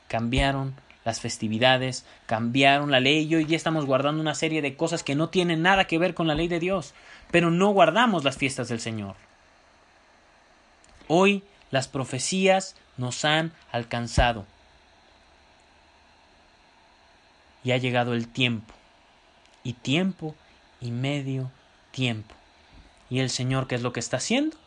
[0.07, 5.03] Cambiaron las festividades, cambiaron la ley y hoy día estamos guardando una serie de cosas
[5.03, 6.93] que no tienen nada que ver con la ley de Dios,
[7.31, 9.15] pero no guardamos las fiestas del Señor.
[11.07, 14.45] Hoy las profecías nos han alcanzado.
[17.67, 18.73] y ha llegado el tiempo,
[19.61, 20.35] y tiempo
[20.81, 21.51] y medio
[21.91, 22.35] tiempo.
[23.09, 24.57] ¿Y el Señor qué es lo que está haciendo?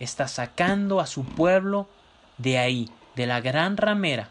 [0.00, 1.88] Está sacando a su pueblo
[2.36, 4.30] de ahí, de la gran ramera.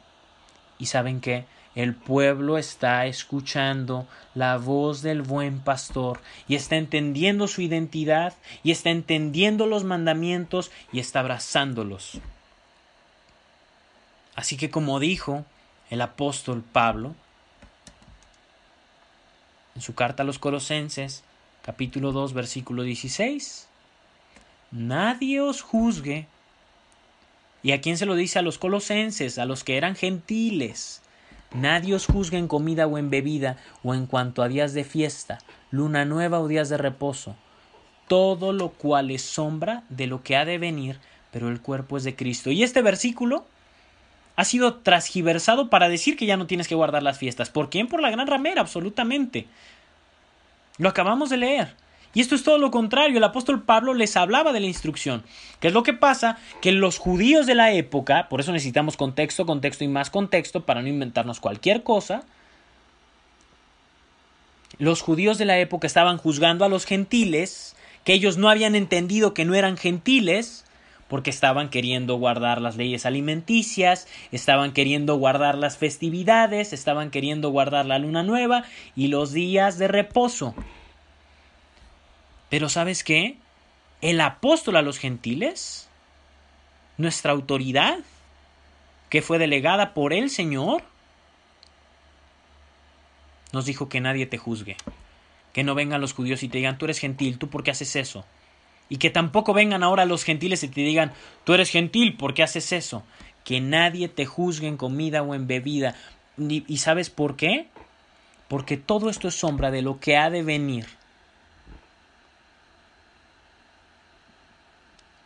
[0.79, 1.45] ¿Y saben qué?
[1.75, 8.71] El pueblo está escuchando la voz del buen pastor y está entendiendo su identidad y
[8.71, 12.19] está entendiendo los mandamientos y está abrazándolos.
[14.35, 15.45] Así que como dijo
[15.89, 17.15] el apóstol Pablo
[19.77, 21.23] en su carta a los Colosenses,
[21.61, 23.69] capítulo 2, versículo 16,
[24.71, 26.27] nadie os juzgue.
[27.63, 28.39] ¿Y a quién se lo dice?
[28.39, 31.01] A los colosenses, a los que eran gentiles
[31.53, 35.39] Nadie os juzgue en comida o en bebida, o en cuanto a días de fiesta,
[35.71, 37.35] luna nueva o días de reposo,
[38.07, 40.99] todo lo cual es sombra de lo que ha de venir,
[41.31, 42.51] pero el cuerpo es de Cristo.
[42.51, 43.45] Y este versículo
[44.37, 47.49] ha sido transgiversado para decir que ya no tienes que guardar las fiestas.
[47.49, 47.87] ¿Por quién?
[47.87, 49.47] Por la gran ramera, absolutamente.
[50.77, 51.75] Lo acabamos de leer.
[52.13, 53.17] Y esto es todo lo contrario.
[53.17, 55.23] El apóstol Pablo les hablaba de la instrucción.
[55.59, 56.37] ¿Qué es lo que pasa?
[56.61, 60.83] Que los judíos de la época, por eso necesitamos contexto, contexto y más contexto para
[60.83, 62.23] no inventarnos cualquier cosa.
[64.77, 69.33] Los judíos de la época estaban juzgando a los gentiles, que ellos no habían entendido
[69.33, 70.63] que no eran gentiles,
[71.07, 77.85] porque estaban queriendo guardar las leyes alimenticias, estaban queriendo guardar las festividades, estaban queriendo guardar
[77.85, 78.63] la luna nueva
[78.95, 80.53] y los días de reposo.
[82.49, 83.37] Pero ¿sabes qué?
[84.01, 85.89] El apóstol a los gentiles,
[86.97, 87.99] nuestra autoridad,
[89.09, 90.83] que fue delegada por el Señor,
[93.53, 94.75] nos dijo que nadie te juzgue,
[95.53, 97.95] que no vengan los judíos y te digan, tú eres gentil, tú por qué haces
[97.95, 98.25] eso.
[98.89, 101.11] Y que tampoco vengan ahora los gentiles y te digan,
[101.43, 103.03] tú eres gentil, ¿por qué haces eso?
[103.43, 105.95] Que nadie te juzgue en comida o en bebida.
[106.37, 107.67] ¿Y sabes por qué?
[108.47, 110.85] Porque todo esto es sombra de lo que ha de venir.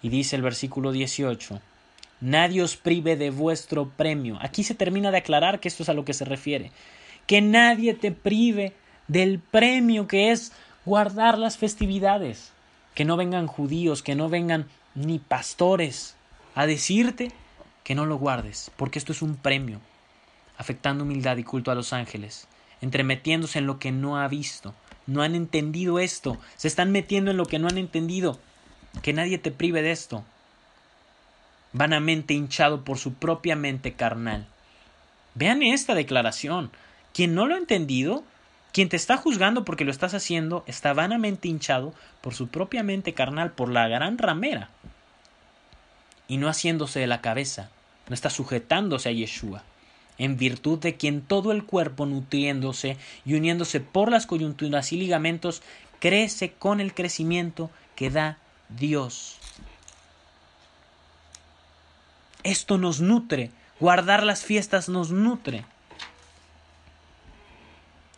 [0.02, 1.62] Y dice el versículo 18,
[2.22, 4.38] Nadie os prive de vuestro premio.
[4.42, 6.72] Aquí se termina de aclarar que esto es a lo que se refiere.
[7.26, 8.74] Que nadie te prive
[9.08, 10.52] del premio que es
[10.86, 12.51] guardar las festividades.
[12.94, 16.16] Que no vengan judíos, que no vengan ni pastores
[16.56, 17.32] a decirte
[17.84, 19.80] que no lo guardes, porque esto es un premio,
[20.58, 22.48] afectando humildad y culto a los ángeles,
[22.82, 24.74] entremetiéndose en lo que no ha visto.
[25.08, 28.40] No han entendido esto, se están metiendo en lo que no han entendido
[29.02, 30.24] que nadie te prive de esto.
[31.74, 34.46] Vanamente hinchado por su propia mente carnal.
[35.34, 36.72] Vean esta declaración.
[37.14, 38.24] Quien no lo ha entendido,
[38.72, 43.14] quien te está juzgando porque lo estás haciendo, está vanamente hinchado por su propia mente
[43.14, 44.70] carnal, por la gran ramera.
[46.28, 47.70] Y no haciéndose de la cabeza,
[48.08, 49.64] no está sujetándose a Yeshua,
[50.18, 55.62] en virtud de quien todo el cuerpo nutriéndose y uniéndose por las coyunturas y ligamentos,
[56.00, 58.38] crece con el crecimiento que da
[58.70, 59.38] Dios.
[62.44, 65.66] Esto nos nutre, guardar las fiestas nos nutre.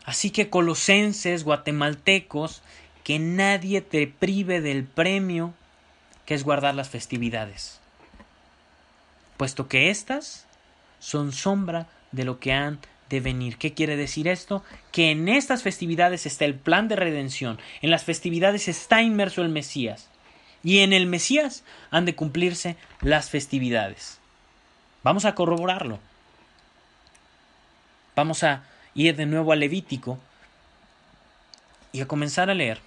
[0.06, 2.62] Así que colosenses, guatemaltecos,
[3.04, 5.54] que nadie te prive del premio
[6.26, 7.80] que es guardar las festividades,
[9.36, 10.47] puesto que éstas
[10.99, 12.80] son sombra de lo que han
[13.10, 13.58] de venir.
[13.58, 14.64] ¿Qué quiere decir esto?
[14.93, 19.49] Que en estas festividades está el plan de redención, en las festividades está inmerso el
[19.49, 20.10] Mesías
[20.64, 24.20] y en el Mesías han de cumplirse las festividades.
[25.04, 25.99] Vamos a corroborarlo.
[28.16, 28.64] Vamos a
[28.96, 30.20] ir de nuevo al Levítico
[31.91, 32.80] y a comenzar a leer.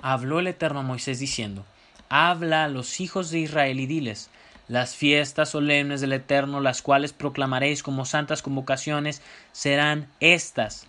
[0.00, 1.64] Habló el Eterno a Moisés diciendo,
[2.08, 4.30] Habla a los hijos de Israel y diles,
[4.68, 10.86] las fiestas solemnes del Eterno, las cuales proclamaréis como santas convocaciones, serán estas.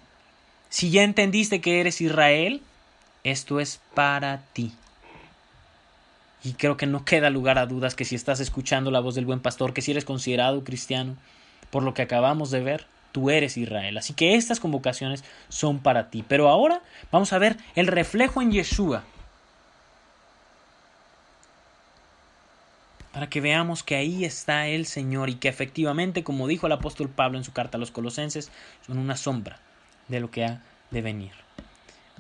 [0.70, 2.62] Si ya entendiste que eres Israel,
[3.24, 4.74] esto es para ti.
[6.44, 9.26] Y creo que no queda lugar a dudas que si estás escuchando la voz del
[9.26, 11.16] buen pastor, que si eres considerado cristiano,
[11.70, 12.86] por lo que acabamos de ver,
[13.20, 13.98] tú eres Israel.
[13.98, 16.24] Así que estas convocaciones son para ti.
[16.28, 19.04] Pero ahora vamos a ver el reflejo en Yeshua.
[23.12, 27.10] Para que veamos que ahí está el Señor y que efectivamente, como dijo el apóstol
[27.10, 28.52] Pablo en su carta a los colosenses,
[28.88, 29.60] son una sombra
[30.08, 30.62] de lo que ha
[30.92, 31.34] de venir.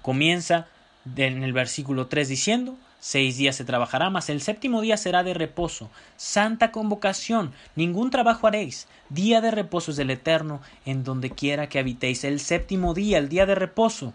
[0.01, 0.67] Comienza
[1.15, 5.33] en el versículo 3 diciendo, Seis días se trabajará, mas el séptimo día será de
[5.33, 5.89] reposo.
[6.17, 8.87] Santa convocación, ningún trabajo haréis.
[9.09, 12.25] Día de reposo es del Eterno, en donde quiera que habitéis.
[12.25, 14.13] El séptimo día, el día de reposo.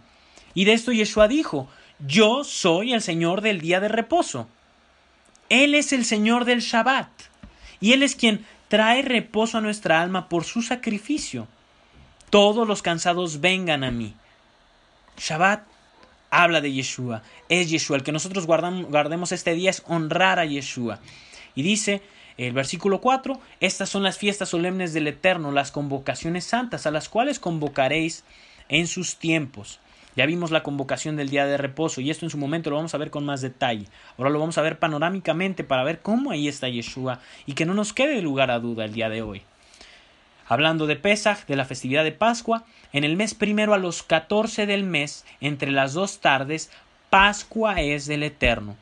[0.53, 1.67] Y de esto Yeshua dijo,
[1.99, 4.49] Yo soy el Señor del día de reposo.
[5.49, 7.09] Él es el Señor del Shabbat.
[7.81, 11.49] Y Él es quien trae reposo a nuestra alma por su sacrificio.
[12.31, 14.13] todos los cansados vengan a mí.
[15.17, 15.63] Shabbat
[16.43, 17.97] habla de Yeshua, es Yeshua.
[17.97, 20.99] El que nosotros guardemos este día es honrar a Yeshua.
[21.55, 22.03] Y dice
[22.37, 27.09] el versículo 4, estas son las fiestas solemnes del Eterno, las convocaciones santas, a las
[27.09, 28.25] cuales convocaréis
[28.69, 29.79] en sus tiempos.
[30.17, 32.95] Ya vimos la convocación del día de reposo y esto en su momento lo vamos
[32.95, 33.87] a ver con más detalle.
[34.17, 37.75] Ahora lo vamos a ver panorámicamente para ver cómo ahí está Yeshua y que no
[37.75, 39.43] nos quede lugar a duda el día de hoy.
[40.47, 44.67] Hablando de Pesach, de la festividad de Pascua, en el mes primero a los catorce
[44.67, 46.71] del mes, entre las dos tardes,
[47.11, 48.77] Pascua es del Eterno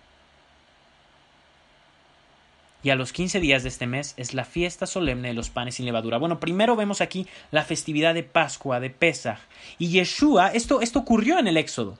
[2.83, 5.77] y a los 15 días de este mes es la fiesta solemne de los panes
[5.77, 6.19] sin levadura.
[6.19, 9.39] Bueno, primero vemos aquí la festividad de Pascua, de Pesach.
[9.79, 11.97] Y Yeshua, esto, esto ocurrió en el Éxodo.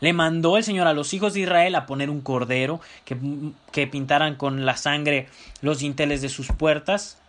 [0.00, 3.16] Le mandó el Señor a los hijos de Israel a poner un cordero que,
[3.70, 5.28] que pintaran con la sangre
[5.60, 7.21] los dinteles de sus puertas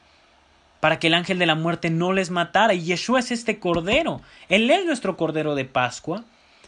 [0.83, 2.73] para que el ángel de la muerte no les matara.
[2.73, 4.19] Y Yeshua es este cordero.
[4.49, 6.25] Él es nuestro cordero de Pascua,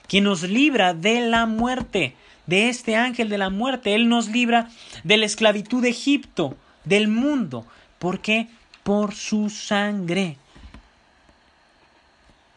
[0.07, 3.93] quien nos libra de la muerte de este ángel de la muerte.
[3.93, 4.69] Él nos libra
[5.03, 6.55] de la esclavitud de Egipto,
[6.85, 7.65] del mundo.
[7.99, 8.47] ¿Por qué?
[8.83, 10.37] Por su sangre.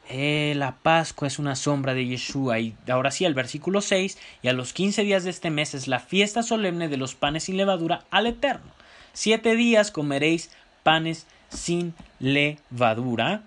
[0.08, 2.60] Eh, la Pascua es una sombra de Yeshua.
[2.60, 4.16] Y ahora sí, el versículo 6.
[4.42, 7.42] Y a los quince días de este mes es la fiesta solemne de los panes
[7.42, 8.70] sin levadura al Eterno.
[9.12, 10.52] Siete días comeréis
[10.84, 13.42] panes sin levadura.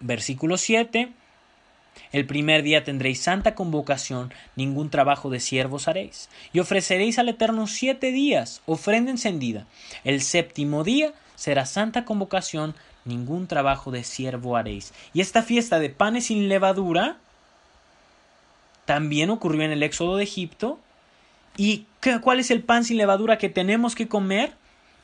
[0.00, 1.12] Versículo 7.
[2.12, 6.28] El primer día tendréis santa convocación, ningún trabajo de siervos haréis.
[6.52, 9.66] Y ofreceréis al Eterno siete días, ofrenda encendida.
[10.04, 14.92] El séptimo día será santa convocación, ningún trabajo de siervo haréis.
[15.12, 17.18] Y esta fiesta de panes sin levadura
[18.84, 20.80] también ocurrió en el éxodo de Egipto.
[21.56, 21.86] ¿Y
[22.22, 24.54] cuál es el pan sin levadura que tenemos que comer?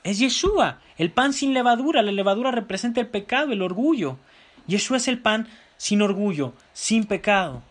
[0.03, 2.03] Es Yeshua, el pan sin levadura.
[2.03, 4.19] La levadura representa el pecado, el orgullo.
[4.67, 7.63] Yeshua es el pan sin orgullo, sin pecado.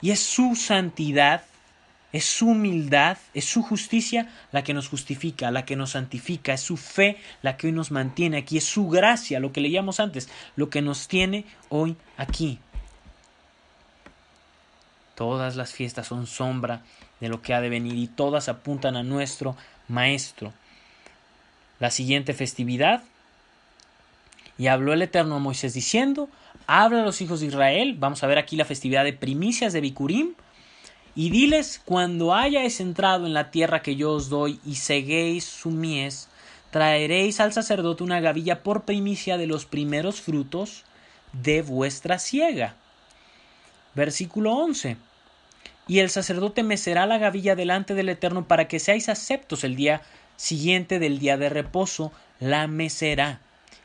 [0.00, 1.44] Y es su santidad,
[2.12, 6.60] es su humildad, es su justicia la que nos justifica, la que nos santifica, es
[6.60, 10.28] su fe la que hoy nos mantiene aquí, es su gracia, lo que leíamos antes,
[10.56, 12.58] lo que nos tiene hoy aquí.
[15.14, 16.82] Todas las fiestas son sombra
[17.20, 19.56] de lo que ha de venir y todas apuntan a nuestro
[19.88, 20.52] Maestro.
[21.82, 23.02] La siguiente festividad
[24.56, 26.28] y habló el Eterno a Moisés diciendo,
[26.68, 29.80] habla a los hijos de Israel, vamos a ver aquí la festividad de primicias de
[29.80, 30.34] Bicurim,
[31.16, 35.72] y diles, cuando hayáis entrado en la tierra que yo os doy y seguéis su
[35.72, 36.28] mies,
[36.70, 40.84] traeréis al sacerdote una gavilla por primicia de los primeros frutos
[41.32, 42.76] de vuestra siega.
[43.96, 44.98] Versículo 11.
[45.88, 50.02] Y el sacerdote mecerá la gavilla delante del Eterno para que seáis aceptos el día
[50.42, 53.38] siguiente del día de reposo, la mecerá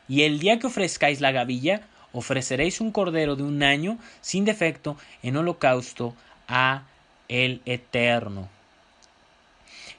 [0.08, 1.82] y el día que ofrezcáis la gavilla,
[2.12, 6.16] ofreceréis un cordero de un año sin defecto en holocausto
[6.48, 6.82] a
[7.28, 8.48] el Eterno.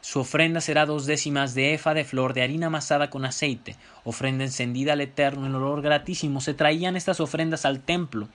[0.01, 4.43] Su ofrenda será dos décimas de efa de flor de harina amasada con aceite, ofrenda
[4.43, 6.41] encendida al Eterno en olor gratísimo.
[6.41, 8.27] Se traían estas ofrendas al templo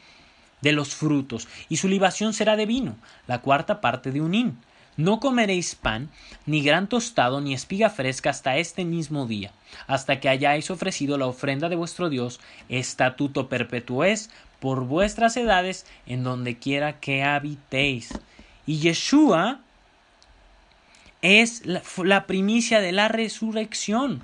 [0.63, 2.97] de los frutos, y su libación será de vino,
[3.27, 4.59] la cuarta parte de un hin.
[4.97, 6.09] No comeréis pan,
[6.47, 9.51] ni gran tostado, ni espiga fresca hasta este mismo día,
[9.87, 14.31] hasta que hayáis ofrecido la ofrenda de vuestro Dios, estatuto perpetuo es
[14.61, 18.21] por vuestras edades en donde quiera que habitéis.
[18.67, 19.61] Y Yeshua
[21.23, 24.23] es la, la primicia de la resurrección.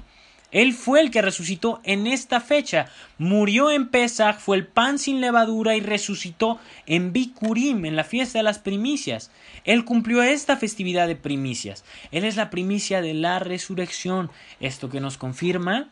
[0.53, 2.87] Él fue el que resucitó en esta fecha.
[3.19, 8.39] Murió en Pesach, fue el pan sin levadura y resucitó en Bikurim, en la fiesta
[8.39, 9.31] de las primicias.
[9.65, 11.85] Él cumplió esta festividad de primicias.
[12.11, 14.31] Él es la primicia de la resurrección.
[14.59, 15.89] Esto que nos confirma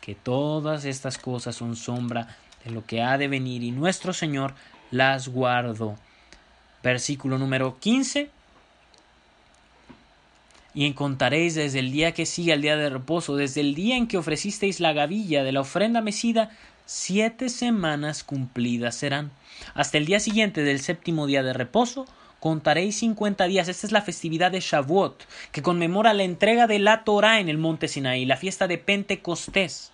[0.00, 4.54] que todas estas cosas son sombra de lo que ha de venir y nuestro Señor
[4.90, 5.96] las guardó.
[6.82, 8.30] Versículo número 15
[10.74, 14.06] y encontaréis desde el día que sigue al día de reposo, desde el día en
[14.06, 16.50] que ofrecisteis la gavilla de la ofrenda mecida,
[16.86, 19.30] siete semanas cumplidas serán.
[19.74, 22.06] Hasta el día siguiente del séptimo día de reposo,
[22.40, 23.68] contaréis cincuenta días.
[23.68, 27.58] Esta es la festividad de Shavuot, que conmemora la entrega de la Torah en el
[27.58, 29.92] monte Sinaí, la fiesta de Pentecostés.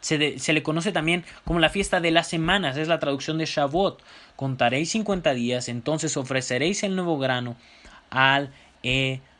[0.00, 3.46] Se, se, le conoce también como la fiesta de las semanas, es la traducción de
[3.46, 4.00] Shavuot.
[4.36, 7.56] Contaréis cincuenta días, entonces ofreceréis el nuevo grano
[8.10, 8.52] al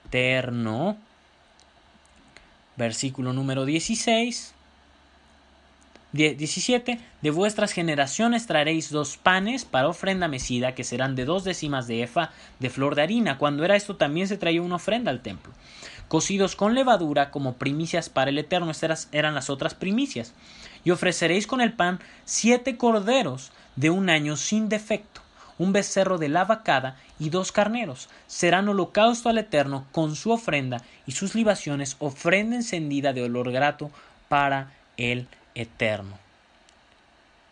[0.07, 0.97] eterno.
[2.77, 4.53] Versículo número 16.
[6.13, 6.99] 17.
[7.21, 12.03] De vuestras generaciones traeréis dos panes para ofrenda mecida, que serán de dos décimas de
[12.03, 13.39] efa de flor de harina.
[13.39, 15.53] Cuando era esto también se traía una ofrenda al templo.
[16.09, 18.71] cocidos con levadura como primicias para el Eterno.
[18.71, 20.33] Estas eran las otras primicias.
[20.85, 25.21] Y ofreceréis con el pan siete corderos de un año sin defecto,
[25.59, 28.09] un becerro de la vacada y dos carneros.
[28.27, 33.91] Serán holocausto al Eterno con su ofrenda y sus libaciones, ofrenda encendida de olor grato
[34.29, 36.19] para el Eterno.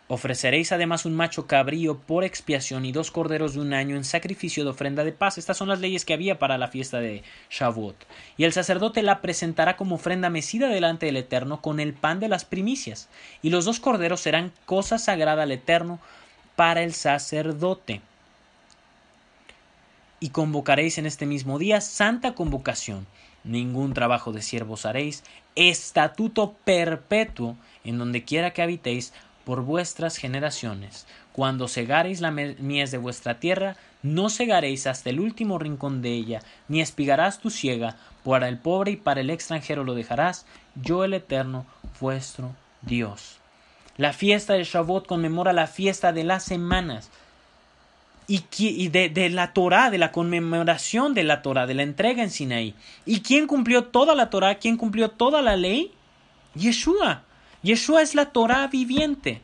[0.07, 4.63] Ofreceréis además un macho cabrío por expiación y dos corderos de un año en sacrificio
[4.63, 5.39] de ofrenda de paz.
[5.39, 7.95] Estas son las leyes que había para la fiesta de Shavuot.
[8.37, 12.27] Y el sacerdote la presentará como ofrenda mecida delante del Eterno con el pan de
[12.27, 13.09] las primicias.
[13.41, 15.99] Y los dos corderos serán cosa sagrada al Eterno
[16.55, 18.01] para el sacerdote.
[20.19, 23.05] Y convocaréis en este mismo día santa convocación.
[23.43, 25.23] Ningún trabajo de siervos haréis,
[25.55, 29.13] estatuto perpetuo en donde quiera que habitéis
[29.45, 31.05] por vuestras generaciones.
[31.31, 36.41] Cuando segareis la mies de vuestra tierra, no segaréis hasta el último rincón de ella,
[36.67, 40.45] ni espigarás tu siega, para el pobre y para el extranjero lo dejarás,
[40.75, 41.65] yo el eterno,
[41.99, 43.39] vuestro Dios.
[43.97, 47.09] La fiesta de Shavuot conmemora la fiesta de las semanas
[48.27, 52.31] y, de, de, la Torah, de la conmemoración de la Torah, de la entrega en
[52.31, 52.73] Sinaí.
[53.05, 54.55] ¿Y quién cumplió toda la Torah?
[54.55, 55.91] ¿Quién cumplió toda la ley?
[56.55, 57.23] Yeshua.
[57.61, 59.41] Yeshua es la Torah viviente.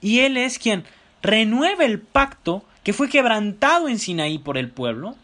[0.00, 0.84] Y Él es quien
[1.22, 5.14] renueva el pacto que fue quebrantado en Sinaí por el pueblo.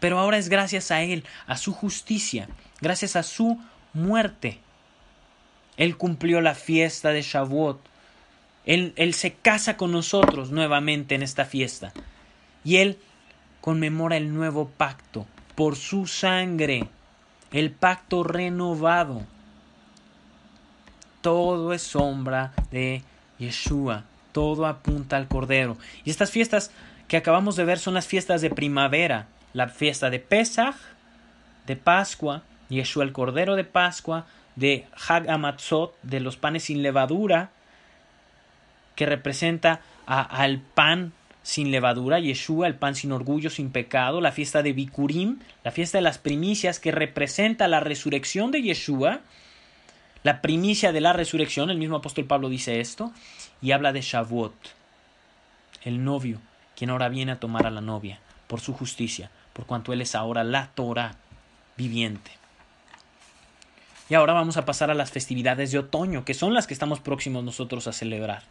[0.00, 2.48] Pero ahora es gracias a Él, a su justicia,
[2.80, 3.60] gracias a su
[3.92, 4.61] muerte.
[5.76, 7.80] Él cumplió la fiesta de Shavuot.
[8.64, 11.92] Él, él se casa con nosotros nuevamente en esta fiesta.
[12.64, 12.98] Y Él
[13.60, 16.88] conmemora el nuevo pacto por su sangre,
[17.50, 19.26] el pacto renovado
[21.22, 23.02] todo es sombra de
[23.38, 25.78] Yeshua, todo apunta al Cordero.
[26.04, 26.70] Y estas fiestas
[27.08, 30.74] que acabamos de ver son las fiestas de primavera, la fiesta de Pesach,
[31.66, 37.50] de Pascua, Yeshua el Cordero de Pascua, de Hag Amatzot, de los panes sin levadura,
[38.94, 44.62] que representa al pan sin levadura, Yeshua, el pan sin orgullo, sin pecado, la fiesta
[44.62, 49.20] de Bikurim, la fiesta de las primicias, que representa la resurrección de Yeshua,
[50.22, 53.12] la primicia de la resurrección, el mismo apóstol Pablo dice esto,
[53.60, 54.54] y habla de Shavuot,
[55.82, 56.38] el novio,
[56.76, 60.14] quien ahora viene a tomar a la novia, por su justicia, por cuanto él es
[60.14, 61.16] ahora la Torah
[61.76, 62.41] viviente.
[64.12, 67.00] Y ahora vamos a pasar a las festividades de otoño, que son las que estamos
[67.00, 68.42] próximos nosotros a celebrar.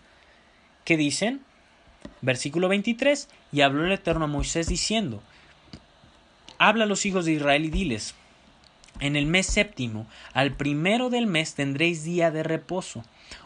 [0.86, 1.42] ¿Qué dicen?
[2.22, 5.22] Versículo 23, y habló el Eterno a Moisés diciendo,
[6.58, 8.16] Habla a los hijos de Israel y diles,
[9.02, 13.04] en el mes séptimo, al primero del mes tendréis día de reposo,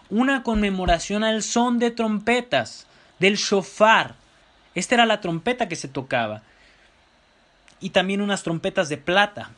[0.09, 2.88] una conmemoración al son de trompetas,
[3.20, 4.16] del shofar.
[4.74, 6.43] Esta era la trompeta que se tocaba.
[7.82, 9.51] Y también unas trompetas de plata,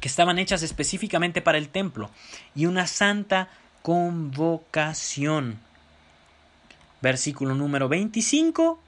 [0.00, 2.10] que estaban hechas específicamente para el templo,
[2.54, 3.48] y una santa
[3.82, 5.58] convocación.
[7.00, 8.80] Versículo número 25.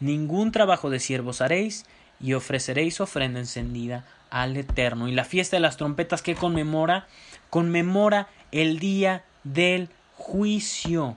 [0.00, 1.84] Ningún trabajo de siervos haréis,
[2.20, 5.08] y ofreceréis ofrenda encendida al Eterno.
[5.08, 7.06] Y la fiesta de las trompetas que conmemora,
[7.50, 11.16] conmemora el día del juicio.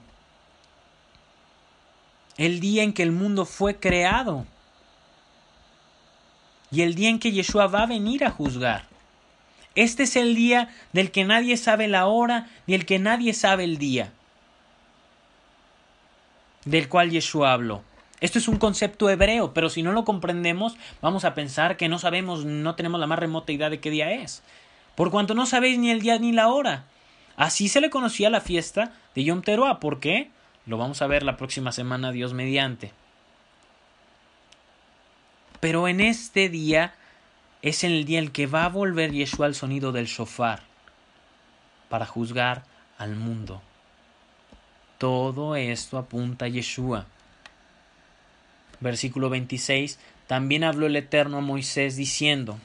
[2.36, 4.46] El día en que el mundo fue creado.
[6.70, 8.91] Y el día en que Yeshua va a venir a juzgar.
[9.74, 13.64] Este es el día del que nadie sabe la hora, ni el que nadie sabe
[13.64, 14.12] el día.
[16.64, 17.82] Del cual Yeshua habló.
[18.20, 21.98] Esto es un concepto hebreo, pero si no lo comprendemos, vamos a pensar que no
[21.98, 24.42] sabemos, no tenemos la más remota idea de qué día es.
[24.94, 26.84] Por cuanto no sabéis ni el día ni la hora.
[27.36, 29.80] Así se le conocía la fiesta de Yom Teruah.
[29.80, 30.30] ¿Por qué?
[30.66, 32.92] Lo vamos a ver la próxima semana, Dios mediante.
[35.58, 36.94] Pero en este día
[37.62, 40.62] es el día en el que va a volver Yeshua al sonido del shofar
[41.88, 42.64] para juzgar
[42.98, 43.62] al mundo.
[44.98, 47.06] Todo esto apunta a Yeshua
[48.82, 52.58] versículo 26, también habló el Eterno a Moisés diciendo,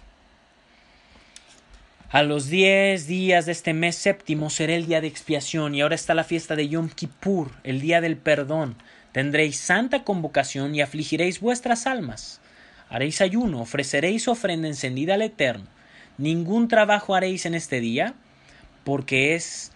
[2.10, 5.96] a los diez días de este mes séptimo será el día de expiación y ahora
[5.96, 8.76] está la fiesta de Yom Kippur, el día del perdón.
[9.12, 12.40] Tendréis santa convocación y afligiréis vuestras almas.
[12.90, 15.68] Haréis ayuno, ofreceréis ofrenda encendida al Eterno.
[16.18, 18.16] Ningún trabajo haréis en este día,
[18.84, 19.72] porque es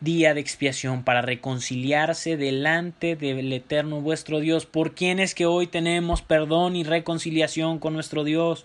[0.00, 4.64] día de expiación para reconciliarse delante del eterno vuestro Dios.
[4.64, 8.64] ¿Por quién es que hoy tenemos perdón y reconciliación con nuestro Dios?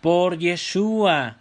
[0.00, 1.36] Por Yeshua.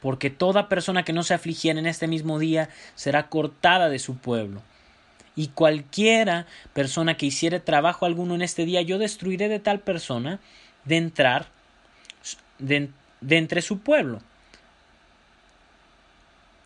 [0.00, 4.16] Porque toda persona que no se afligiera en este mismo día será cortada de su
[4.16, 4.62] pueblo.
[5.38, 10.40] Y cualquiera persona que hiciere trabajo alguno en este día, yo destruiré de tal persona
[10.84, 11.46] de entrar
[12.58, 12.90] de,
[13.28, 14.20] entre su pueblo.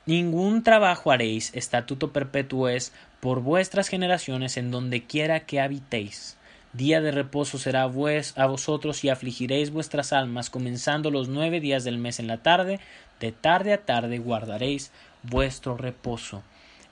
[0.07, 6.39] Ningún trabajo haréis, estatuto perpetuo es por vuestras generaciones en donde quiera que habitéis.
[6.73, 11.99] Día de reposo será a vosotros y afligiréis vuestras almas, comenzando los nueve días del
[11.99, 12.81] mes en la tarde,
[13.21, 14.93] de tarde a tarde guardaréis
[15.25, 16.43] vuestro reposo.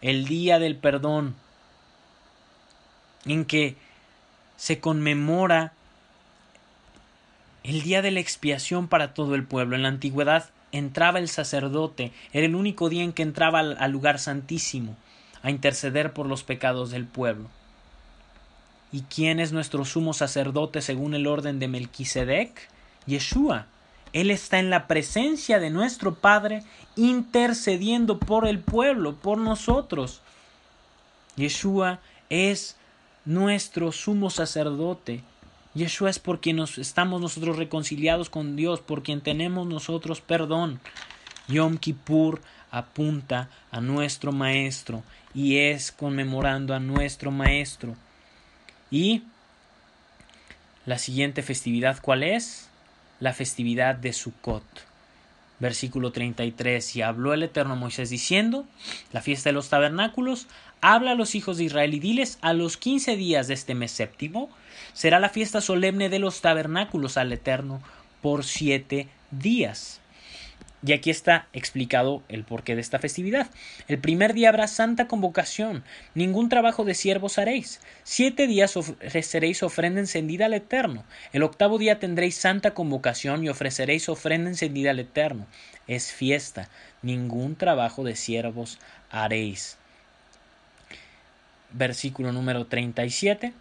[0.03, 1.37] El día del perdón,
[3.25, 3.77] en que
[4.57, 5.73] se conmemora
[7.65, 9.77] el día de la expiación para todo el pueblo.
[9.77, 14.19] En la antigüedad entraba el sacerdote, era el único día en que entraba al, lugar
[14.19, 14.97] santísimo
[15.43, 17.49] a interceder por los pecados del pueblo.
[18.93, 22.69] ¿Y quién es nuestro sumo sacerdote según el orden de Melquisedec?
[23.07, 23.67] Yeshua.
[24.13, 26.65] Él está en la presencia de nuestro Padre
[26.97, 30.21] intercediendo por el pueblo, por nosotros.
[31.37, 32.77] Yeshua es
[33.25, 35.23] nuestro sumo sacerdote.
[35.75, 40.81] Yeshua es por quien nos estamos nosotros reconciliados con Dios, por quien tenemos nosotros perdón.
[41.49, 42.41] Yom Kippur
[42.71, 45.03] apunta a nuestro Maestro
[45.35, 47.95] y es conmemorando a nuestro Maestro.
[48.91, 49.23] Y
[50.87, 52.69] la siguiente festividad, ¿cuál es?
[53.21, 54.90] La festividad de Sukkot.
[55.61, 56.97] Versículo 33.
[56.97, 58.67] Y habló el Eterno Moisés diciendo,
[59.13, 60.47] la fiesta de los tabernáculos,
[60.81, 63.93] habla a los hijos de Israel y diles, a los quince días de este mes
[63.93, 64.51] séptimo,
[64.93, 67.81] será la fiesta solemne de los tabernáculos al Eterno
[68.23, 70.00] por siete días.
[70.85, 73.51] Y aquí está explicado el porqué de esta festividad.
[73.87, 75.85] El primer día habrá santa convocación,
[76.15, 77.81] ningún trabajo de siervos haréis.
[78.03, 81.05] Siete días ofreceréis ofrenda encendida al Eterno.
[81.33, 85.47] El octavo día tendréis santa convocación y ofreceréis ofrenda encendida al Eterno.
[85.87, 86.71] Es fiesta,
[87.03, 88.79] ningún trabajo de siervos
[89.11, 89.77] haréis.
[91.73, 93.53] Versículo número 37.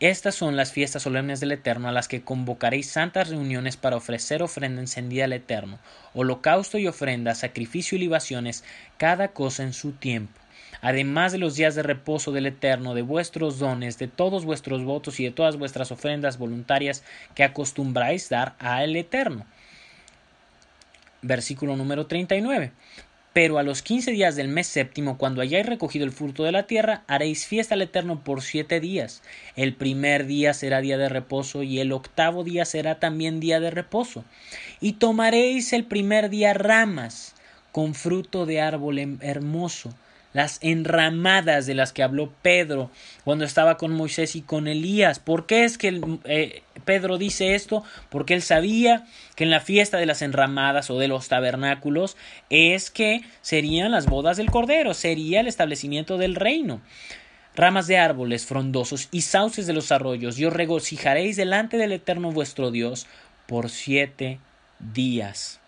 [0.00, 4.44] Estas son las fiestas solemnes del Eterno a las que convocaréis santas reuniones para ofrecer
[4.44, 5.80] ofrenda encendida al Eterno,
[6.14, 8.62] holocausto y ofrenda, sacrificio y libaciones,
[8.96, 10.38] cada cosa en su tiempo.
[10.82, 15.18] Además de los días de reposo del Eterno, de vuestros dones, de todos vuestros votos
[15.18, 17.02] y de todas vuestras ofrendas voluntarias
[17.34, 19.46] que acostumbráis dar al Eterno.
[21.22, 22.70] Versículo número 39.
[23.40, 26.66] Pero a los quince días del mes séptimo, cuando hayáis recogido el fruto de la
[26.66, 29.22] tierra, haréis fiesta al Eterno por siete días.
[29.54, 33.70] El primer día será día de reposo y el octavo día será también día de
[33.70, 34.24] reposo.
[34.80, 37.36] Y tomaréis el primer día ramas
[37.70, 39.94] con fruto de árbol hermoso
[40.38, 42.92] las enramadas de las que habló Pedro
[43.24, 45.18] cuando estaba con Moisés y con Elías.
[45.18, 47.82] ¿Por qué es que eh, Pedro dice esto?
[48.08, 49.04] Porque él sabía
[49.34, 52.16] que en la fiesta de las enramadas o de los tabernáculos
[52.50, 56.80] es que serían las bodas del Cordero, sería el establecimiento del reino
[57.56, 62.30] ramas de árboles frondosos y sauces de los arroyos, y os regocijaréis delante del Eterno
[62.30, 63.08] vuestro Dios
[63.48, 64.38] por siete
[64.78, 65.58] días.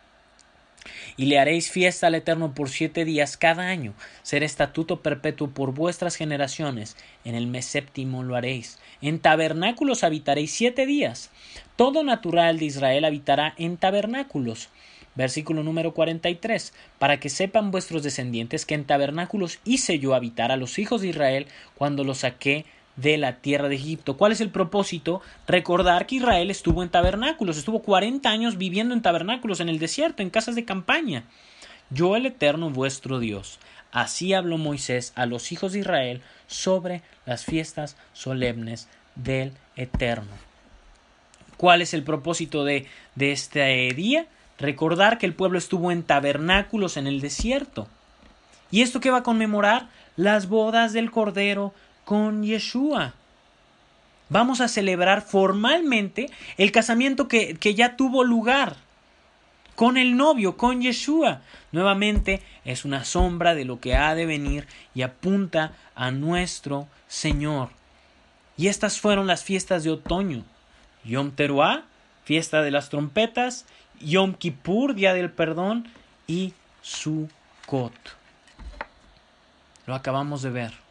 [1.16, 3.94] Y le haréis fiesta al Eterno por siete días cada año.
[4.22, 6.96] Será estatuto perpetuo por vuestras generaciones.
[7.24, 8.78] En el mes séptimo lo haréis.
[9.02, 11.30] En tabernáculos habitaréis siete días.
[11.76, 14.68] Todo natural de Israel habitará en tabernáculos.
[15.14, 16.72] Versículo número 43.
[16.98, 21.08] Para que sepan vuestros descendientes que en tabernáculos hice yo habitar a los hijos de
[21.08, 22.64] Israel cuando los saqué
[22.96, 24.16] de la tierra de Egipto.
[24.16, 25.22] ¿Cuál es el propósito?
[25.46, 30.22] Recordar que Israel estuvo en tabernáculos, estuvo 40 años viviendo en tabernáculos, en el desierto,
[30.22, 31.24] en casas de campaña.
[31.90, 33.58] Yo el Eterno vuestro Dios.
[33.92, 40.32] Así habló Moisés a los hijos de Israel sobre las fiestas solemnes del Eterno.
[41.56, 42.86] ¿Cuál es el propósito de,
[43.16, 44.26] de este día?
[44.58, 47.88] Recordar que el pueblo estuvo en tabernáculos en el desierto.
[48.70, 49.88] ¿Y esto qué va a conmemorar?
[50.16, 51.74] Las bodas del Cordero
[52.10, 53.14] con Yeshua.
[54.30, 56.28] Vamos a celebrar formalmente
[56.58, 58.74] el casamiento que, que ya tuvo lugar
[59.76, 61.42] con el novio, con Yeshua.
[61.70, 67.68] Nuevamente es una sombra de lo que ha de venir y apunta a nuestro Señor.
[68.56, 70.42] Y estas fueron las fiestas de otoño.
[71.04, 71.84] Yom Teruah,
[72.24, 73.66] fiesta de las trompetas,
[74.00, 75.86] Yom Kippur, día del perdón,
[76.26, 77.94] y Sukkot.
[79.86, 80.89] Lo acabamos de ver.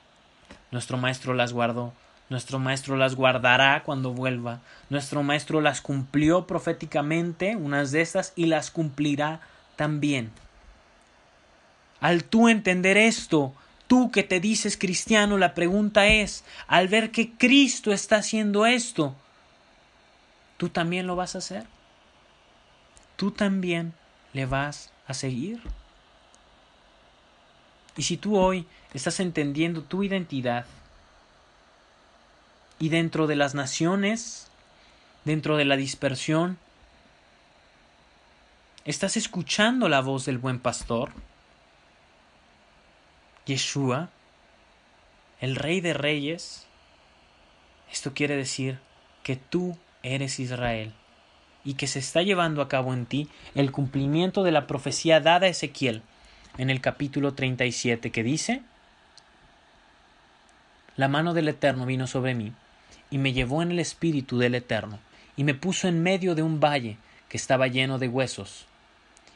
[0.72, 1.94] Nuestro Maestro las guardó.
[2.30, 4.60] Nuestro Maestro las guardará cuando vuelva.
[4.90, 9.42] Nuestro Maestro las cumplió proféticamente, unas de estas, y las cumplirá
[9.76, 10.32] también.
[12.00, 13.54] Al tú entender esto,
[13.88, 19.16] tú que te dices cristiano, la pregunta es, al ver que Cristo está haciendo esto,
[20.58, 21.66] ¿tú también lo vas a hacer?
[23.16, 23.94] ¿Tú también
[24.34, 25.62] le vas a seguir?
[27.98, 30.66] Y si tú hoy estás entendiendo tu identidad
[32.80, 34.50] y dentro de las naciones,
[35.26, 36.58] dentro de la dispersión?
[38.86, 41.12] ¿Estás escuchando la voz del buen pastor?
[43.46, 44.10] Yeshua,
[45.42, 46.66] el rey de reyes.
[47.92, 48.80] Esto quiere decir
[49.24, 50.94] que tú eres Israel
[51.64, 55.48] y que se está llevando a cabo en ti el cumplimiento de la profecía dada
[55.48, 56.04] a Ezequiel
[56.58, 58.64] en el capítulo 37 que dice,
[61.00, 62.52] La mano del Eterno vino sobre mí
[63.10, 65.00] y me llevó en el espíritu del Eterno
[65.38, 66.98] y me puso en medio de un valle
[67.30, 68.66] que estaba lleno de huesos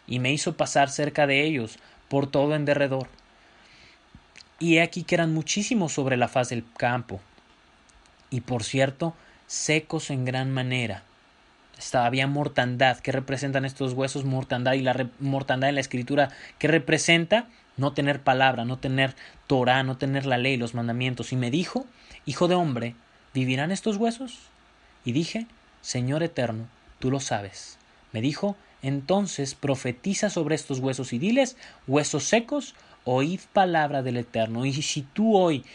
[0.05, 1.79] y me hizo pasar cerca de ellos
[2.09, 3.07] por todo en derredor.
[4.59, 7.21] Y he aquí que eran muchísimos sobre la faz del campo,
[8.29, 9.13] y por cierto,
[9.47, 11.03] secos en gran manera.
[11.77, 12.99] Estaba, había mortandad.
[12.99, 14.25] ¿Qué representan estos huesos?
[14.25, 14.73] Mortandad.
[14.73, 16.29] Y la mortandad en la escritura,
[16.59, 17.47] ¿qué representa?
[17.77, 19.15] No tener palabra, no tener
[19.47, 21.33] Torah, no tener la ley, los mandamientos.
[21.33, 21.85] Y me dijo,
[22.25, 22.95] Hijo de hombre,
[23.33, 24.39] ¿vivirán estos huesos?
[25.03, 25.47] Y dije,
[25.81, 26.67] Señor eterno,
[26.99, 27.77] tú lo sabes.
[28.13, 34.65] Me dijo, entonces profetiza sobre estos huesos y diles, huesos secos, oíd palabra del Eterno.
[34.65, 35.65] Y si tú hoy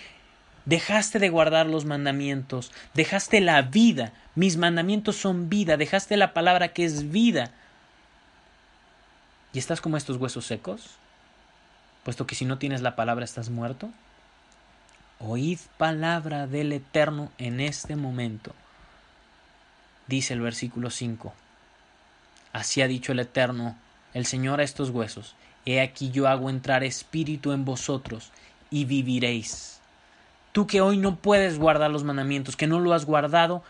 [0.65, 6.69] dejaste de guardar los mandamientos, dejaste la vida, mis mandamientos son vida, dejaste la palabra
[6.69, 7.51] que es vida,
[9.53, 10.91] y estás como estos huesos secos,
[12.09, 13.91] puesto que si no tienes la palabra estás muerto,
[15.19, 18.55] oíd palabra del Eterno en este momento.
[20.07, 21.35] Dice el versículo 5.
[22.55, 23.77] Así ha dicho el Eterno,
[24.15, 25.35] el Señor a estos huesos,
[25.67, 28.31] He aquí yo hago entrar espíritu en vosotros,
[28.71, 29.79] y viviréis.
[30.53, 33.63] Tú que hoy no puedes guardar los mandamientos, que no lo has guardado,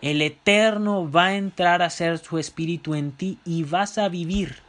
[0.00, 4.66] el Eterno va a entrar a hacer su espíritu en ti y vas a vivir.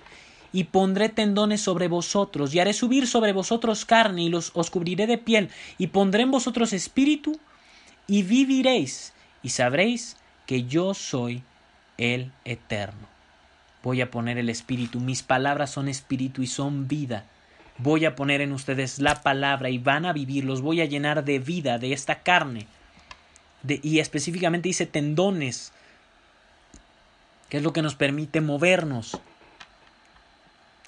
[0.52, 5.08] Y pondré tendones sobre vosotros, y haré subir sobre vosotros carne, y los os cubriré
[5.08, 7.40] de piel, y pondré en vosotros espíritu,
[8.08, 9.14] y viviréis,
[9.44, 10.18] y sabréis
[10.48, 11.44] que yo soy
[12.00, 13.08] el Eterno.
[13.84, 15.00] Voy a poner el espíritu.
[15.00, 17.26] Mis palabras son espíritu y son vida.
[17.78, 20.44] Voy a poner en ustedes la palabra y van a vivir.
[20.44, 22.68] Los voy a llenar de vida, de esta carne.
[23.68, 25.74] y específicamente dice tendones,
[27.50, 29.20] que es lo que nos permite movernos.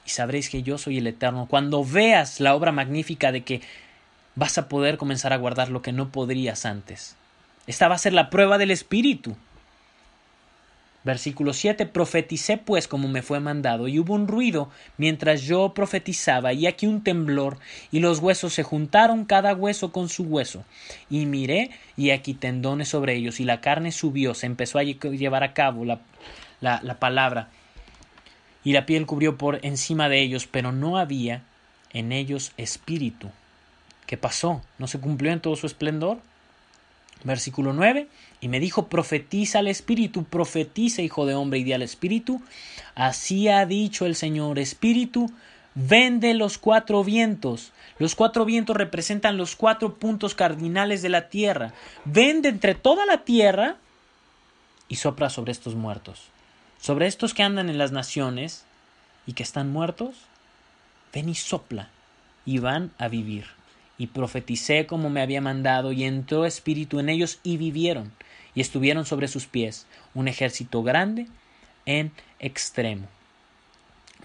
[0.06, 1.48] Y sabréis que yo soy el Eterno.
[1.50, 3.62] Cuando veas la obra magnífica de que
[4.36, 7.16] vas a poder comenzar a guardar lo que no podrías antes.
[7.68, 9.36] Esta va a ser la prueba del Espíritu.
[11.04, 11.88] Versículo 7.
[11.88, 16.86] Profeticé pues como me fue mandado, y hubo un ruido mientras yo profetizaba, y aquí
[16.86, 17.58] un temblor,
[17.92, 20.64] y los huesos se juntaron cada hueso con su hueso.
[21.10, 25.44] Y miré, y aquí tendones sobre ellos, y la carne subió, se empezó a llevar
[25.44, 26.00] a cabo la,
[26.60, 27.50] la, la palabra,
[28.64, 31.44] y la piel cubrió por encima de ellos, pero no había
[31.94, 33.30] en ellos espíritu.
[34.06, 34.62] ¿Qué pasó?
[34.78, 36.20] ¿No se cumplió en todo su esplendor?
[37.24, 38.08] Versículo 9.
[38.42, 42.42] Y me dijo, profetiza al Espíritu, profetiza, hijo de hombre, y di al Espíritu.
[42.96, 45.32] Así ha dicho el Señor, Espíritu,
[45.76, 47.72] vende los cuatro vientos.
[48.00, 51.74] Los cuatro vientos representan los cuatro puntos cardinales de la tierra.
[52.04, 53.78] Vende entre toda la tierra
[54.88, 56.32] y sopra sobre estos muertos.
[56.82, 58.66] Sobre estos que andan en las naciones
[59.26, 60.16] y que están muertos,
[61.14, 61.90] ven y sopla
[62.46, 63.46] y van a vivir
[64.02, 68.12] y profeticé como me había mandado, y entró espíritu en ellos, y vivieron,
[68.56, 69.86] y estuvieron sobre sus pies,
[70.16, 71.28] un ejército grande
[71.86, 73.06] en extremo.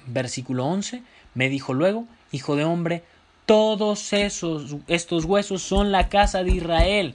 [0.07, 1.03] Versículo 11,
[1.35, 3.03] me dijo luego, Hijo de hombre,
[3.45, 7.15] todos esos, estos huesos son la casa de Israel.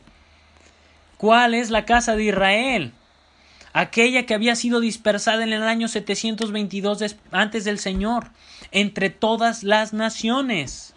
[1.17, 2.93] ¿Cuál es la casa de Israel?
[3.73, 8.27] Aquella que había sido dispersada en el año 722 antes del Señor,
[8.71, 10.93] entre todas las naciones.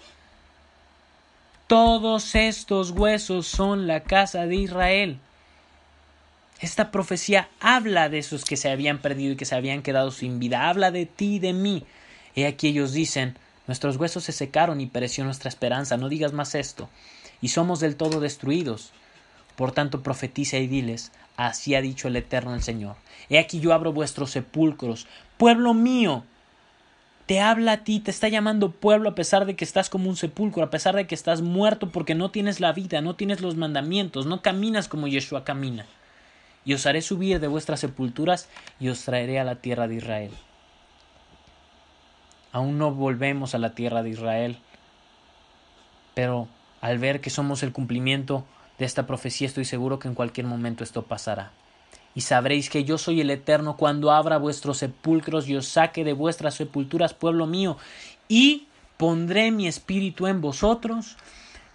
[1.69, 5.19] Todos estos huesos son la casa de Israel.
[6.61, 10.39] Esta profecía habla de esos que se habían perdido y que se habían quedado sin
[10.39, 10.69] vida.
[10.69, 11.85] Habla de ti y de mí.
[12.35, 13.37] He aquí ellos dicen,
[13.67, 15.97] nuestros huesos se secaron y pereció nuestra esperanza.
[15.97, 16.89] No digas más esto.
[17.41, 18.93] Y somos del todo destruidos.
[19.56, 22.97] Por tanto, profetiza y diles, así ha dicho el Eterno el Señor.
[23.28, 25.06] He aquí yo abro vuestros sepulcros.
[25.36, 26.24] Pueblo mío,
[27.26, 30.16] te habla a ti, te está llamando pueblo a pesar de que estás como un
[30.16, 33.56] sepulcro, a pesar de que estás muerto porque no tienes la vida, no tienes los
[33.56, 35.86] mandamientos, no caminas como Yeshua camina.
[36.66, 38.48] Y os haré subir de vuestras sepulturas
[38.81, 40.31] y os traeré a la tierra de Israel.
[42.52, 44.59] Aún no volvemos a la tierra de Israel,
[46.14, 46.48] pero
[46.81, 48.47] al ver que somos el cumplimiento
[48.79, 51.53] de esta profecía estoy seguro que en cualquier momento esto pasará
[52.15, 56.13] y sabréis que yo soy el Eterno cuando abra vuestros sepulcros y os saque de
[56.13, 57.77] vuestras sepulturas, pueblo mío,
[58.29, 61.17] y pondré mi espíritu en vosotros,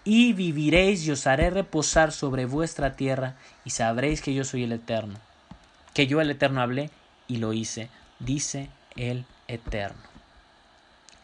[0.05, 3.35] y viviréis y os haré reposar sobre vuestra tierra,
[3.65, 5.19] y sabréis que yo soy el Eterno.
[5.93, 6.91] que yo el Eterno hablé
[7.27, 7.89] y lo hice,
[8.19, 10.08] dice el Eterno.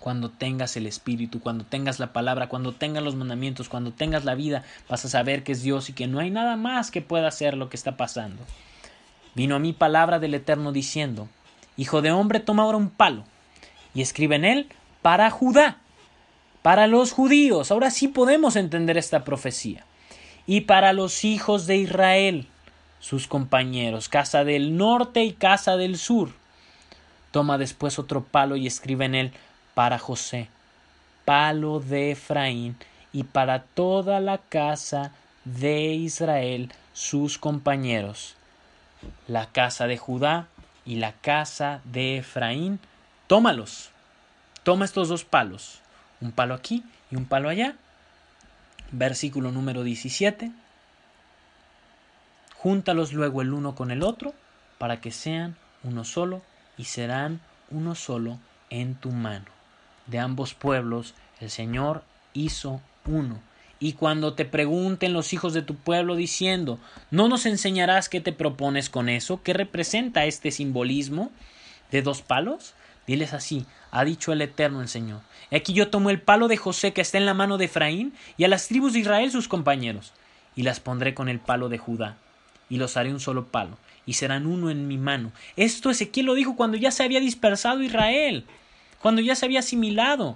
[0.06, 4.36] Cuando tengas el Espíritu, cuando tengas la palabra, cuando tengas los mandamientos, cuando tengas la
[4.36, 7.28] vida, vas a saber que es Dios y que no hay nada más que pueda
[7.28, 8.44] hacer lo que está pasando.
[9.34, 11.28] Vino a mí palabra del Eterno diciendo,
[11.76, 13.24] Hijo de hombre, toma ahora un palo
[13.96, 14.68] y escribe en él
[15.02, 15.80] para Judá,
[16.62, 17.72] para los judíos.
[17.72, 19.86] Ahora sí podemos entender esta profecía.
[20.46, 22.48] Y para los hijos de Israel,
[23.00, 26.30] sus compañeros, casa del norte y casa del sur.
[27.32, 29.32] Toma después otro palo y escribe en él
[29.76, 30.50] para José,
[31.26, 32.76] palo de Efraín,
[33.14, 35.14] y para toda la casa
[35.46, 38.36] de Israel, sus compañeros.
[39.28, 40.48] La casa de Judá
[40.86, 42.80] y la casa de Efraín,
[43.28, 43.92] tómalos.
[44.64, 45.80] Toma estos dos palos,
[46.20, 47.76] un palo aquí y un palo allá.
[48.92, 50.52] Versículo número 17.
[52.58, 54.34] Júntalos luego el uno con el otro
[54.78, 56.42] para que sean uno solo
[56.78, 57.40] y serán
[57.70, 58.40] uno solo
[58.70, 59.55] en tu mano.
[60.08, 62.04] De ambos pueblos el Señor
[62.34, 63.40] hizo uno.
[63.80, 66.80] Y cuando te pregunten los hijos de tu pueblo diciendo,
[67.12, 69.42] ¿no nos enseñarás qué te propones con eso?
[69.44, 71.32] ¿Qué representa este simbolismo
[71.92, 72.74] de dos palos?
[73.06, 75.22] Diles así, ha dicho el Eterno el Señor.
[75.52, 78.46] Aquí yo tomo el palo de José que está en la mano de Efraín y
[78.46, 80.14] a las tribus de Israel sus compañeros,
[80.56, 82.18] y las pondré con el palo de Judá,
[82.70, 85.32] y los haré un solo palo, y serán uno en mi mano.
[85.56, 88.46] Esto Ezequiel lo dijo cuando ya se había dispersado Israel,
[89.06, 90.36] cuando ya se había asimilado.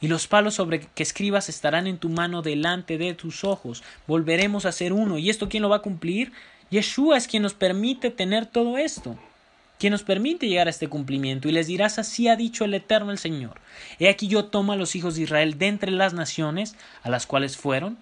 [0.00, 3.82] Y los palos sobre que escribas estarán en tu mano delante de tus ojos.
[4.06, 5.18] Volveremos a ser uno.
[5.18, 6.32] ¿Y esto quién lo va a cumplir?
[6.70, 9.18] Yeshua es quien nos permite tener todo esto
[9.78, 13.12] quien nos permite llegar a este cumplimiento, y les dirás así ha dicho el Eterno
[13.12, 13.60] el Señor.
[13.98, 17.26] He aquí yo tomo a los hijos de Israel de entre las naciones a las
[17.26, 17.98] cuales fueron,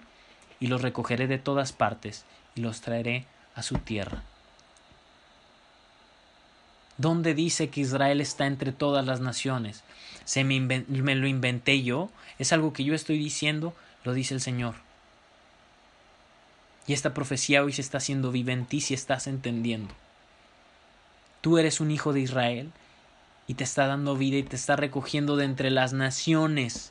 [0.58, 2.24] y los recogeré de todas partes,
[2.56, 4.24] y los traeré a su tierra.
[6.98, 9.84] ¿Dónde dice que Israel está entre todas las naciones?
[10.24, 12.10] ¿Se me, lo inventé yo?
[12.40, 13.72] ¿Es algo que yo estoy diciendo?
[14.02, 14.74] Lo dice el Señor.
[16.88, 19.94] Y esta profecía hoy se está haciendo viva en ti si estás entendiendo.
[21.40, 22.72] Tú eres un hijo de Israel
[23.46, 26.90] y te está dando vida y te está recogiendo de entre las naciones.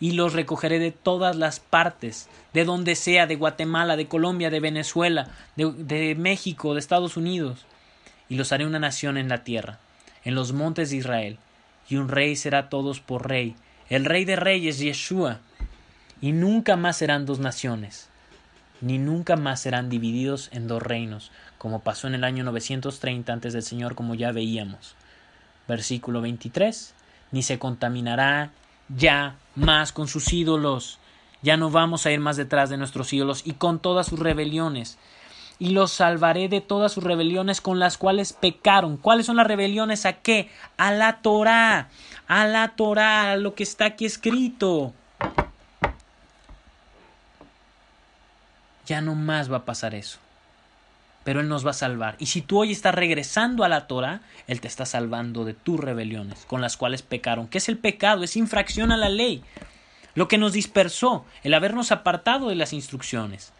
[0.00, 4.60] Y los recogeré de todas las partes, de donde sea, de Guatemala, de Colombia, de
[4.60, 7.66] Venezuela, de México, de Estados Unidos.
[8.30, 9.78] Y los haré una nación en la tierra,
[10.24, 11.38] en los montes de Israel.
[11.90, 13.56] Y un rey será todos por rey.
[13.90, 15.40] El rey de reyes, Yeshua.
[16.22, 18.08] Y nunca más serán dos naciones,
[18.80, 23.52] ni nunca más serán divididos en dos reinos, como pasó en el año 930 antes
[23.52, 24.94] del Señor, como ya veíamos.
[25.66, 26.94] Versículo 23.
[27.32, 28.50] Ni se contaminará
[28.88, 30.98] ya más con sus ídolos.
[31.42, 34.98] Ya no vamos a ir más detrás de nuestros ídolos y con todas sus rebeliones.
[35.60, 38.96] Y los salvaré de todas sus rebeliones con las cuales pecaron.
[38.96, 40.06] ¿Cuáles son las rebeliones?
[40.06, 40.50] ¿A qué?
[40.76, 41.88] A la Torah.
[42.26, 44.92] A la Torah, a lo que está aquí escrito.
[48.86, 50.18] Ya no más va a pasar eso
[51.24, 52.16] pero Él nos va a salvar.
[52.18, 55.78] Y si tú hoy estás regresando a la Torah, Él te está salvando de tus
[55.78, 57.48] rebeliones, con las cuales pecaron.
[57.48, 58.24] ¿Qué es el pecado?
[58.24, 59.42] Es infracción a la ley.
[60.14, 63.52] Lo que nos dispersó, el habernos apartado de las instrucciones.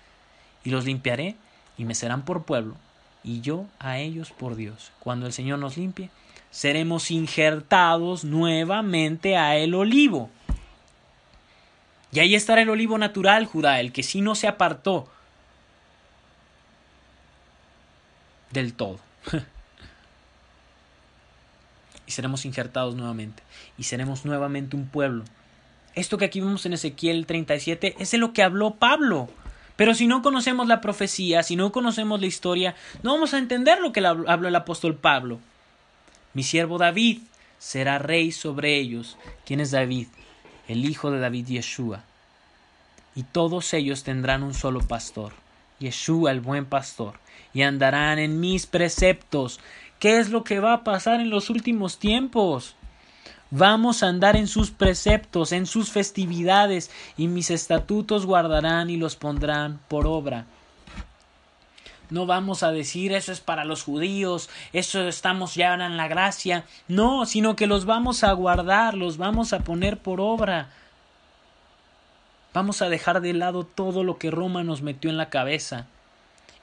[0.64, 1.36] Y los limpiaré,
[1.80, 2.74] y me serán por pueblo,
[3.24, 4.92] y yo a ellos por Dios.
[5.00, 6.10] Cuando el Señor nos limpie,
[6.50, 10.28] seremos injertados nuevamente a el olivo.
[12.12, 15.08] Y ahí estará el olivo natural, Judá, el que sí no se apartó,
[18.50, 19.00] del todo.
[22.06, 23.42] y seremos injertados nuevamente.
[23.78, 25.24] Y seremos nuevamente un pueblo.
[25.94, 29.30] Esto que aquí vemos en Ezequiel 37 es de lo que habló Pablo.
[29.80, 33.80] Pero si no conocemos la profecía, si no conocemos la historia, no vamos a entender
[33.80, 35.40] lo que habló el apóstol Pablo.
[36.34, 37.20] Mi siervo David
[37.58, 39.16] será rey sobre ellos.
[39.46, 40.08] ¿Quién es David?
[40.68, 42.04] El hijo de David Yeshua.
[43.14, 45.32] Y todos ellos tendrán un solo pastor,
[45.78, 47.14] Yeshua el buen pastor
[47.54, 49.60] y andarán en mis preceptos.
[49.98, 52.76] ¿Qué es lo que va a pasar en los últimos tiempos?
[53.50, 59.16] Vamos a andar en sus preceptos, en sus festividades, y mis estatutos guardarán y los
[59.16, 60.46] pondrán por obra.
[62.10, 66.64] No vamos a decir eso es para los judíos, eso estamos ya en la gracia.
[66.88, 70.70] No, sino que los vamos a guardar, los vamos a poner por obra.
[72.52, 75.86] Vamos a dejar de lado todo lo que Roma nos metió en la cabeza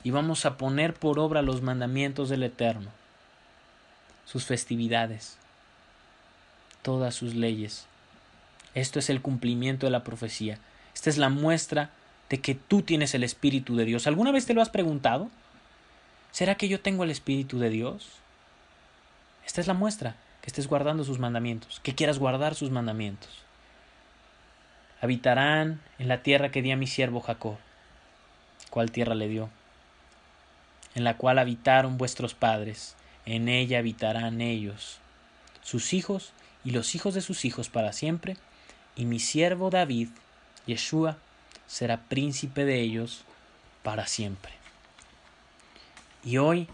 [0.03, 2.89] y vamos a poner por obra los mandamientos del Eterno,
[4.26, 5.36] sus festividades,
[6.88, 7.85] todas sus leyes.
[8.73, 10.57] Esto es el cumplimiento de la profecía.
[10.93, 11.89] Esta es la muestra
[12.30, 14.07] de que tú tienes el Espíritu de Dios.
[14.07, 15.30] ¿Alguna vez te lo has preguntado?
[16.31, 18.07] ¿Será que yo tengo el Espíritu de Dios?
[19.45, 23.31] Esta es la muestra, que estés guardando sus mandamientos, que quieras guardar sus mandamientos.
[25.01, 27.57] Habitarán en la tierra que di a mi siervo Jacob.
[28.69, 29.49] ¿Cuál tierra le dio?
[30.95, 32.95] En la cual habitaron vuestros padres,
[33.26, 34.99] en ella habitarán ellos,
[35.64, 36.31] sus hijos
[36.64, 38.38] y los hijos de sus hijos para siempre,
[38.96, 40.10] y mi siervo David,
[40.66, 41.18] Yeshua,
[41.68, 43.24] será príncipe de ellos
[43.84, 44.52] para siempre.
[46.24, 46.68] Y hoy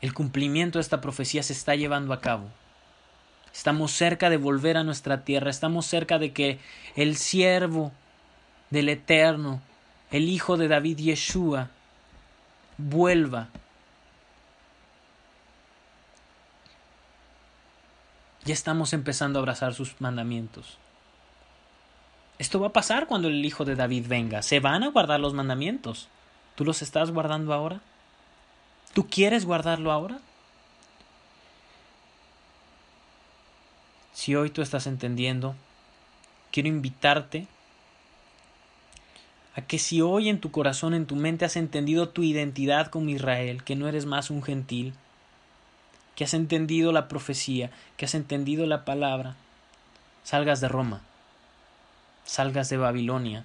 [0.00, 2.48] el cumplimiento de esta profecía se está llevando a cabo.
[3.52, 6.58] Estamos cerca de volver a nuestra tierra, estamos cerca de que
[6.96, 7.92] el siervo
[8.70, 9.60] del Eterno,
[10.10, 11.68] el Hijo de David Yeshua,
[12.78, 13.48] vuelva.
[18.44, 20.78] Ya estamos empezando a abrazar sus mandamientos.
[22.38, 24.40] Esto va a pasar cuando el Hijo de David venga.
[24.40, 26.08] Se van a guardar los mandamientos.
[26.54, 27.80] ¿Tú los estás guardando ahora?
[28.94, 30.18] ¿Tú quieres guardarlo ahora?
[34.14, 35.54] Si hoy tú estás entendiendo,
[36.50, 37.46] quiero invitarte
[39.54, 43.10] a que si hoy en tu corazón, en tu mente has entendido tu identidad como
[43.10, 44.94] Israel, que no eres más un gentil,
[46.14, 49.36] que has entendido la profecía, que has entendido la palabra,
[50.22, 51.00] salgas de Roma,
[52.24, 53.44] salgas de Babilonia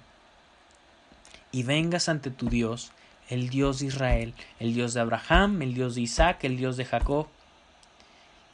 [1.52, 2.92] y vengas ante tu Dios
[3.28, 6.84] el Dios de Israel, el Dios de Abraham, el Dios de Isaac, el Dios de
[6.84, 7.26] Jacob,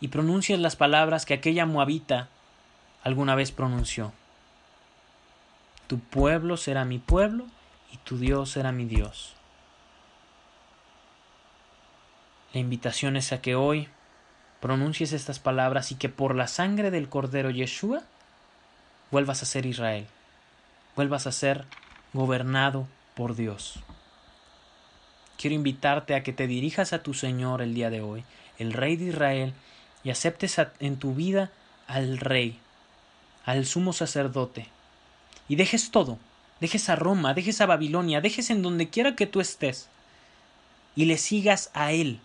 [0.01, 2.29] y pronuncias las palabras que aquella moabita
[3.05, 4.13] alguna vez pronunció.
[5.87, 7.47] Tu pueblo será mi pueblo
[7.93, 9.35] y tu Dios será mi Dios.
[12.55, 13.89] La invitación es a que hoy
[14.63, 18.05] pronuncies estas palabras y que por la sangre del Cordero Yeshua
[19.11, 20.07] vuelvas a ser Israel,
[20.95, 21.65] vuelvas a ser
[22.13, 22.87] gobernado
[23.17, 23.81] por Dios.
[25.37, 28.25] Quiero invitarte a que te dirijas a tu Señor el día de hoy,
[28.59, 29.53] el Rey de Israel,
[30.05, 31.51] y aceptes en tu vida
[31.89, 32.61] al Rey,
[33.45, 34.69] al sumo sacerdote,
[35.49, 36.19] y dejes todo,
[36.61, 39.89] dejes a Roma, dejes a Babilonia, dejes en donde quiera que tú estés,
[40.95, 42.21] y le sigas a Él,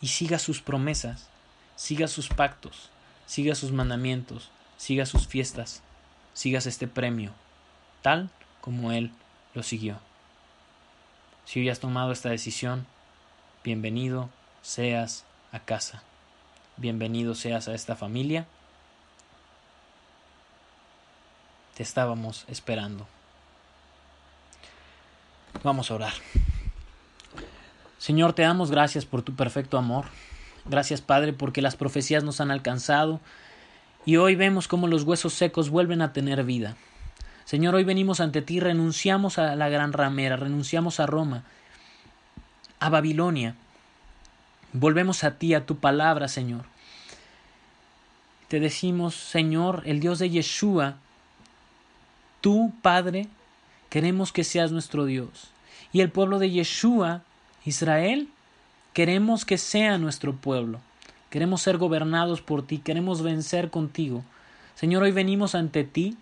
[0.00, 1.28] y sigas sus promesas,
[1.76, 2.90] sigas sus pactos,
[3.26, 5.82] sigas sus mandamientos, sigas sus fiestas,
[6.32, 7.32] sigas este premio,
[8.02, 9.12] tal como Él
[9.54, 9.98] lo siguió.
[11.44, 12.86] Si hoy has tomado esta decisión,
[13.64, 14.30] bienvenido
[14.62, 16.02] seas a casa.
[16.76, 18.46] Bienvenido seas a esta familia.
[21.74, 23.06] Te estábamos esperando.
[25.62, 26.12] Vamos a orar.
[28.00, 30.06] Señor, te damos gracias por tu perfecto amor.
[30.64, 33.20] Gracias, Padre, porque las profecías nos han alcanzado
[34.06, 36.76] y hoy vemos cómo los huesos secos vuelven a tener vida.
[37.44, 41.44] Señor, hoy venimos ante ti, renunciamos a la gran ramera, renunciamos a Roma,
[42.78, 43.54] a Babilonia.
[44.72, 46.64] Volvemos a ti, a tu palabra, Señor.
[48.48, 50.96] Te decimos, Señor, el Dios de Yeshua,
[52.40, 53.28] tú, Padre,
[53.90, 55.50] queremos que seas nuestro Dios.
[55.92, 57.24] Y el pueblo de Yeshua,
[57.64, 58.28] Israel,
[58.92, 60.80] queremos que sea nuestro pueblo.
[61.28, 64.24] Queremos ser gobernados por ti, queremos vencer contigo.
[64.74, 66.16] Señor, hoy venimos ante ti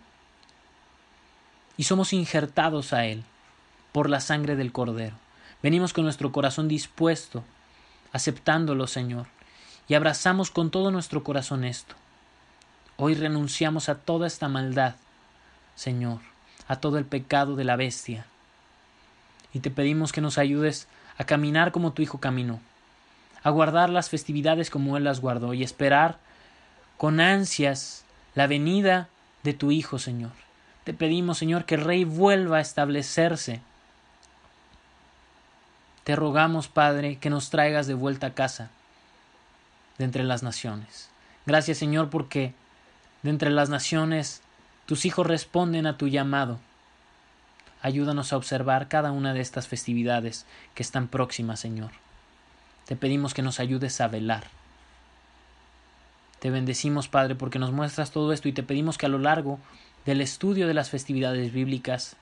[1.77, 3.24] y somos injertados a Él
[3.93, 5.16] por la sangre del Cordero.
[5.62, 7.43] Venimos con nuestro corazón dispuesto,
[8.12, 9.27] aceptándolo, Señor,
[9.89, 11.94] y abrazamos con todo nuestro corazón esto.
[12.97, 14.97] Hoy renunciamos a toda esta maldad,
[15.74, 16.20] Señor,
[16.66, 18.27] a todo el pecado de la bestia,
[19.55, 20.89] y te pedimos que nos ayudes
[21.19, 22.61] a caminar como tu Hijo caminó,
[23.43, 26.19] a guardar las festividades como Él las guardó y esperar
[26.97, 28.05] con ansias
[28.35, 29.09] la venida
[29.43, 30.31] de tu Hijo, Señor.
[30.85, 33.61] Te pedimos, Señor, que el Rey vuelva a establecerse.
[36.05, 38.70] Te rogamos, Padre, que nos traigas de vuelta a casa,
[39.99, 41.11] de entre las naciones.
[41.45, 42.55] Gracias, Señor, porque
[43.23, 44.40] de entre las naciones
[44.86, 46.59] tus hijos responden a tu llamado.
[47.81, 51.91] Ayúdanos a observar cada una de estas festividades que están próximas, Señor.
[52.87, 54.45] Te pedimos que nos ayudes a velar.
[56.41, 59.59] Te bendecimos, Padre, porque nos muestras todo esto y te pedimos que a lo largo
[60.07, 62.17] del estudio de las festividades bíblicas,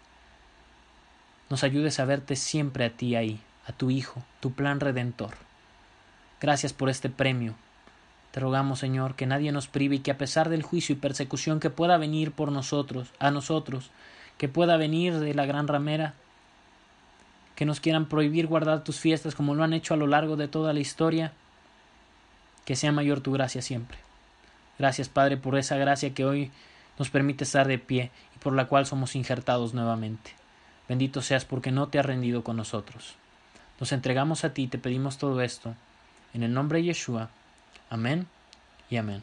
[1.48, 5.34] nos ayudes a verte siempre a ti ahí, a tu Hijo, tu plan redentor.
[6.40, 7.54] Gracias por este premio.
[8.32, 11.60] Te rogamos, Señor, que nadie nos prive y que a pesar del juicio y persecución
[11.60, 13.90] que pueda venir por nosotros, a nosotros,
[14.38, 16.14] que pueda venir de la gran ramera,
[17.54, 20.48] que nos quieran prohibir guardar tus fiestas como lo han hecho a lo largo de
[20.48, 21.32] toda la historia,
[22.64, 23.98] que sea mayor tu gracia siempre.
[24.78, 26.50] Gracias, Padre, por esa gracia que hoy
[26.98, 30.32] nos permite estar de pie y por la cual somos injertados nuevamente.
[30.88, 33.14] Bendito seas porque no te has rendido con nosotros.
[33.80, 35.74] Nos entregamos a ti y te pedimos todo esto.
[36.34, 37.30] En el nombre de Yeshua.
[37.90, 38.26] Amén
[38.90, 39.22] y amén.